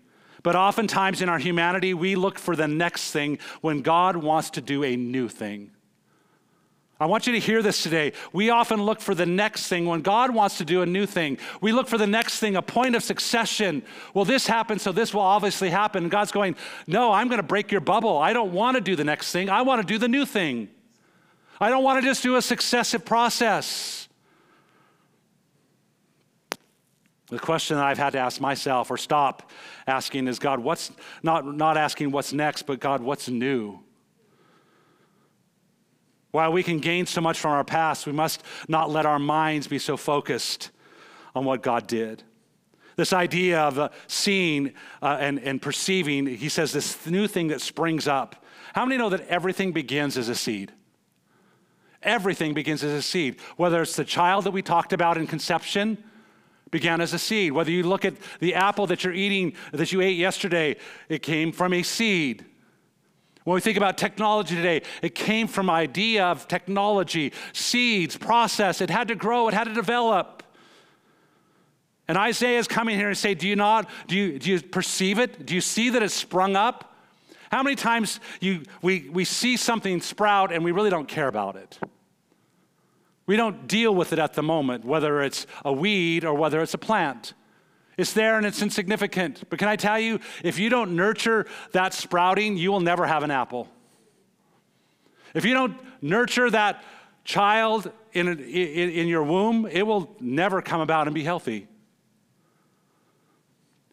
But 0.43 0.57
oftentimes 0.57 1.21
in 1.21 1.29
our 1.29 1.39
humanity, 1.39 1.93
we 1.93 2.17
look 2.17 2.39
for 2.39 2.57
the 2.57 2.67
next 2.67 3.11
thing 3.11 3.39
when 3.61 3.83
God 3.83 4.17
wants 4.17 4.49
to 4.53 4.63
do 4.63 4.85
a 4.85 4.97
new 4.97 5.29
thing. 5.29 5.71
I 6.99 7.05
want 7.05 7.27
you 7.27 7.35
to 7.35 7.39
hear 7.39 7.61
this 7.61 7.83
today. 7.83 8.15
We 8.33 8.49
often 8.49 8.83
look 8.83 9.03
for 9.03 9.15
the 9.15 9.27
next 9.27 9.67
thing 9.67 9.85
when 9.85 10.01
God 10.01 10.35
wants 10.35 10.57
to 10.59 10.65
do 10.65 10.81
a 10.81 10.87
new 10.87 11.05
thing. 11.05 11.37
We 11.61 11.73
look 11.73 11.89
for 11.89 11.99
the 11.99 12.07
next 12.07 12.39
thing, 12.39 12.57
a 12.57 12.63
point 12.63 12.97
of 12.97 13.03
succession. 13.03 13.83
Well, 14.15 14.25
this 14.25 14.47
happened, 14.47 14.81
so 14.81 14.93
this 14.93 15.13
will 15.13 15.21
obviously 15.21 15.69
happen. 15.69 16.05
And 16.05 16.11
God's 16.11 16.33
going, 16.33 16.57
No, 16.87 17.13
I'm 17.13 17.29
going 17.29 17.37
to 17.37 17.47
break 17.47 17.71
your 17.71 17.83
bubble. 17.83 18.17
I 18.17 18.33
don't 18.33 18.55
want 18.55 18.77
to 18.77 18.81
do 18.81 18.97
the 18.97 19.05
next 19.05 19.31
thing. 19.31 19.51
I 19.51 19.61
want 19.61 19.83
to 19.83 19.87
do 19.87 19.99
the 19.99 20.09
new 20.09 20.25
thing. 20.25 20.71
I 21.61 21.69
don't 21.69 21.85
want 21.85 22.01
to 22.01 22.09
just 22.09 22.23
do 22.23 22.37
a 22.37 22.41
successive 22.41 23.05
process. 23.05 24.02
The 27.33 27.39
question 27.39 27.79
I've 27.79 27.97
had 27.97 28.11
to 28.11 28.19
ask 28.19 28.43
myself 28.43 28.91
or 28.91 28.99
stop 28.99 29.51
asking 29.87 30.29
is 30.29 30.39
God, 30.39 30.61
what's 30.61 30.93
not, 31.23 31.47
not 31.47 31.79
asking 31.79 32.11
what's 32.11 32.35
next, 32.35 32.65
but 32.65 32.79
God, 32.79 33.01
what's 33.01 33.27
new? 33.27 33.81
While 36.31 36.53
we 36.53 36.63
can 36.63 36.79
gain 36.79 37.07
so 37.07 37.23
much 37.23 37.39
from 37.39 37.53
our 37.53 37.65
past, 37.65 38.07
we 38.07 38.13
must 38.13 38.43
not 38.69 38.91
let 38.91 39.07
our 39.07 39.19
minds 39.19 39.67
be 39.67 39.79
so 39.79 39.97
focused 39.97 40.73
on 41.35 41.47
what 41.47 41.63
God 41.63 41.87
did. 41.87 42.23
This 42.97 43.15
idea 43.15 43.61
of 43.61 43.79
uh, 43.79 43.89
seeing 44.09 44.75
uh, 45.01 45.17
and, 45.19 45.39
and 45.39 45.63
perceiving, 45.63 46.27
he 46.27 46.51
says, 46.51 46.73
this 46.73 47.07
new 47.07 47.27
thing 47.27 47.49
that 47.49 47.63
springs 47.63 48.07
up. 48.07 48.45
How 48.75 48.85
many 48.85 48.99
know 48.99 49.09
that 49.09 49.27
everything 49.29 49.73
begins 49.73 50.19
as 50.19 50.29
a 50.29 50.35
seed? 50.35 50.71
Everything 52.03 52.53
begins 52.53 52.85
as 52.85 52.93
a 52.93 53.01
seed. 53.01 53.41
Whether 53.57 53.81
it's 53.81 53.97
the 53.97 54.05
child 54.05 54.45
that 54.45 54.51
we 54.51 54.61
talked 54.61 54.93
about 54.93 55.17
in 55.17 55.27
conception, 55.27 55.97
began 56.73 57.01
as 57.01 57.13
a 57.13 57.19
seed. 57.19 57.53
Whether 57.53 57.71
you 57.71 57.85
look 57.85 58.05
at 58.05 58.15
the 58.41 58.57
apple 58.57 58.89
that 58.89 59.05
you're 59.05 59.13
eating, 59.13 59.53
that 59.71 59.93
you 59.93 60.01
ate 60.01 60.17
yesterday, 60.17 60.75
it 61.09 61.23
came 61.23 61.53
from 61.53 61.73
a 61.73 61.85
seed. 61.85 62.45
When 63.45 63.55
we 63.55 63.61
think 63.61 63.77
about 63.77 63.99
technology 63.99 64.57
today, 64.57 64.83
it 65.03 65.15
came 65.15 65.47
from 65.47 65.71
idea 65.71 66.25
of 66.25 66.49
technology, 66.49 67.33
seeds, 67.53 68.17
process. 68.17 68.81
It 68.81 68.91
had 68.91 69.09
to 69.09 69.15
grow, 69.15 69.47
it 69.49 69.55
had 69.55 69.65
to 69.65 69.75
develop. 69.75 70.43
And 72.09 72.19
Isaiah 72.19 72.59
is 72.59 72.67
coming 72.67 72.99
here 72.99 73.09
and 73.09 73.19
say, 73.19 73.35
Do 73.35 73.47
you 73.47 73.57
not, 73.57 73.89
do 74.09 74.17
you, 74.17 74.39
do 74.39 74.51
you 74.51 74.61
perceive 74.61 75.19
it? 75.19 75.47
Do 75.47 75.55
you 75.55 75.61
see 75.61 75.91
that 75.91 76.03
it's 76.03 76.15
sprung 76.15 76.57
up? 76.57 76.95
How 77.51 77.63
many 77.63 77.77
times 77.77 78.19
you, 78.41 78.63
we, 78.81 79.11
we 79.11 79.25
see 79.27 79.59
something 79.59 80.01
sprout 80.01 80.53
and 80.53 80.65
we 80.65 80.73
really 80.73 80.91
don't 80.91 81.09
care 81.09 81.29
about 81.29 81.57
it? 81.57 81.79
We 83.27 83.37
don't 83.37 83.69
deal 83.69 83.95
with 83.95 84.13
it 84.13 84.19
at 84.19 84.35
the 84.35 84.43
moment, 84.43 84.85
whether 84.85 85.23
it's 85.23 85.47
a 85.65 85.73
weed 85.73 86.25
or 86.25 86.35
whether 86.35 86.61
it's 86.61 86.75
a 86.75 86.79
plant. 86.79 87.35
It's 87.97 88.13
there 88.13 88.37
and 88.37 88.47
it's 88.47 88.63
insignificant. 88.63 89.49
But 89.49 89.59
can 89.59 89.69
I 89.69 89.77
tell 89.77 89.99
you, 89.99 90.19
if 90.43 90.59
you 90.59 90.69
don't 90.69 90.97
nurture 90.97 91.47
that 91.73 91.95
sprouting, 91.95 92.57
you 92.57 92.73
will 92.73 92.81
never 92.81 93.07
have 93.07 93.23
an 93.23 93.31
apple. 93.31 93.69
If 95.35 95.45
you 95.45 95.55
don't 95.55 95.77
nurture 96.03 96.51
that 96.51 96.83
child 97.25 97.91
in, 98.13 98.29
in, 98.29 98.39
in 98.39 99.09
your 99.09 99.23
womb, 99.23 99.67
it 99.67 99.87
will 99.87 100.15
never 100.21 100.61
come 100.61 100.81
about 100.81 101.07
and 101.07 101.15
be 101.15 101.23
healthy. 101.23 101.69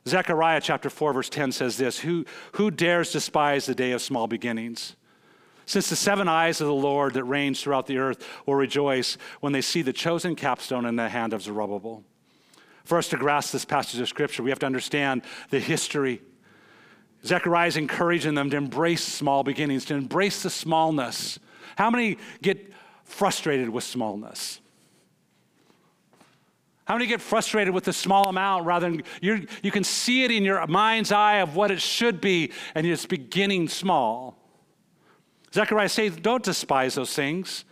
Zechariah 0.08 0.62
chapter 0.62 0.90
4, 0.90 1.14
verse 1.14 1.30
10 1.30 1.52
says 1.52 1.78
this 1.78 2.00
Who, 2.00 2.26
who 2.54 2.72
dares 2.72 3.12
despise 3.12 3.66
the 3.66 3.76
day 3.76 3.92
of 3.92 4.02
small 4.02 4.28
beginnings? 4.28 4.96
Since 5.70 5.92
the 5.92 5.96
seven 5.96 6.28
eyes 6.28 6.62
of 6.62 6.66
the 6.66 6.74
Lord 6.74 7.14
that 7.14 7.26
reigns 7.26 7.62
throughout 7.62 7.86
the 7.86 8.00
earth 8.00 8.28
will 8.48 8.56
rejoice 8.56 9.20
when 9.40 9.54
they 9.54 9.62
see 9.62 9.84
the 9.84 9.94
chosen 9.94 10.36
capstone 10.36 10.84
in 10.84 10.96
the 10.96 11.10
hand 11.10 11.32
of 11.32 11.44
Zerubbabel. 11.44 12.04
For 12.86 12.98
us 12.98 13.08
to 13.10 13.18
grasp 13.18 13.52
this 13.52 13.66
passage 13.66 14.00
of 14.00 14.10
scripture, 14.10 14.42
we 14.42 14.50
have 14.50 14.58
to 14.58 14.66
understand 14.66 15.22
the 15.52 15.60
history. 15.60 16.24
Zechariah 17.24 17.68
is 17.68 17.78
encouraging 17.78 18.34
them 18.34 18.50
to 18.50 18.58
embrace 18.58 19.04
small 19.04 19.44
beginnings, 19.44 19.86
to 19.86 19.94
embrace 19.94 20.42
the 20.42 20.50
smallness. 20.50 21.38
How 21.76 21.92
many 21.92 22.18
get 22.42 22.74
frustrated 23.04 23.70
with 23.70 23.84
smallness? 23.84 24.62
How 26.86 26.96
many 26.96 27.06
get 27.06 27.22
frustrated 27.22 27.76
with 27.76 27.84
the 27.84 27.94
small 27.94 28.28
amount 28.28 28.66
rather 28.66 28.90
than 28.90 29.04
you 29.22 29.46
you 29.62 29.70
can 29.70 29.84
see 29.84 30.24
it 30.24 30.32
in 30.32 30.44
your 30.44 30.66
mind's 30.66 31.12
eye 31.12 31.42
of 31.42 31.56
what 31.56 31.70
it 31.70 31.80
should 31.80 32.20
be, 32.20 32.54
and 32.74 32.88
it's 32.88 33.06
beginning 33.06 33.68
small? 33.68 34.39
Zechariah 35.54 35.90
says, 35.90 36.16
Don't 36.18 36.44
despise 36.44 36.96
those 36.96 37.14
things. 37.14 37.66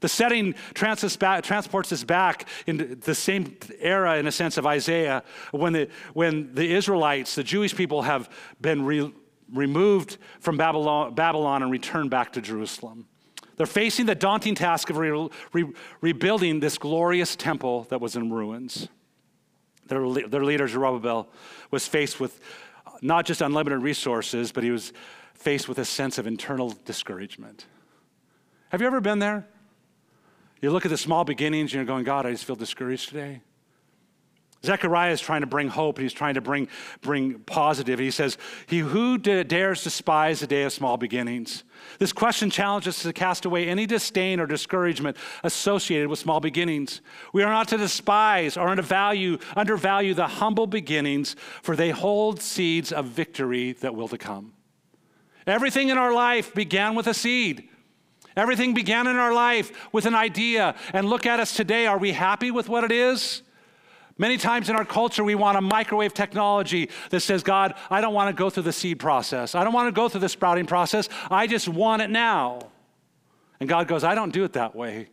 The 0.00 0.08
setting 0.08 0.54
transports 0.74 1.92
us 1.92 2.04
back 2.04 2.46
in 2.66 2.98
the 3.02 3.14
same 3.14 3.56
era, 3.78 4.18
in 4.18 4.26
a 4.26 4.32
sense, 4.32 4.58
of 4.58 4.66
Isaiah, 4.66 5.22
when 5.50 5.72
the, 5.72 5.88
when 6.12 6.54
the 6.54 6.74
Israelites, 6.74 7.34
the 7.34 7.42
Jewish 7.42 7.74
people, 7.74 8.02
have 8.02 8.28
been 8.60 8.84
re, 8.84 9.10
removed 9.52 10.18
from 10.40 10.56
Babylon, 10.56 11.14
Babylon 11.14 11.62
and 11.62 11.70
returned 11.70 12.10
back 12.10 12.32
to 12.34 12.42
Jerusalem. 12.42 13.06
They're 13.56 13.66
facing 13.66 14.06
the 14.06 14.14
daunting 14.14 14.54
task 14.54 14.90
of 14.90 14.96
re, 14.96 15.28
re, 15.52 15.72
rebuilding 16.00 16.60
this 16.60 16.76
glorious 16.76 17.36
temple 17.36 17.84
that 17.84 18.00
was 18.00 18.16
in 18.16 18.32
ruins. 18.32 18.88
Their, 19.86 20.06
their 20.28 20.44
leader, 20.44 20.66
Zerubbabel, 20.66 21.28
was 21.70 21.86
faced 21.86 22.18
with 22.18 22.40
not 23.00 23.26
just 23.26 23.40
unlimited 23.40 23.80
resources, 23.80 24.50
but 24.50 24.64
he 24.64 24.70
was 24.70 24.92
faced 25.44 25.68
with 25.68 25.78
a 25.78 25.84
sense 25.84 26.16
of 26.16 26.26
internal 26.26 26.70
discouragement. 26.86 27.66
Have 28.70 28.80
you 28.80 28.86
ever 28.86 29.02
been 29.02 29.18
there? 29.18 29.46
You 30.62 30.70
look 30.70 30.86
at 30.86 30.90
the 30.90 30.96
small 30.96 31.22
beginnings 31.22 31.72
and 31.72 31.74
you're 31.74 31.84
going, 31.84 32.04
God, 32.04 32.24
I 32.24 32.30
just 32.30 32.46
feel 32.46 32.56
discouraged 32.56 33.10
today. 33.10 33.42
Zechariah 34.64 35.12
is 35.12 35.20
trying 35.20 35.42
to 35.42 35.46
bring 35.46 35.68
hope. 35.68 35.98
and 35.98 36.04
He's 36.04 36.14
trying 36.14 36.34
to 36.34 36.40
bring, 36.40 36.68
bring 37.02 37.40
positive. 37.40 37.98
He 37.98 38.10
says, 38.10 38.38
He 38.66 38.78
who 38.78 39.18
dares 39.18 39.84
despise 39.84 40.40
the 40.40 40.46
day 40.46 40.62
of 40.62 40.72
small 40.72 40.96
beginnings? 40.96 41.64
This 41.98 42.14
question 42.14 42.48
challenges 42.48 42.96
us 42.96 43.02
to 43.02 43.12
cast 43.12 43.44
away 43.44 43.68
any 43.68 43.84
disdain 43.84 44.40
or 44.40 44.46
discouragement 44.46 45.18
associated 45.42 46.08
with 46.08 46.18
small 46.18 46.40
beginnings. 46.40 47.02
We 47.34 47.42
are 47.42 47.52
not 47.52 47.68
to 47.68 47.76
despise 47.76 48.56
or 48.56 48.68
undervalue, 48.68 49.36
undervalue 49.54 50.14
the 50.14 50.26
humble 50.26 50.66
beginnings, 50.66 51.36
for 51.60 51.76
they 51.76 51.90
hold 51.90 52.40
seeds 52.40 52.92
of 52.92 53.04
victory 53.04 53.72
that 53.72 53.94
will 53.94 54.08
to 54.08 54.16
come. 54.16 54.53
Everything 55.46 55.88
in 55.90 55.98
our 55.98 56.12
life 56.12 56.54
began 56.54 56.94
with 56.94 57.06
a 57.06 57.14
seed. 57.14 57.68
Everything 58.36 58.74
began 58.74 59.06
in 59.06 59.16
our 59.16 59.32
life 59.32 59.72
with 59.92 60.06
an 60.06 60.14
idea. 60.14 60.74
And 60.92 61.08
look 61.08 61.26
at 61.26 61.40
us 61.40 61.54
today. 61.54 61.86
Are 61.86 61.98
we 61.98 62.12
happy 62.12 62.50
with 62.50 62.68
what 62.68 62.84
it 62.84 62.92
is? 62.92 63.42
Many 64.16 64.36
times 64.36 64.70
in 64.70 64.76
our 64.76 64.84
culture, 64.84 65.24
we 65.24 65.34
want 65.34 65.58
a 65.58 65.60
microwave 65.60 66.14
technology 66.14 66.88
that 67.10 67.20
says, 67.20 67.42
God, 67.42 67.74
I 67.90 68.00
don't 68.00 68.14
want 68.14 68.34
to 68.34 68.38
go 68.38 68.48
through 68.48 68.62
the 68.62 68.72
seed 68.72 69.00
process. 69.00 69.54
I 69.54 69.64
don't 69.64 69.72
want 69.72 69.88
to 69.88 69.92
go 69.92 70.08
through 70.08 70.20
the 70.20 70.28
sprouting 70.28 70.66
process. 70.66 71.08
I 71.30 71.46
just 71.46 71.68
want 71.68 72.00
it 72.00 72.10
now. 72.10 72.60
And 73.58 73.68
God 73.68 73.88
goes, 73.88 74.04
I 74.04 74.14
don't 74.14 74.32
do 74.32 74.44
it 74.44 74.52
that 74.52 74.74
way. 74.74 75.08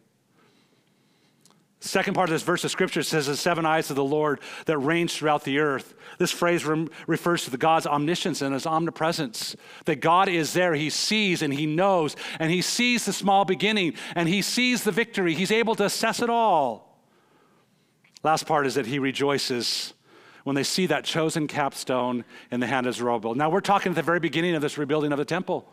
Second 1.84 2.14
part 2.14 2.30
of 2.30 2.34
this 2.36 2.44
verse 2.44 2.64
of 2.64 2.70
scripture 2.70 3.02
says, 3.02 3.26
The 3.26 3.36
seven 3.36 3.66
eyes 3.66 3.90
of 3.90 3.96
the 3.96 4.04
Lord 4.04 4.40
that 4.68 4.78
range 4.78 5.14
throughout 5.14 5.44
the 5.44 5.58
earth. 5.58 5.96
This 6.20 6.30
phrase 6.30 6.64
refers 6.64 7.44
to 7.46 7.50
the 7.50 7.58
God's 7.58 7.88
omniscience 7.88 8.44
and 8.44 8.54
his 8.54 8.68
omnipresence. 8.68 9.56
That 9.86 9.96
God 9.96 10.30
is 10.30 10.54
there, 10.54 10.76
he 10.76 10.92
sees 10.92 11.42
and 11.42 11.52
he 11.52 11.66
knows, 11.66 12.16
and 12.38 12.52
he 12.52 12.62
sees 12.62 13.06
the 13.06 13.14
small 13.14 13.46
beginning, 13.46 13.96
and 14.16 14.30
he 14.30 14.44
sees 14.44 14.84
the 14.84 14.92
victory. 14.92 15.34
He's 15.34 15.52
able 15.52 15.74
to 15.76 15.86
assess 15.86 16.22
it 16.22 16.30
all. 16.30 17.00
Last 18.24 18.46
part 18.46 18.68
is 18.68 18.76
that 18.76 18.86
he 18.86 19.00
rejoices 19.00 19.96
when 20.44 20.56
they 20.56 20.64
see 20.64 20.86
that 20.86 21.04
chosen 21.04 21.48
capstone 21.48 22.26
in 22.52 22.60
the 22.60 22.68
hand 22.68 22.86
of 22.86 22.94
Zerubbabel. 22.94 23.34
Now, 23.34 23.50
we're 23.50 23.60
talking 23.60 23.92
at 23.92 23.96
the 23.96 24.04
very 24.04 24.20
beginning 24.20 24.54
of 24.54 24.62
this 24.62 24.78
rebuilding 24.78 25.12
of 25.12 25.18
the 25.18 25.26
temple. 25.26 25.68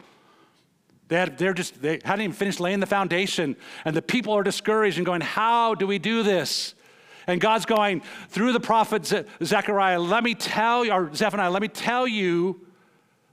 They 1.09 1.17
had, 1.17 1.39
they're 1.39 1.55
just, 1.55 1.81
they 1.81 2.01
hadn't 2.05 2.23
even 2.23 2.35
finished 2.35 2.61
laying 2.61 2.81
the 2.81 2.87
foundation, 2.87 3.57
and 3.85 3.97
the 3.97 4.03
people 4.03 4.35
are 4.35 4.43
discouraged 4.43 4.99
and 4.99 5.07
going, 5.07 5.23
How 5.23 5.75
do 5.75 5.87
we 5.87 5.99
do 5.99 6.23
this? 6.23 6.75
And 7.27 7.41
God's 7.41 7.67
going 7.67 8.03
through 8.29 8.53
the 8.53 8.61
prophet 8.61 9.07
Ze- 9.07 9.25
Zechariah, 9.43 10.01
let 10.01 10.25
me 10.25 10.35
tell 10.35 10.85
you, 10.85 10.93
or 10.93 11.15
Zephaniah, 11.15 11.51
let 11.51 11.61
me 11.61 11.69
tell 11.69 12.07
you 12.07 12.67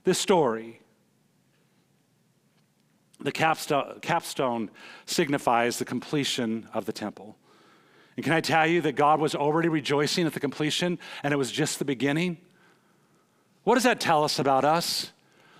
this 0.04 0.18
story. 0.18 0.80
The 3.20 3.32
capstone, 3.32 3.98
capstone 4.00 4.70
signifies 5.06 5.78
the 5.78 5.86
completion 5.86 6.68
of 6.74 6.84
the 6.84 6.92
temple. 6.92 7.36
And 8.16 8.24
can 8.24 8.34
I 8.34 8.40
tell 8.40 8.66
you 8.66 8.82
that 8.82 8.92
God 8.92 9.20
was 9.20 9.34
already 9.34 9.68
rejoicing 9.68 10.26
at 10.26 10.34
the 10.34 10.40
completion 10.40 10.98
and 11.22 11.32
it 11.32 11.36
was 11.36 11.50
just 11.50 11.78
the 11.78 11.84
beginning? 11.84 12.38
What 13.64 13.74
does 13.74 13.84
that 13.84 13.98
tell 13.98 14.24
us 14.24 14.38
about 14.38 14.64
us? 14.64 15.12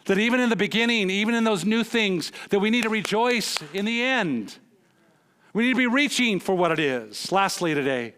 That 0.06 0.18
even 0.18 0.40
in 0.40 0.48
the 0.48 0.56
beginning, 0.56 1.10
even 1.10 1.34
in 1.34 1.44
those 1.44 1.64
new 1.64 1.84
things, 1.84 2.32
that 2.50 2.60
we 2.60 2.70
need 2.70 2.82
to 2.82 2.88
rejoice 2.88 3.58
in 3.72 3.84
the 3.84 4.02
end. 4.02 4.56
We 5.52 5.64
need 5.64 5.72
to 5.72 5.78
be 5.78 5.86
reaching 5.86 6.38
for 6.38 6.54
what 6.54 6.70
it 6.70 6.78
is. 6.78 7.32
Lastly, 7.32 7.74
today, 7.74 8.14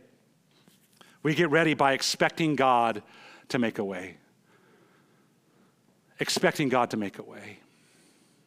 we 1.22 1.34
get 1.34 1.50
ready 1.50 1.74
by 1.74 1.92
expecting 1.92 2.56
God 2.56 3.02
to 3.48 3.58
make 3.58 3.78
a 3.78 3.84
way. 3.84 4.18
Expecting 6.20 6.68
God 6.68 6.90
to 6.90 6.96
make 6.96 7.18
a 7.18 7.22
way. 7.22 7.60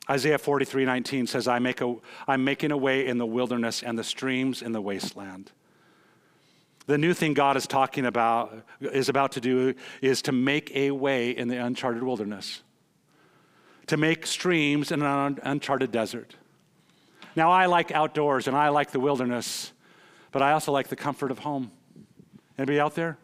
Isaiah 0.10 0.38
43 0.38 0.86
19 0.86 1.26
says, 1.26 1.48
I 1.48 1.60
make 1.60 1.82
a, 1.82 1.96
I'm 2.28 2.44
making 2.44 2.72
a 2.72 2.78
way 2.78 3.08
in 3.08 3.18
the 3.18 3.26
wilderness 3.26 3.82
and 3.82 3.98
the 3.98 4.04
streams 4.04 4.62
in 4.62 4.72
the 4.72 4.82
wasteland. 4.82 5.52
The 6.86 6.98
new 6.98 7.14
thing 7.14 7.34
God 7.34 7.58
is 7.58 7.66
talking 7.66 8.06
about, 8.06 8.66
is 8.82 9.10
about 9.10 9.32
to 9.34 9.42
do, 9.42 9.74
is 10.02 10.22
to 10.24 10.32
make 10.32 10.76
a 10.76 10.92
way 10.92 11.32
in 11.32 11.48
the 11.48 11.58
uncharted 11.58 12.04
wilderness 12.04 12.62
to 13.88 13.98
make 13.98 14.26
streams 14.26 14.92
in 14.92 15.02
an 15.02 15.40
uncharted 15.44 15.92
desert. 15.92 16.36
Now, 17.36 17.52
I 17.52 17.66
like 17.66 17.92
outdoors 17.92 18.48
and 18.48 18.56
I 18.56 18.70
like 18.70 18.92
the 18.92 19.00
wilderness, 19.00 19.72
but 20.32 20.42
I 20.42 20.52
also 20.54 20.72
like 20.72 20.88
the 20.88 20.96
comfort 20.96 21.32
of 21.32 21.40
home. 21.40 21.72
Anybody 22.58 22.80
out 22.80 22.96
there? 22.96 23.18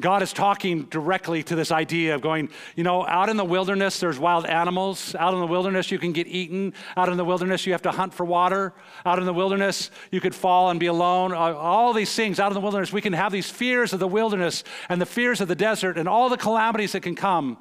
God 0.00 0.22
is 0.22 0.32
talking 0.32 0.84
directly 0.84 1.42
to 1.44 1.54
this 1.54 1.70
idea 1.70 2.14
of 2.14 2.22
going, 2.22 2.48
you 2.76 2.82
know, 2.82 3.06
out 3.06 3.28
in 3.28 3.36
the 3.36 3.44
wilderness, 3.44 4.00
there's 4.00 4.18
wild 4.18 4.46
animals. 4.46 5.14
Out 5.14 5.34
in 5.34 5.40
the 5.40 5.46
wilderness, 5.46 5.90
you 5.90 5.98
can 5.98 6.12
get 6.12 6.26
eaten. 6.26 6.72
Out 6.96 7.08
in 7.08 7.16
the 7.16 7.24
wilderness, 7.24 7.66
you 7.66 7.72
have 7.72 7.82
to 7.82 7.90
hunt 7.90 8.14
for 8.14 8.24
water. 8.24 8.72
Out 9.04 9.18
in 9.18 9.26
the 9.26 9.34
wilderness, 9.34 9.90
you 10.10 10.20
could 10.20 10.34
fall 10.34 10.70
and 10.70 10.80
be 10.80 10.86
alone. 10.86 11.32
Uh, 11.32 11.54
all 11.54 11.92
these 11.92 12.12
things 12.14 12.40
out 12.40 12.48
in 12.48 12.54
the 12.54 12.60
wilderness, 12.60 12.92
we 12.92 13.02
can 13.02 13.12
have 13.12 13.32
these 13.32 13.50
fears 13.50 13.92
of 13.92 14.00
the 14.00 14.08
wilderness 14.08 14.64
and 14.88 15.00
the 15.00 15.06
fears 15.06 15.40
of 15.40 15.48
the 15.48 15.54
desert 15.54 15.98
and 15.98 16.08
all 16.08 16.28
the 16.30 16.38
calamities 16.38 16.92
that 16.92 17.02
can 17.02 17.14
come. 17.14 17.58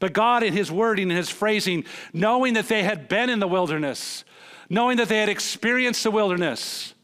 But 0.00 0.12
God, 0.12 0.42
in 0.42 0.52
His 0.52 0.70
wording 0.70 1.10
and 1.10 1.16
His 1.16 1.30
phrasing, 1.30 1.84
knowing 2.12 2.54
that 2.54 2.68
they 2.68 2.82
had 2.82 3.08
been 3.08 3.30
in 3.30 3.40
the 3.40 3.48
wilderness, 3.48 4.24
knowing 4.68 4.96
that 4.98 5.08
they 5.08 5.18
had 5.18 5.28
experienced 5.28 6.02
the 6.04 6.10
wilderness, 6.10 6.94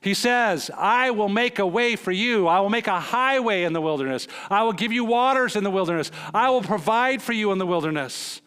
He 0.00 0.14
says, 0.14 0.70
I 0.76 1.10
will 1.10 1.28
make 1.28 1.58
a 1.58 1.66
way 1.66 1.96
for 1.96 2.12
you. 2.12 2.46
I 2.48 2.60
will 2.60 2.70
make 2.70 2.86
a 2.86 3.00
highway 3.00 3.62
in 3.64 3.72
the 3.72 3.80
wilderness. 3.80 4.28
I 4.50 4.62
will 4.62 4.72
give 4.72 4.92
you 4.92 5.04
waters 5.04 5.56
in 5.56 5.64
the 5.64 5.70
wilderness. 5.70 6.10
I 6.34 6.50
will 6.50 6.62
provide 6.62 7.22
for 7.22 7.32
you 7.32 7.52
in 7.52 7.58
the 7.58 7.66
wilderness. 7.66 8.40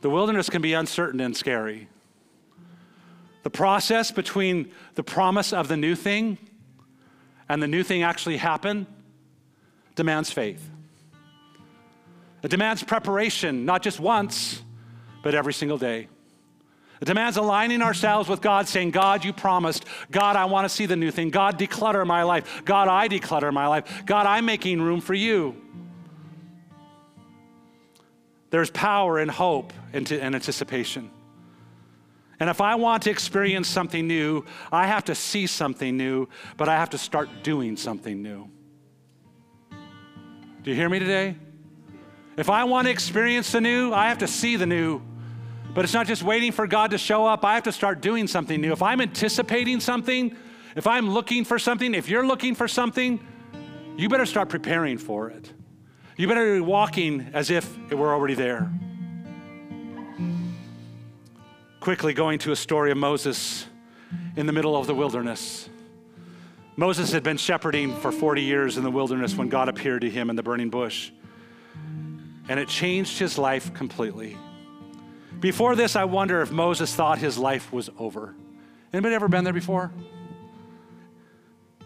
The 0.00 0.10
wilderness 0.10 0.48
can 0.48 0.62
be 0.62 0.74
uncertain 0.74 1.20
and 1.20 1.36
scary. 1.36 1.88
The 3.42 3.50
process 3.50 4.10
between 4.10 4.70
the 4.94 5.02
promise 5.02 5.52
of 5.52 5.68
the 5.68 5.76
new 5.76 5.94
thing 5.94 6.38
and 7.48 7.62
the 7.62 7.66
new 7.66 7.82
thing 7.82 8.02
actually 8.02 8.36
happen 8.36 8.86
demands 9.94 10.30
faith. 10.30 10.68
It 12.42 12.50
demands 12.50 12.82
preparation, 12.82 13.64
not 13.64 13.82
just 13.82 13.98
once, 13.98 14.62
but 15.22 15.34
every 15.34 15.52
single 15.52 15.78
day. 15.78 16.08
It 17.00 17.04
demands 17.04 17.36
aligning 17.36 17.80
ourselves 17.80 18.28
with 18.28 18.40
God, 18.40 18.66
saying, 18.66 18.90
God, 18.90 19.24
you 19.24 19.32
promised. 19.32 19.84
God, 20.10 20.34
I 20.34 20.46
want 20.46 20.64
to 20.64 20.68
see 20.68 20.86
the 20.86 20.96
new 20.96 21.10
thing. 21.10 21.30
God, 21.30 21.58
declutter 21.58 22.04
my 22.06 22.24
life. 22.24 22.62
God, 22.64 22.88
I 22.88 23.08
declutter 23.08 23.52
my 23.52 23.68
life. 23.68 24.02
God, 24.04 24.26
I'm 24.26 24.44
making 24.44 24.82
room 24.82 25.00
for 25.00 25.14
you. 25.14 25.56
There's 28.50 28.70
power 28.70 29.20
in 29.20 29.28
hope 29.28 29.72
and 29.92 30.10
anticipation. 30.10 31.10
And 32.40 32.48
if 32.48 32.60
I 32.60 32.76
want 32.76 33.02
to 33.04 33.10
experience 33.10 33.68
something 33.68 34.06
new, 34.06 34.44
I 34.72 34.86
have 34.86 35.04
to 35.04 35.14
see 35.14 35.46
something 35.46 35.96
new, 35.96 36.28
but 36.56 36.68
I 36.68 36.76
have 36.76 36.90
to 36.90 36.98
start 36.98 37.28
doing 37.42 37.76
something 37.76 38.22
new. 38.22 38.48
Do 40.62 40.70
you 40.70 40.74
hear 40.74 40.88
me 40.88 40.98
today? 40.98 41.36
If 42.38 42.48
I 42.48 42.62
want 42.62 42.86
to 42.86 42.92
experience 42.92 43.50
the 43.50 43.60
new, 43.60 43.92
I 43.92 44.10
have 44.10 44.18
to 44.18 44.28
see 44.28 44.54
the 44.54 44.64
new. 44.64 45.02
But 45.74 45.84
it's 45.84 45.92
not 45.92 46.06
just 46.06 46.22
waiting 46.22 46.52
for 46.52 46.68
God 46.68 46.92
to 46.92 46.98
show 46.98 47.26
up. 47.26 47.44
I 47.44 47.54
have 47.54 47.64
to 47.64 47.72
start 47.72 48.00
doing 48.00 48.28
something 48.28 48.60
new. 48.60 48.70
If 48.70 48.80
I'm 48.80 49.00
anticipating 49.00 49.80
something, 49.80 50.36
if 50.76 50.86
I'm 50.86 51.10
looking 51.10 51.44
for 51.44 51.58
something, 51.58 51.94
if 51.94 52.08
you're 52.08 52.24
looking 52.24 52.54
for 52.54 52.68
something, 52.68 53.18
you 53.96 54.08
better 54.08 54.24
start 54.24 54.50
preparing 54.50 54.98
for 54.98 55.28
it. 55.30 55.52
You 56.16 56.28
better 56.28 56.54
be 56.54 56.60
walking 56.60 57.28
as 57.32 57.50
if 57.50 57.76
it 57.90 57.96
were 57.96 58.14
already 58.14 58.34
there. 58.34 58.70
Quickly 61.80 62.14
going 62.14 62.38
to 62.40 62.52
a 62.52 62.56
story 62.56 62.92
of 62.92 62.98
Moses 62.98 63.66
in 64.36 64.46
the 64.46 64.52
middle 64.52 64.76
of 64.76 64.86
the 64.86 64.94
wilderness. 64.94 65.68
Moses 66.76 67.10
had 67.10 67.24
been 67.24 67.36
shepherding 67.36 67.96
for 67.96 68.12
40 68.12 68.42
years 68.42 68.76
in 68.76 68.84
the 68.84 68.90
wilderness 68.92 69.34
when 69.34 69.48
God 69.48 69.68
appeared 69.68 70.02
to 70.02 70.10
him 70.10 70.30
in 70.30 70.36
the 70.36 70.42
burning 70.44 70.70
bush 70.70 71.10
and 72.48 72.58
it 72.58 72.68
changed 72.68 73.18
his 73.18 73.38
life 73.38 73.72
completely. 73.74 74.36
Before 75.40 75.76
this, 75.76 75.94
I 75.94 76.04
wonder 76.04 76.40
if 76.40 76.50
Moses 76.50 76.94
thought 76.94 77.18
his 77.18 77.38
life 77.38 77.72
was 77.72 77.90
over. 77.98 78.34
Anybody 78.92 79.14
ever 79.14 79.28
been 79.28 79.44
there 79.44 79.52
before? 79.52 79.92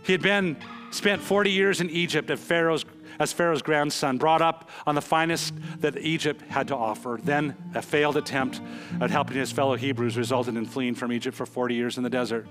He 0.04 0.12
had 0.12 0.22
been 0.22 0.56
spent 0.90 1.22
40 1.22 1.50
years 1.50 1.80
in 1.80 1.90
Egypt 1.90 2.30
at 2.30 2.38
Pharaoh's, 2.38 2.84
as 3.18 3.32
Pharaoh's 3.32 3.62
grandson, 3.62 4.18
brought 4.18 4.42
up 4.42 4.70
on 4.86 4.94
the 4.94 5.02
finest 5.02 5.54
that 5.80 5.98
Egypt 5.98 6.42
had 6.42 6.68
to 6.68 6.76
offer. 6.76 7.18
Then 7.22 7.56
a 7.74 7.82
failed 7.82 8.16
attempt 8.16 8.60
at 9.00 9.10
helping 9.10 9.36
his 9.36 9.52
fellow 9.52 9.76
Hebrews 9.76 10.16
resulted 10.16 10.56
in 10.56 10.64
fleeing 10.64 10.94
from 10.94 11.12
Egypt 11.12 11.36
for 11.36 11.46
40 11.46 11.74
years 11.74 11.96
in 11.96 12.02
the 12.02 12.10
desert. 12.10 12.46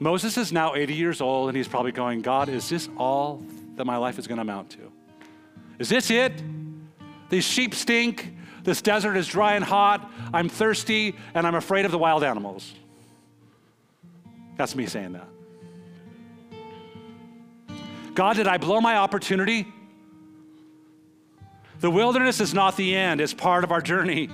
Moses 0.00 0.36
is 0.36 0.52
now 0.52 0.74
80 0.74 0.94
years 0.94 1.20
old 1.20 1.48
and 1.48 1.56
he's 1.56 1.66
probably 1.66 1.92
going, 1.92 2.22
God, 2.22 2.48
is 2.48 2.68
this 2.68 2.88
all 2.96 3.42
that 3.74 3.84
my 3.84 3.96
life 3.96 4.18
is 4.18 4.26
going 4.26 4.36
to 4.36 4.42
amount 4.42 4.70
to? 4.70 4.92
Is 5.78 5.88
this 5.88 6.10
it? 6.10 6.42
These 7.28 7.44
sheep 7.44 7.74
stink. 7.74 8.34
This 8.64 8.82
desert 8.82 9.16
is 9.16 9.26
dry 9.26 9.54
and 9.54 9.64
hot. 9.64 10.10
I'm 10.32 10.48
thirsty 10.48 11.16
and 11.34 11.46
I'm 11.46 11.54
afraid 11.54 11.84
of 11.84 11.90
the 11.90 11.98
wild 11.98 12.24
animals. 12.24 12.74
That's 14.56 14.74
me 14.74 14.86
saying 14.86 15.12
that. 15.12 15.28
God, 18.14 18.36
did 18.36 18.48
I 18.48 18.58
blow 18.58 18.80
my 18.80 18.96
opportunity? 18.96 19.66
The 21.80 21.90
wilderness 21.90 22.40
is 22.40 22.52
not 22.52 22.76
the 22.76 22.96
end, 22.96 23.20
it's 23.20 23.32
part 23.32 23.62
of 23.62 23.70
our 23.70 23.80
journey. 23.80 24.28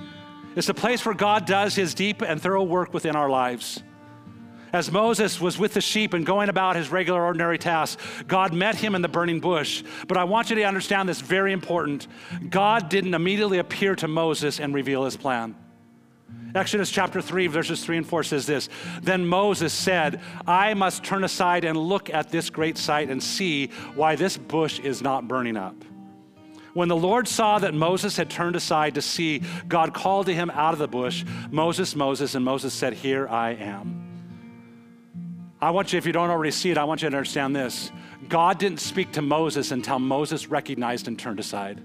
It's 0.55 0.67
the 0.67 0.73
place 0.73 1.05
where 1.05 1.13
God 1.13 1.45
does 1.45 1.75
his 1.75 1.93
deep 1.93 2.21
and 2.21 2.41
thorough 2.41 2.63
work 2.63 2.93
within 2.93 3.15
our 3.15 3.29
lives. 3.29 3.83
As 4.75 4.91
Moses 4.91 5.39
was 5.39 5.57
with 5.57 5.73
the 5.73 5.79
sheep 5.79 6.13
and 6.13 6.25
going 6.25 6.49
about 6.49 6.75
his 6.75 6.89
regular, 6.89 7.23
ordinary 7.23 7.57
tasks, 7.57 8.01
God 8.27 8.53
met 8.53 8.75
him 8.75 8.93
in 8.93 9.01
the 9.01 9.07
burning 9.07 9.39
bush. 9.39 9.85
But 10.05 10.17
I 10.17 10.25
want 10.25 10.49
you 10.49 10.57
to 10.57 10.63
understand 10.63 11.07
this 11.07 11.21
very 11.21 11.53
important. 11.53 12.07
God 12.49 12.89
didn't 12.89 13.13
immediately 13.13 13.59
appear 13.59 13.95
to 13.95 14.09
Moses 14.09 14.59
and 14.59 14.75
reveal 14.75 15.05
his 15.05 15.15
plan. 15.15 15.55
Exodus 16.53 16.91
chapter 16.91 17.21
3, 17.21 17.47
verses 17.47 17.85
3 17.85 17.99
and 17.99 18.05
4 18.05 18.23
says 18.23 18.45
this 18.45 18.67
Then 19.01 19.25
Moses 19.25 19.71
said, 19.71 20.19
I 20.45 20.73
must 20.73 21.05
turn 21.05 21.23
aside 21.23 21.63
and 21.63 21.77
look 21.77 22.09
at 22.09 22.29
this 22.29 22.49
great 22.49 22.77
sight 22.77 23.09
and 23.09 23.23
see 23.23 23.67
why 23.95 24.17
this 24.17 24.35
bush 24.35 24.81
is 24.81 25.01
not 25.01 25.25
burning 25.25 25.55
up. 25.55 25.85
When 26.73 26.89
the 26.89 26.97
Lord 26.97 27.29
saw 27.29 27.59
that 27.59 27.73
Moses 27.73 28.17
had 28.17 28.29
turned 28.29 28.57
aside 28.57 28.95
to 28.95 29.01
see, 29.01 29.41
God 29.69 29.93
called 29.93 30.25
to 30.25 30.33
him 30.33 30.49
out 30.49 30.73
of 30.73 30.79
the 30.79 30.89
bush, 30.89 31.23
Moses, 31.49 31.95
Moses, 31.95 32.35
and 32.35 32.43
Moses 32.43 32.73
said, 32.73 32.91
Here 32.91 33.25
I 33.29 33.51
am. 33.51 34.04
I 35.61 35.71
want 35.71 35.93
you, 35.93 35.97
if 35.97 36.05
you 36.05 36.11
don't 36.11 36.29
already 36.29 36.51
see 36.51 36.71
it, 36.71 36.77
I 36.77 36.83
want 36.83 37.01
you 37.01 37.09
to 37.09 37.15
understand 37.15 37.55
this. 37.55 37.91
God 38.27 38.59
didn't 38.59 38.79
speak 38.79 39.13
to 39.13 39.21
Moses 39.21 39.71
until 39.71 39.99
Moses 39.99 40.47
recognized 40.47 41.07
and 41.07 41.17
turned 41.17 41.39
aside. 41.39 41.81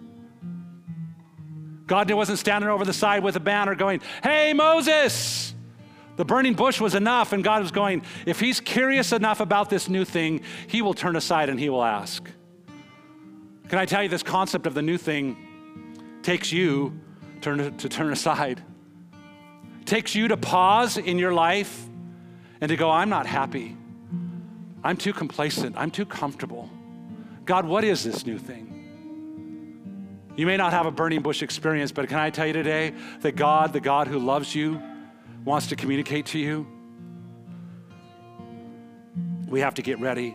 God 1.86 2.10
wasn't 2.12 2.38
standing 2.38 2.70
over 2.70 2.84
the 2.84 2.92
side 2.92 3.24
with 3.24 3.36
a 3.36 3.40
banner 3.40 3.74
going, 3.74 4.00
Hey, 4.22 4.52
Moses! 4.52 5.54
The 6.16 6.24
burning 6.24 6.54
bush 6.54 6.80
was 6.80 6.94
enough, 6.94 7.32
and 7.32 7.42
God 7.42 7.62
was 7.62 7.70
going, 7.70 8.02
If 8.26 8.38
he's 8.38 8.60
curious 8.60 9.12
enough 9.12 9.40
about 9.40 9.70
this 9.70 9.88
new 9.88 10.04
thing, 10.04 10.42
he 10.68 10.82
will 10.82 10.94
turn 10.94 11.16
aside 11.16 11.48
and 11.48 11.58
he 11.58 11.68
will 11.68 11.82
ask. 11.82 12.28
Can 13.68 13.78
I 13.78 13.86
tell 13.86 14.02
you 14.02 14.08
this 14.08 14.22
concept 14.22 14.66
of 14.66 14.74
the 14.74 14.82
new 14.82 14.98
thing 14.98 15.36
takes 16.22 16.52
you 16.52 17.00
to, 17.40 17.70
turn 17.72 18.12
aside? 18.12 18.62
It 19.80 19.86
takes 19.86 20.14
you 20.14 20.28
to 20.28 20.36
pause 20.36 20.96
in 20.96 21.18
your 21.18 21.32
life 21.32 21.89
and 22.60 22.68
to 22.68 22.76
go, 22.76 22.90
I'm 22.90 23.08
not 23.08 23.26
happy. 23.26 23.76
I'm 24.82 24.96
too 24.96 25.12
complacent. 25.12 25.76
I'm 25.76 25.90
too 25.90 26.06
comfortable. 26.06 26.70
God, 27.44 27.66
what 27.66 27.84
is 27.84 28.04
this 28.04 28.26
new 28.26 28.38
thing? 28.38 28.70
You 30.36 30.46
may 30.46 30.56
not 30.56 30.72
have 30.72 30.86
a 30.86 30.90
burning 30.90 31.22
bush 31.22 31.42
experience, 31.42 31.92
but 31.92 32.08
can 32.08 32.18
I 32.18 32.30
tell 32.30 32.46
you 32.46 32.52
today 32.52 32.94
that 33.20 33.36
God, 33.36 33.72
the 33.72 33.80
God 33.80 34.06
who 34.08 34.18
loves 34.18 34.54
you, 34.54 34.80
wants 35.44 35.66
to 35.68 35.76
communicate 35.76 36.26
to 36.26 36.38
you? 36.38 36.66
We 39.48 39.60
have 39.60 39.74
to 39.74 39.82
get 39.82 39.98
ready. 39.98 40.34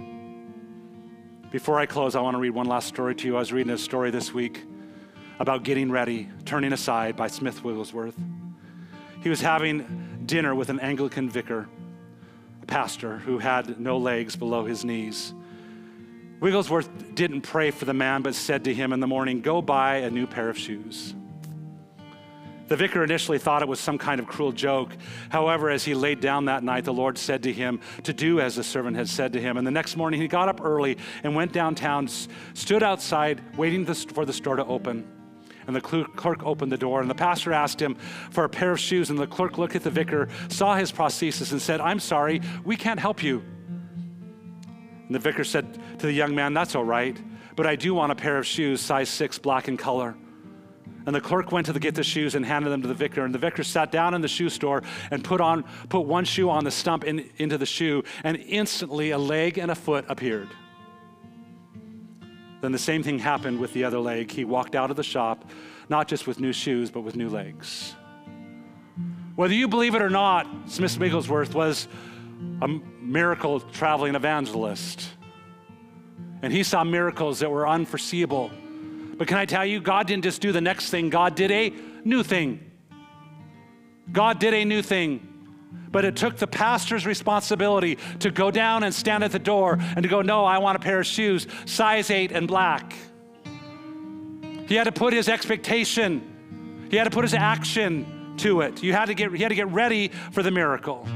Before 1.51 1.79
I 1.79 1.85
close, 1.85 2.15
I 2.15 2.21
want 2.21 2.35
to 2.35 2.39
read 2.39 2.51
one 2.51 2.67
last 2.67 2.87
story 2.87 3.15
to 3.15 3.27
you. 3.27 3.35
I 3.37 3.39
was 3.39 3.53
reading 3.53 3.71
a 3.71 3.77
story 3.77 4.11
this 4.11 4.33
week 4.33 4.61
about 5.39 5.63
getting 5.63 5.89
ready, 5.89 6.29
turning 6.43 6.73
aside 6.73 7.15
by 7.15 7.27
Smith 7.27 7.63
Wigglesworth. 7.63 8.15
He 9.21 9.29
was 9.29 9.41
having 9.41 10.23
dinner 10.25 10.53
with 10.53 10.69
an 10.69 10.79
Anglican 10.81 11.29
vicar 11.29 11.67
pastor 12.67 13.17
who 13.19 13.37
had 13.39 13.79
no 13.79 13.97
legs 13.97 14.35
below 14.35 14.65
his 14.65 14.83
knees. 14.83 15.33
Wigglesworth 16.39 17.15
didn't 17.15 17.41
pray 17.41 17.71
for 17.71 17.85
the 17.85 17.93
man, 17.93 18.21
but 18.21 18.35
said 18.35 18.65
to 18.65 18.73
him 18.73 18.93
in 18.93 18.99
the 18.99 19.07
morning, 19.07 19.41
Go 19.41 19.61
buy 19.61 19.97
a 19.97 20.09
new 20.09 20.27
pair 20.27 20.49
of 20.49 20.57
shoes. 20.57 21.15
The 22.67 22.75
vicar 22.75 23.03
initially 23.03 23.37
thought 23.37 23.61
it 23.61 23.67
was 23.67 23.79
some 23.79 23.97
kind 23.97 24.19
of 24.19 24.25
cruel 24.25 24.51
joke. 24.51 24.95
However, 25.29 25.69
as 25.69 25.85
he 25.85 25.93
laid 25.93 26.19
down 26.19 26.45
that 26.45 26.63
night, 26.63 26.83
the 26.83 26.93
Lord 26.93 27.17
said 27.17 27.43
to 27.43 27.53
him 27.53 27.79
to 28.03 28.13
do 28.13 28.39
as 28.39 28.55
the 28.55 28.63
servant 28.63 28.97
had 28.97 29.07
said 29.07 29.33
to 29.33 29.41
him. 29.41 29.57
And 29.57 29.67
the 29.67 29.71
next 29.71 29.95
morning, 29.95 30.19
he 30.19 30.27
got 30.27 30.49
up 30.49 30.61
early 30.63 30.97
and 31.23 31.35
went 31.35 31.51
downtown, 31.51 32.07
stood 32.53 32.81
outside, 32.81 33.41
waiting 33.55 33.85
for 33.85 34.25
the 34.25 34.33
store 34.33 34.55
to 34.55 34.65
open. 34.65 35.14
And 35.67 35.75
the 35.75 35.81
clerk 35.81 36.43
opened 36.43 36.71
the 36.71 36.77
door, 36.77 37.01
and 37.01 37.09
the 37.09 37.15
pastor 37.15 37.53
asked 37.53 37.81
him 37.81 37.95
for 38.29 38.43
a 38.43 38.49
pair 38.49 38.71
of 38.71 38.79
shoes. 38.79 39.09
And 39.09 39.17
the 39.17 39.27
clerk 39.27 39.57
looked 39.57 39.75
at 39.75 39.83
the 39.83 39.89
vicar, 39.89 40.29
saw 40.47 40.75
his 40.75 40.91
prosthesis, 40.91 41.51
and 41.51 41.61
said, 41.61 41.81
I'm 41.81 41.99
sorry, 41.99 42.41
we 42.63 42.75
can't 42.75 42.99
help 42.99 43.23
you. 43.23 43.43
And 45.07 45.13
the 45.13 45.19
vicar 45.19 45.43
said 45.43 45.79
to 45.99 46.05
the 46.05 46.13
young 46.13 46.35
man, 46.35 46.53
That's 46.53 46.75
all 46.75 46.83
right, 46.83 47.19
but 47.55 47.65
I 47.65 47.75
do 47.75 47.93
want 47.93 48.11
a 48.11 48.15
pair 48.15 48.37
of 48.37 48.45
shoes, 48.45 48.81
size 48.81 49.09
six, 49.09 49.37
black 49.37 49.67
in 49.67 49.77
color. 49.77 50.15
And 51.05 51.15
the 51.15 51.21
clerk 51.21 51.51
went 51.51 51.67
to 51.67 51.73
the, 51.73 51.79
get 51.79 51.93
the 51.93 52.03
shoes 52.03 52.33
and 52.33 52.43
handed 52.43 52.71
them 52.71 52.81
to 52.81 52.87
the 52.87 52.95
vicar. 52.95 53.25
And 53.25 53.33
the 53.33 53.39
vicar 53.39 53.63
sat 53.63 53.91
down 53.91 54.15
in 54.15 54.21
the 54.21 54.27
shoe 54.27 54.49
store 54.49 54.81
and 55.11 55.23
put 55.23 55.39
on 55.39 55.63
put 55.89 56.01
one 56.01 56.25
shoe 56.25 56.49
on 56.49 56.63
the 56.63 56.71
stump 56.71 57.03
in, 57.03 57.29
into 57.37 57.57
the 57.57 57.65
shoe, 57.65 58.03
and 58.23 58.37
instantly 58.37 59.11
a 59.11 59.17
leg 59.17 59.59
and 59.59 59.69
a 59.69 59.75
foot 59.75 60.05
appeared. 60.09 60.49
Then 62.65 62.71
the 62.71 62.79
same 62.79 63.03
thing 63.03 63.19
happened 63.19 63.59
with 63.59 63.73
the 63.73 63.83
other 63.83 63.99
leg. 63.99 64.31
He 64.31 64.43
walked 64.43 64.73
out 64.73 64.89
of 64.89 64.97
the 64.97 65.03
shop, 65.03 65.45
not 65.87 66.07
just 66.07 66.25
with 66.25 66.39
new 66.39 66.51
shoes, 66.51 66.89
but 66.89 67.01
with 67.01 67.15
new 67.15 67.29
legs. 67.29 67.93
Whether 69.35 69.53
you 69.53 69.67
believe 69.67 69.93
it 69.93 70.01
or 70.01 70.09
not, 70.09 70.47
Smith 70.65 70.97
Wigglesworth 70.97 71.53
was 71.53 71.87
a 72.63 72.67
miracle 72.67 73.59
traveling 73.59 74.15
evangelist. 74.15 75.07
And 76.41 76.51
he 76.51 76.63
saw 76.63 76.83
miracles 76.83 77.37
that 77.41 77.51
were 77.51 77.67
unforeseeable. 77.67 78.49
But 79.15 79.27
can 79.27 79.37
I 79.37 79.45
tell 79.45 79.63
you, 79.63 79.79
God 79.79 80.07
didn't 80.07 80.23
just 80.23 80.41
do 80.41 80.51
the 80.51 80.59
next 80.59 80.89
thing, 80.89 81.11
God 81.11 81.35
did 81.35 81.51
a 81.51 81.71
new 82.03 82.23
thing. 82.23 82.71
God 84.11 84.39
did 84.39 84.55
a 84.55 84.65
new 84.65 84.81
thing. 84.81 85.34
But 85.91 86.03
it 86.05 86.15
took 86.15 86.37
the 86.37 86.47
pastor's 86.47 87.05
responsibility 87.05 87.97
to 88.19 88.31
go 88.31 88.51
down 88.51 88.83
and 88.83 88.93
stand 88.93 89.23
at 89.23 89.31
the 89.31 89.39
door 89.39 89.77
and 89.79 90.03
to 90.03 90.09
go, 90.09 90.21
No, 90.21 90.43
I 90.43 90.57
want 90.57 90.75
a 90.75 90.79
pair 90.79 90.99
of 90.99 91.05
shoes, 91.05 91.47
size 91.65 92.09
eight 92.09 92.31
and 92.31 92.47
black. 92.47 92.93
He 94.67 94.75
had 94.75 94.85
to 94.85 94.91
put 94.91 95.13
his 95.13 95.29
expectation, 95.29 96.87
he 96.89 96.97
had 96.97 97.05
to 97.05 97.11
put 97.11 97.23
his 97.23 97.33
action 97.33 98.35
to 98.37 98.61
it. 98.61 98.83
You 98.83 98.93
had 98.93 99.05
to 99.05 99.13
get, 99.13 99.31
he 99.31 99.41
had 99.41 99.49
to 99.49 99.55
get 99.55 99.67
ready 99.69 100.09
for 100.31 100.43
the 100.43 100.51
miracle. 100.51 101.07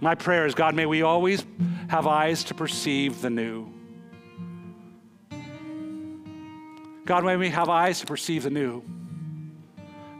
My 0.00 0.14
prayer 0.14 0.46
is 0.46 0.54
God, 0.54 0.74
may 0.74 0.86
we 0.86 1.02
always 1.02 1.44
have 1.88 2.06
eyes 2.06 2.44
to 2.44 2.54
perceive 2.54 3.20
the 3.20 3.30
new. 3.30 3.72
God, 7.04 7.24
may 7.24 7.36
we 7.36 7.48
have 7.50 7.68
eyes 7.68 8.00
to 8.00 8.06
perceive 8.06 8.42
the 8.42 8.50
new. 8.50 8.82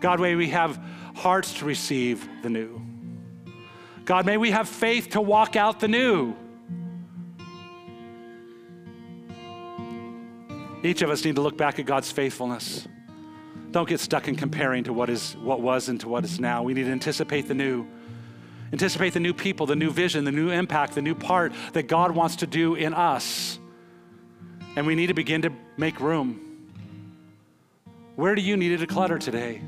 God, 0.01 0.21
may 0.21 0.35
we 0.35 0.49
have 0.51 0.81
hearts 1.19 1.55
to 1.55 1.64
receive 1.64 2.29
the 2.43 2.49
new. 2.49 2.81
God, 4.05 4.25
may 4.25 4.37
we 4.37 4.53
have 4.53 4.69
faith 4.69 5.11
to 5.11 5.21
walk 5.21 5.57
out 5.57 5.81
the 5.81 5.89
new. 5.89 6.35
Each 10.83 11.03
of 11.03 11.11
us 11.11 11.25
need 11.25 11.35
to 11.35 11.43
look 11.43 11.59
back 11.59 11.79
at 11.79 11.87
God's 11.87 12.11
faithfulness. 12.11 12.87
Don't 13.73 13.89
get 13.89 14.01
stuck 14.01 14.29
in 14.29 14.37
comparing 14.37 14.85
to 14.85 14.93
what 14.93 15.11
is 15.11 15.37
what 15.37 15.61
was 15.61 15.89
and 15.89 16.01
to 16.01 16.09
what 16.09 16.25
is 16.25 16.41
now. 16.41 16.62
We 16.62 16.73
need 16.73 16.85
to 16.85 16.93
anticipate 16.93 17.49
the 17.49 17.55
new. 17.55 17.87
Anticipate 18.73 19.12
the 19.12 19.21
new 19.21 19.35
people, 19.35 19.66
the 19.66 19.77
new 19.77 19.91
vision, 19.91 20.25
the 20.25 20.33
new 20.33 20.51
impact, 20.51 20.95
the 20.95 21.03
new 21.03 21.14
part 21.14 21.53
that 21.73 21.89
God 21.89 22.12
wants 22.12 22.37
to 22.37 22.47
do 22.47 22.77
in 22.77 22.95
us. 22.95 23.59
And 24.77 24.87
we 24.87 24.95
need 24.95 25.09
to 25.09 25.14
begin 25.14 25.43
to 25.43 25.53
make 25.77 26.01
room. 26.01 26.41
Where 28.14 28.35
do 28.35 28.43
you 28.43 28.57
need 28.57 28.79
to 28.79 28.87
declutter 28.87 29.19
today? 29.19 29.61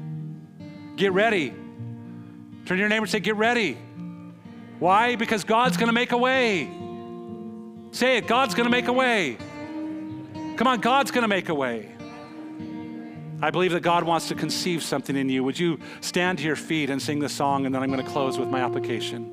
Get 1.00 1.14
ready. 1.14 1.48
Turn 1.48 2.76
to 2.76 2.76
your 2.76 2.90
neighbor 2.90 3.04
and 3.04 3.10
say, 3.10 3.20
Get 3.20 3.36
ready. 3.36 3.78
Why? 4.78 5.16
Because 5.16 5.44
God's 5.44 5.78
going 5.78 5.86
to 5.86 5.94
make 5.94 6.12
a 6.12 6.18
way. 6.18 6.70
Say 7.90 8.18
it 8.18 8.26
God's 8.26 8.54
going 8.54 8.66
to 8.66 8.70
make 8.70 8.86
a 8.86 8.92
way. 8.92 9.38
Come 10.58 10.66
on, 10.66 10.80
God's 10.80 11.10
going 11.10 11.22
to 11.22 11.28
make 11.28 11.48
a 11.48 11.54
way. 11.54 11.88
I 13.40 13.50
believe 13.50 13.72
that 13.72 13.80
God 13.80 14.04
wants 14.04 14.28
to 14.28 14.34
conceive 14.34 14.82
something 14.82 15.16
in 15.16 15.30
you. 15.30 15.42
Would 15.42 15.58
you 15.58 15.78
stand 16.02 16.36
to 16.40 16.44
your 16.44 16.54
feet 16.54 16.90
and 16.90 17.00
sing 17.00 17.18
the 17.18 17.30
song, 17.30 17.64
and 17.64 17.74
then 17.74 17.82
I'm 17.82 17.90
going 17.90 18.04
to 18.04 18.10
close 18.10 18.38
with 18.38 18.48
my 18.48 18.60
application. 18.60 19.24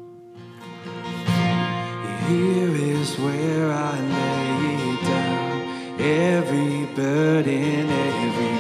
Here 2.30 2.76
is 2.76 3.20
where 3.20 3.74
I 3.74 3.99
lay 3.99 5.01
down 5.05 5.99
every 5.99 6.86
burden, 6.95 7.89
every 7.89 8.57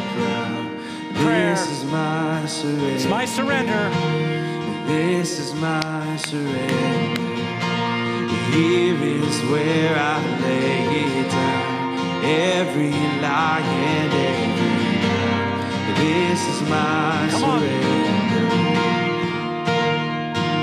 prayer. 1.23 1.55
This 1.55 1.71
is 1.71 1.83
my 1.85 2.45
surrender. 2.47 2.93
It's 2.95 3.05
my 3.07 3.25
surrender. 3.25 3.91
This 4.87 5.39
is 5.39 5.53
my 5.55 6.17
surrender. 6.17 7.21
Here 8.51 8.95
is 9.03 9.41
where 9.51 9.95
I 9.97 10.17
lay 10.41 10.83
it 11.21 11.31
down. 11.31 12.25
Every 12.25 12.91
lie 13.21 13.61
and 13.61 14.13
every 14.13 14.97
lie. 15.05 15.95
This 15.99 16.41
is 16.47 16.61
my 16.69 17.27
Come 17.31 17.43
on. 17.45 17.59
surrender. 17.61 18.75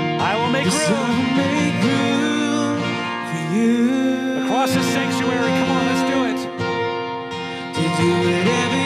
I 0.07 0.35
will 0.37 0.49
make 0.51 0.65
Yes, 0.65 0.89
I 0.89 0.91
room 0.91 1.17
will 1.17 1.35
make 1.43 1.77
room 1.87 2.77
for 3.29 3.55
you. 3.55 4.45
across 4.45 4.73
this 4.75 4.87
sanctuary. 4.93 5.51
Come 5.59 5.71
on, 5.71 5.85
let's 5.87 6.11
do 6.11 6.19
it. 6.31 6.39
to 7.75 7.81
do 7.81 8.09
whatever 8.25 8.81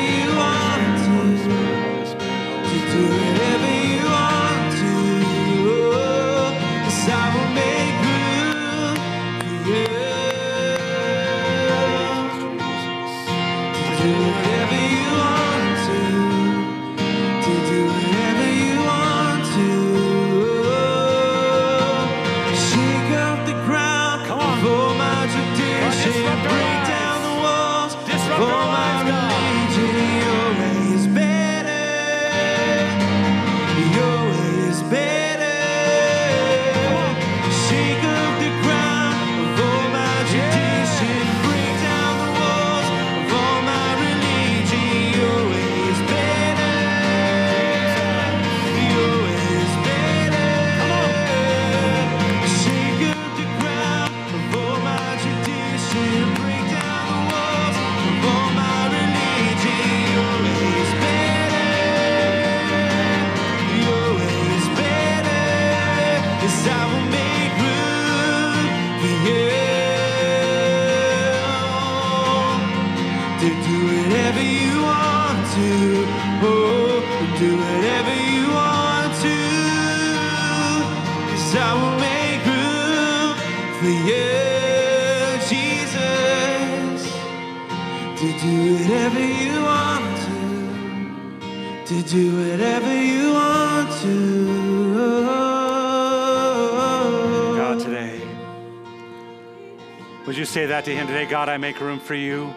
that 100.80 100.86
to 100.86 100.96
Him 100.96 101.08
today? 101.08 101.26
God, 101.26 101.50
I 101.50 101.58
make 101.58 101.82
room 101.82 102.00
for 102.00 102.16
you. 102.16 102.54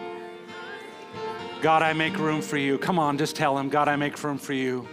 God, 1.61 1.83
I 1.83 1.91
make 1.91 2.17
room 2.17 2.41
for 2.41 2.55
you. 2.55 2.77
Come 2.77 2.97
on, 2.97 3.17
just 3.17 3.35
tell 3.35 3.57
Him, 3.57 3.67
God, 3.67 3.89
I 3.89 3.97
make 3.97 4.23
room 4.23 4.37
for 4.37 4.53
you. 4.53 4.87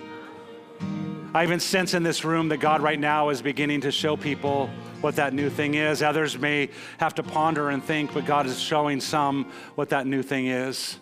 I 1.32 1.44
even 1.44 1.60
sense 1.60 1.94
in 1.94 2.02
this 2.02 2.24
room 2.24 2.48
that 2.48 2.56
God 2.56 2.80
right 2.80 2.98
now 2.98 3.28
is 3.28 3.40
beginning 3.40 3.82
to 3.82 3.92
show 3.92 4.16
people 4.16 4.68
what 5.00 5.14
that 5.14 5.32
new 5.32 5.48
thing 5.48 5.74
is. 5.74 6.02
Others 6.02 6.40
may 6.40 6.70
have 6.98 7.14
to 7.14 7.22
ponder 7.22 7.70
and 7.70 7.84
think, 7.84 8.12
but 8.12 8.26
God 8.26 8.46
is 8.46 8.58
showing 8.58 9.00
some 9.00 9.44
what 9.76 9.90
that 9.90 10.08
new 10.08 10.24
thing 10.24 10.48
is. 10.48 10.98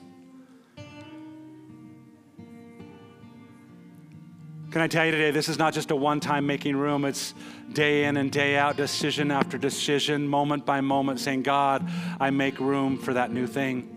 Can 4.71 4.83
I 4.83 4.87
tell 4.87 5.07
you 5.07 5.13
today, 5.13 5.31
this 5.31 5.49
is 5.49 5.59
not 5.59 5.73
just 5.73 5.91
a 5.91 5.97
one 5.97 6.21
time 6.21 6.47
making 6.47 6.77
room, 6.77 7.07
it's 7.07 7.33
day 7.73 8.05
in 8.05 8.19
and 8.19 8.31
day 8.31 8.55
out, 8.55 8.77
decision 8.77 9.31
after 9.31 9.57
decision, 9.57 10.29
moment 10.29 10.67
by 10.67 10.83
moment, 10.83 11.21
saying, 11.21 11.43
God, 11.43 11.89
I 12.21 12.29
make 12.29 12.61
room 12.61 12.99
for 12.99 13.15
that 13.15 13.33
new 13.33 13.47
thing. 13.47 13.95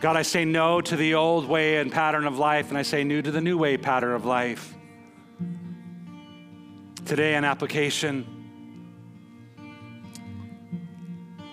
God, 0.00 0.16
I 0.16 0.22
say 0.22 0.46
no 0.46 0.80
to 0.80 0.96
the 0.96 1.14
old 1.14 1.46
way 1.46 1.76
and 1.76 1.92
pattern 1.92 2.26
of 2.26 2.38
life, 2.38 2.70
and 2.70 2.78
I 2.78 2.82
say 2.82 3.04
new 3.04 3.20
to 3.20 3.30
the 3.30 3.42
new 3.42 3.58
way 3.58 3.76
pattern 3.76 4.12
of 4.12 4.24
life. 4.24 4.74
Today, 7.04 7.34
an 7.34 7.44
application. 7.44 8.26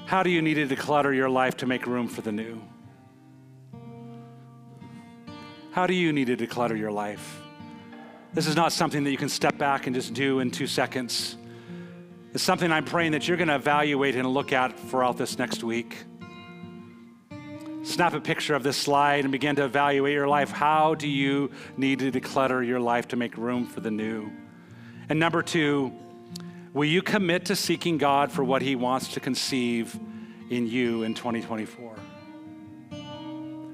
How 0.05 0.23
do 0.23 0.29
you 0.29 0.41
need 0.41 0.53
to 0.55 0.65
declutter 0.65 1.13
your 1.13 1.29
life 1.29 1.57
to 1.57 1.65
make 1.65 1.85
room 1.85 2.07
for 2.07 2.21
the 2.21 2.31
new? 2.31 2.61
How 5.71 5.85
do 5.85 5.93
you 5.93 6.13
need 6.13 6.27
to 6.27 6.37
declutter 6.37 6.77
your 6.77 6.91
life? 6.91 7.38
This 8.31 8.45
is 8.45 8.55
not 8.55 8.71
something 8.71 9.03
that 9.05 9.11
you 9.11 9.17
can 9.17 9.29
step 9.29 9.57
back 9.57 9.87
and 9.87 9.95
just 9.95 10.13
do 10.13 10.39
in 10.39 10.51
two 10.51 10.67
seconds. 10.67 11.35
It's 12.31 12.43
something 12.43 12.71
I'm 12.71 12.85
praying 12.85 13.13
that 13.13 13.27
you're 13.27 13.37
going 13.37 13.47
to 13.47 13.55
evaluate 13.55 14.15
and 14.15 14.27
look 14.27 14.53
at 14.53 14.79
throughout 14.79 15.17
this 15.17 15.39
next 15.39 15.63
week. 15.63 15.97
Snap 17.81 18.13
a 18.13 18.21
picture 18.21 18.53
of 18.53 18.61
this 18.61 18.77
slide 18.77 19.25
and 19.25 19.31
begin 19.31 19.55
to 19.55 19.65
evaluate 19.65 20.13
your 20.13 20.27
life. 20.27 20.51
How 20.51 20.93
do 20.93 21.07
you 21.07 21.49
need 21.75 21.99
to 21.99 22.11
declutter 22.11 22.65
your 22.65 22.79
life 22.79 23.07
to 23.09 23.15
make 23.15 23.35
room 23.35 23.65
for 23.65 23.79
the 23.79 23.89
new? 23.89 24.31
And 25.09 25.19
number 25.19 25.41
two, 25.41 25.91
will 26.71 26.85
you 26.85 27.01
commit 27.01 27.45
to 27.45 27.55
seeking 27.55 27.97
God 27.97 28.31
for 28.31 28.43
what 28.43 28.61
He 28.61 28.75
wants 28.75 29.07
to 29.13 29.19
conceive 29.19 29.99
in 30.51 30.67
you 30.67 31.01
in 31.01 31.15
2024? 31.15 31.95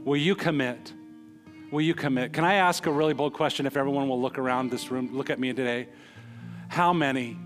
Will 0.06 0.18
you 0.18 0.34
commit? 0.34 0.94
Will 1.76 1.82
you 1.82 1.94
commit? 1.94 2.32
Can 2.32 2.46
I 2.46 2.54
ask 2.54 2.86
a 2.86 2.92
really 2.92 3.14
bold 3.14 3.34
question 3.34 3.66
if 3.66 3.76
everyone 3.76 4.08
will 4.08 4.22
look 4.22 4.38
around 4.38 4.72
this 4.72 4.90
room, 4.92 5.10
look 5.12 5.30
at 5.30 5.40
me 5.40 5.52
today? 5.52 5.90
How 6.70 6.94
many? 6.94 7.38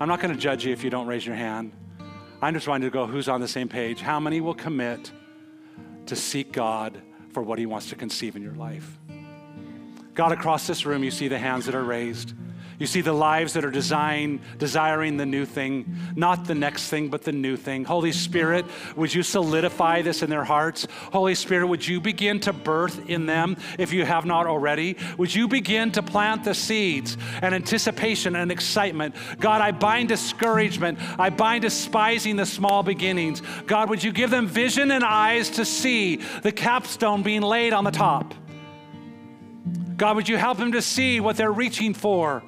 I'm 0.00 0.08
not 0.08 0.20
going 0.20 0.34
to 0.34 0.40
judge 0.40 0.66
you 0.66 0.72
if 0.72 0.82
you 0.82 0.90
don't 0.90 1.06
raise 1.06 1.24
your 1.24 1.36
hand. 1.36 1.70
I'm 2.42 2.54
just 2.54 2.64
trying 2.64 2.80
to 2.80 2.90
go 2.90 3.06
who's 3.06 3.28
on 3.28 3.40
the 3.40 3.46
same 3.46 3.68
page. 3.68 4.00
How 4.00 4.18
many 4.18 4.40
will 4.40 4.52
commit 4.52 5.12
to 6.06 6.16
seek 6.16 6.50
God 6.50 7.00
for 7.30 7.40
what 7.40 7.60
He 7.60 7.66
wants 7.66 7.88
to 7.90 7.94
conceive 7.94 8.34
in 8.34 8.42
your 8.42 8.56
life? 8.56 8.98
God, 10.14 10.32
across 10.32 10.66
this 10.66 10.84
room, 10.84 11.04
you 11.04 11.12
see 11.12 11.28
the 11.28 11.38
hands 11.38 11.66
that 11.66 11.76
are 11.76 11.84
raised. 11.84 12.34
You 12.78 12.86
see 12.86 13.00
the 13.00 13.12
lives 13.12 13.52
that 13.52 13.64
are 13.64 13.70
design, 13.70 14.40
desiring 14.58 15.16
the 15.16 15.26
new 15.26 15.44
thing, 15.44 15.96
not 16.16 16.44
the 16.44 16.54
next 16.54 16.88
thing, 16.88 17.08
but 17.08 17.22
the 17.22 17.32
new 17.32 17.56
thing. 17.56 17.84
Holy 17.84 18.12
Spirit, 18.12 18.66
would 18.96 19.14
you 19.14 19.22
solidify 19.22 20.02
this 20.02 20.22
in 20.22 20.30
their 20.30 20.44
hearts? 20.44 20.86
Holy 21.12 21.34
Spirit, 21.34 21.66
would 21.66 21.86
you 21.86 22.00
begin 22.00 22.40
to 22.40 22.52
birth 22.52 23.08
in 23.08 23.26
them 23.26 23.56
if 23.78 23.92
you 23.92 24.04
have 24.04 24.24
not 24.24 24.46
already? 24.46 24.96
Would 25.18 25.34
you 25.34 25.46
begin 25.46 25.92
to 25.92 26.02
plant 26.02 26.44
the 26.44 26.54
seeds 26.54 27.16
and 27.42 27.54
anticipation 27.54 28.34
and 28.36 28.50
excitement? 28.50 29.14
God, 29.38 29.60
I 29.60 29.70
bind 29.70 30.08
discouragement. 30.08 30.98
I 31.18 31.30
bind 31.30 31.62
despising 31.62 32.36
the 32.36 32.46
small 32.46 32.82
beginnings. 32.82 33.42
God, 33.66 33.88
would 33.90 34.02
you 34.02 34.12
give 34.12 34.30
them 34.30 34.46
vision 34.46 34.90
and 34.90 35.04
eyes 35.04 35.50
to 35.50 35.64
see 35.64 36.16
the 36.42 36.52
capstone 36.52 37.22
being 37.22 37.42
laid 37.42 37.72
on 37.72 37.84
the 37.84 37.90
top? 37.90 38.34
God, 39.96 40.16
would 40.16 40.28
you 40.28 40.36
help 40.36 40.58
them 40.58 40.72
to 40.72 40.82
see 40.82 41.20
what 41.20 41.36
they're 41.36 41.52
reaching 41.52 41.94
for? 41.94 42.42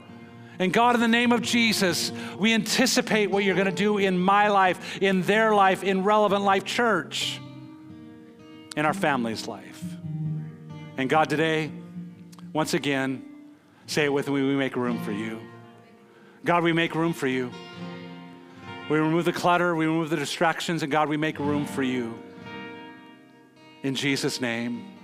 And 0.58 0.72
God, 0.72 0.94
in 0.94 1.00
the 1.00 1.08
name 1.08 1.32
of 1.32 1.42
Jesus, 1.42 2.12
we 2.38 2.54
anticipate 2.54 3.30
what 3.30 3.44
you're 3.44 3.54
going 3.54 3.66
to 3.66 3.72
do 3.72 3.98
in 3.98 4.18
my 4.18 4.48
life, 4.48 5.02
in 5.02 5.22
their 5.22 5.54
life, 5.54 5.84
in 5.84 6.02
Relevant 6.02 6.42
Life 6.42 6.64
Church, 6.64 7.40
in 8.76 8.86
our 8.86 8.94
family's 8.94 9.46
life. 9.46 9.84
And 10.96 11.10
God, 11.10 11.28
today, 11.28 11.70
once 12.52 12.72
again, 12.72 13.22
say 13.86 14.04
it 14.04 14.12
with 14.12 14.28
me 14.28 14.34
we 14.34 14.56
make 14.56 14.76
room 14.76 15.02
for 15.02 15.12
you. 15.12 15.40
God, 16.44 16.62
we 16.62 16.72
make 16.72 16.94
room 16.94 17.12
for 17.12 17.26
you. 17.26 17.50
We 18.88 18.98
remove 18.98 19.24
the 19.24 19.32
clutter, 19.32 19.74
we 19.74 19.86
remove 19.86 20.10
the 20.10 20.16
distractions, 20.16 20.82
and 20.82 20.92
God, 20.92 21.08
we 21.08 21.16
make 21.16 21.38
room 21.38 21.66
for 21.66 21.82
you. 21.82 22.18
In 23.82 23.94
Jesus' 23.94 24.40
name. 24.40 24.95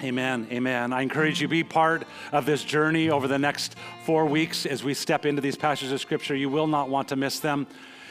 Amen. 0.00 0.46
Amen. 0.52 0.92
I 0.92 1.02
encourage 1.02 1.40
you 1.40 1.48
be 1.48 1.64
part 1.64 2.04
of 2.30 2.46
this 2.46 2.62
journey 2.62 3.10
over 3.10 3.26
the 3.26 3.38
next 3.38 3.74
four 4.04 4.26
weeks 4.26 4.64
as 4.64 4.84
we 4.84 4.94
step 4.94 5.26
into 5.26 5.42
these 5.42 5.56
passages 5.56 5.90
of 5.90 6.00
scripture. 6.00 6.36
You 6.36 6.48
will 6.48 6.68
not 6.68 6.88
want 6.88 7.08
to 7.08 7.16
miss 7.16 7.40
them. 7.40 7.66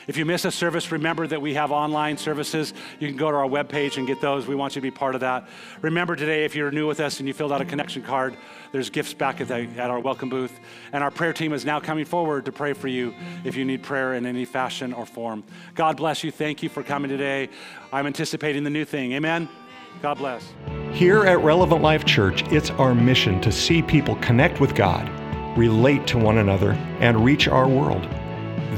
If 0.06 0.18
you 0.18 0.26
miss 0.26 0.44
a 0.44 0.52
service, 0.52 0.92
remember 0.92 1.28
that 1.28 1.42
we 1.42 1.54
have 1.54 1.72
online 1.72 2.18
services. 2.18 2.74
You 3.00 3.08
can 3.08 3.18
go 3.18 3.32
to 3.32 3.38
our 3.38 3.48
webpage 3.48 3.98
and 3.98 4.06
get 4.06 4.20
those. 4.20 4.48
We 4.48 4.56
want 4.56 4.76
you 4.76 4.82
to 4.82 4.86
be 4.86 4.92
part 4.92 5.16
of 5.16 5.22
that. 5.22 5.48
Remember 5.82 6.16
today, 6.16 6.44
if 6.44 6.56
you're 6.56 6.72
new 6.72 6.88
with 6.88 7.00
us 7.00 7.20
and 7.20 7.28
you 7.28 7.34
filled 7.34 7.52
out 7.54 7.62
a 7.62 7.66
connection 7.66 8.02
card, 8.02 8.36
there's 8.74 8.90
gifts 8.90 9.14
back 9.14 9.40
at, 9.40 9.48
the, 9.48 9.68
at 9.78 9.90
our 9.90 10.00
welcome 10.00 10.30
booth. 10.30 10.60
And 10.92 11.04
our 11.04 11.12
prayer 11.12 11.34
team 11.34 11.52
is 11.54 11.64
now 11.64 11.80
coming 11.80 12.06
forward 12.06 12.46
to 12.46 12.52
pray 12.52 12.74
for 12.74 12.88
you 12.88 13.14
if 13.46 13.56
you 13.56 13.64
need 13.64 13.84
prayer 13.84 14.14
in 14.14 14.26
any 14.26 14.46
fashion 14.46 14.92
or 14.92 15.06
form. 15.06 15.44
God 15.76 15.96
bless 15.98 16.24
you. 16.24 16.32
Thank 16.32 16.64
you 16.64 16.70
for 16.70 16.84
coming 16.84 17.10
today. 17.10 17.50
I'm 17.92 18.08
anticipating 18.08 18.64
the 18.64 18.70
new 18.70 18.86
thing. 18.86 19.14
Amen. 19.14 19.48
God 20.02 20.18
bless. 20.18 20.54
Here 20.92 21.26
at 21.26 21.40
Relevant 21.40 21.82
Life 21.82 22.06
Church, 22.06 22.44
it's 22.52 22.70
our 22.72 22.96
mission 22.96 23.42
to 23.42 23.52
see 23.52 23.82
people 23.82 24.16
connect 24.18 24.60
with 24.60 24.76
God, 24.76 25.10
relate 25.58 26.08
to 26.08 26.18
one 26.18 26.38
another, 26.38 26.72
and 27.00 27.24
reach 27.24 27.48
our 27.48 27.68
world. 27.68 28.08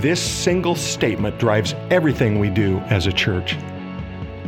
This 0.01 0.21
single 0.21 0.75
statement 0.75 1.39
drives 1.39 1.73
everything 1.89 2.39
we 2.39 2.49
do 2.49 2.79
as 2.87 3.05
a 3.05 3.11
church. 3.11 3.57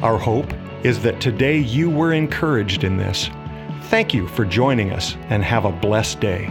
Our 0.01 0.17
hope 0.17 0.51
is 0.83 1.01
that 1.03 1.21
today 1.21 1.57
you 1.57 1.89
were 1.89 2.13
encouraged 2.13 2.83
in 2.83 2.97
this. 2.97 3.29
Thank 3.83 4.13
you 4.13 4.27
for 4.27 4.45
joining 4.45 4.91
us 4.91 5.15
and 5.29 5.43
have 5.43 5.65
a 5.65 5.71
blessed 5.71 6.19
day. 6.19 6.45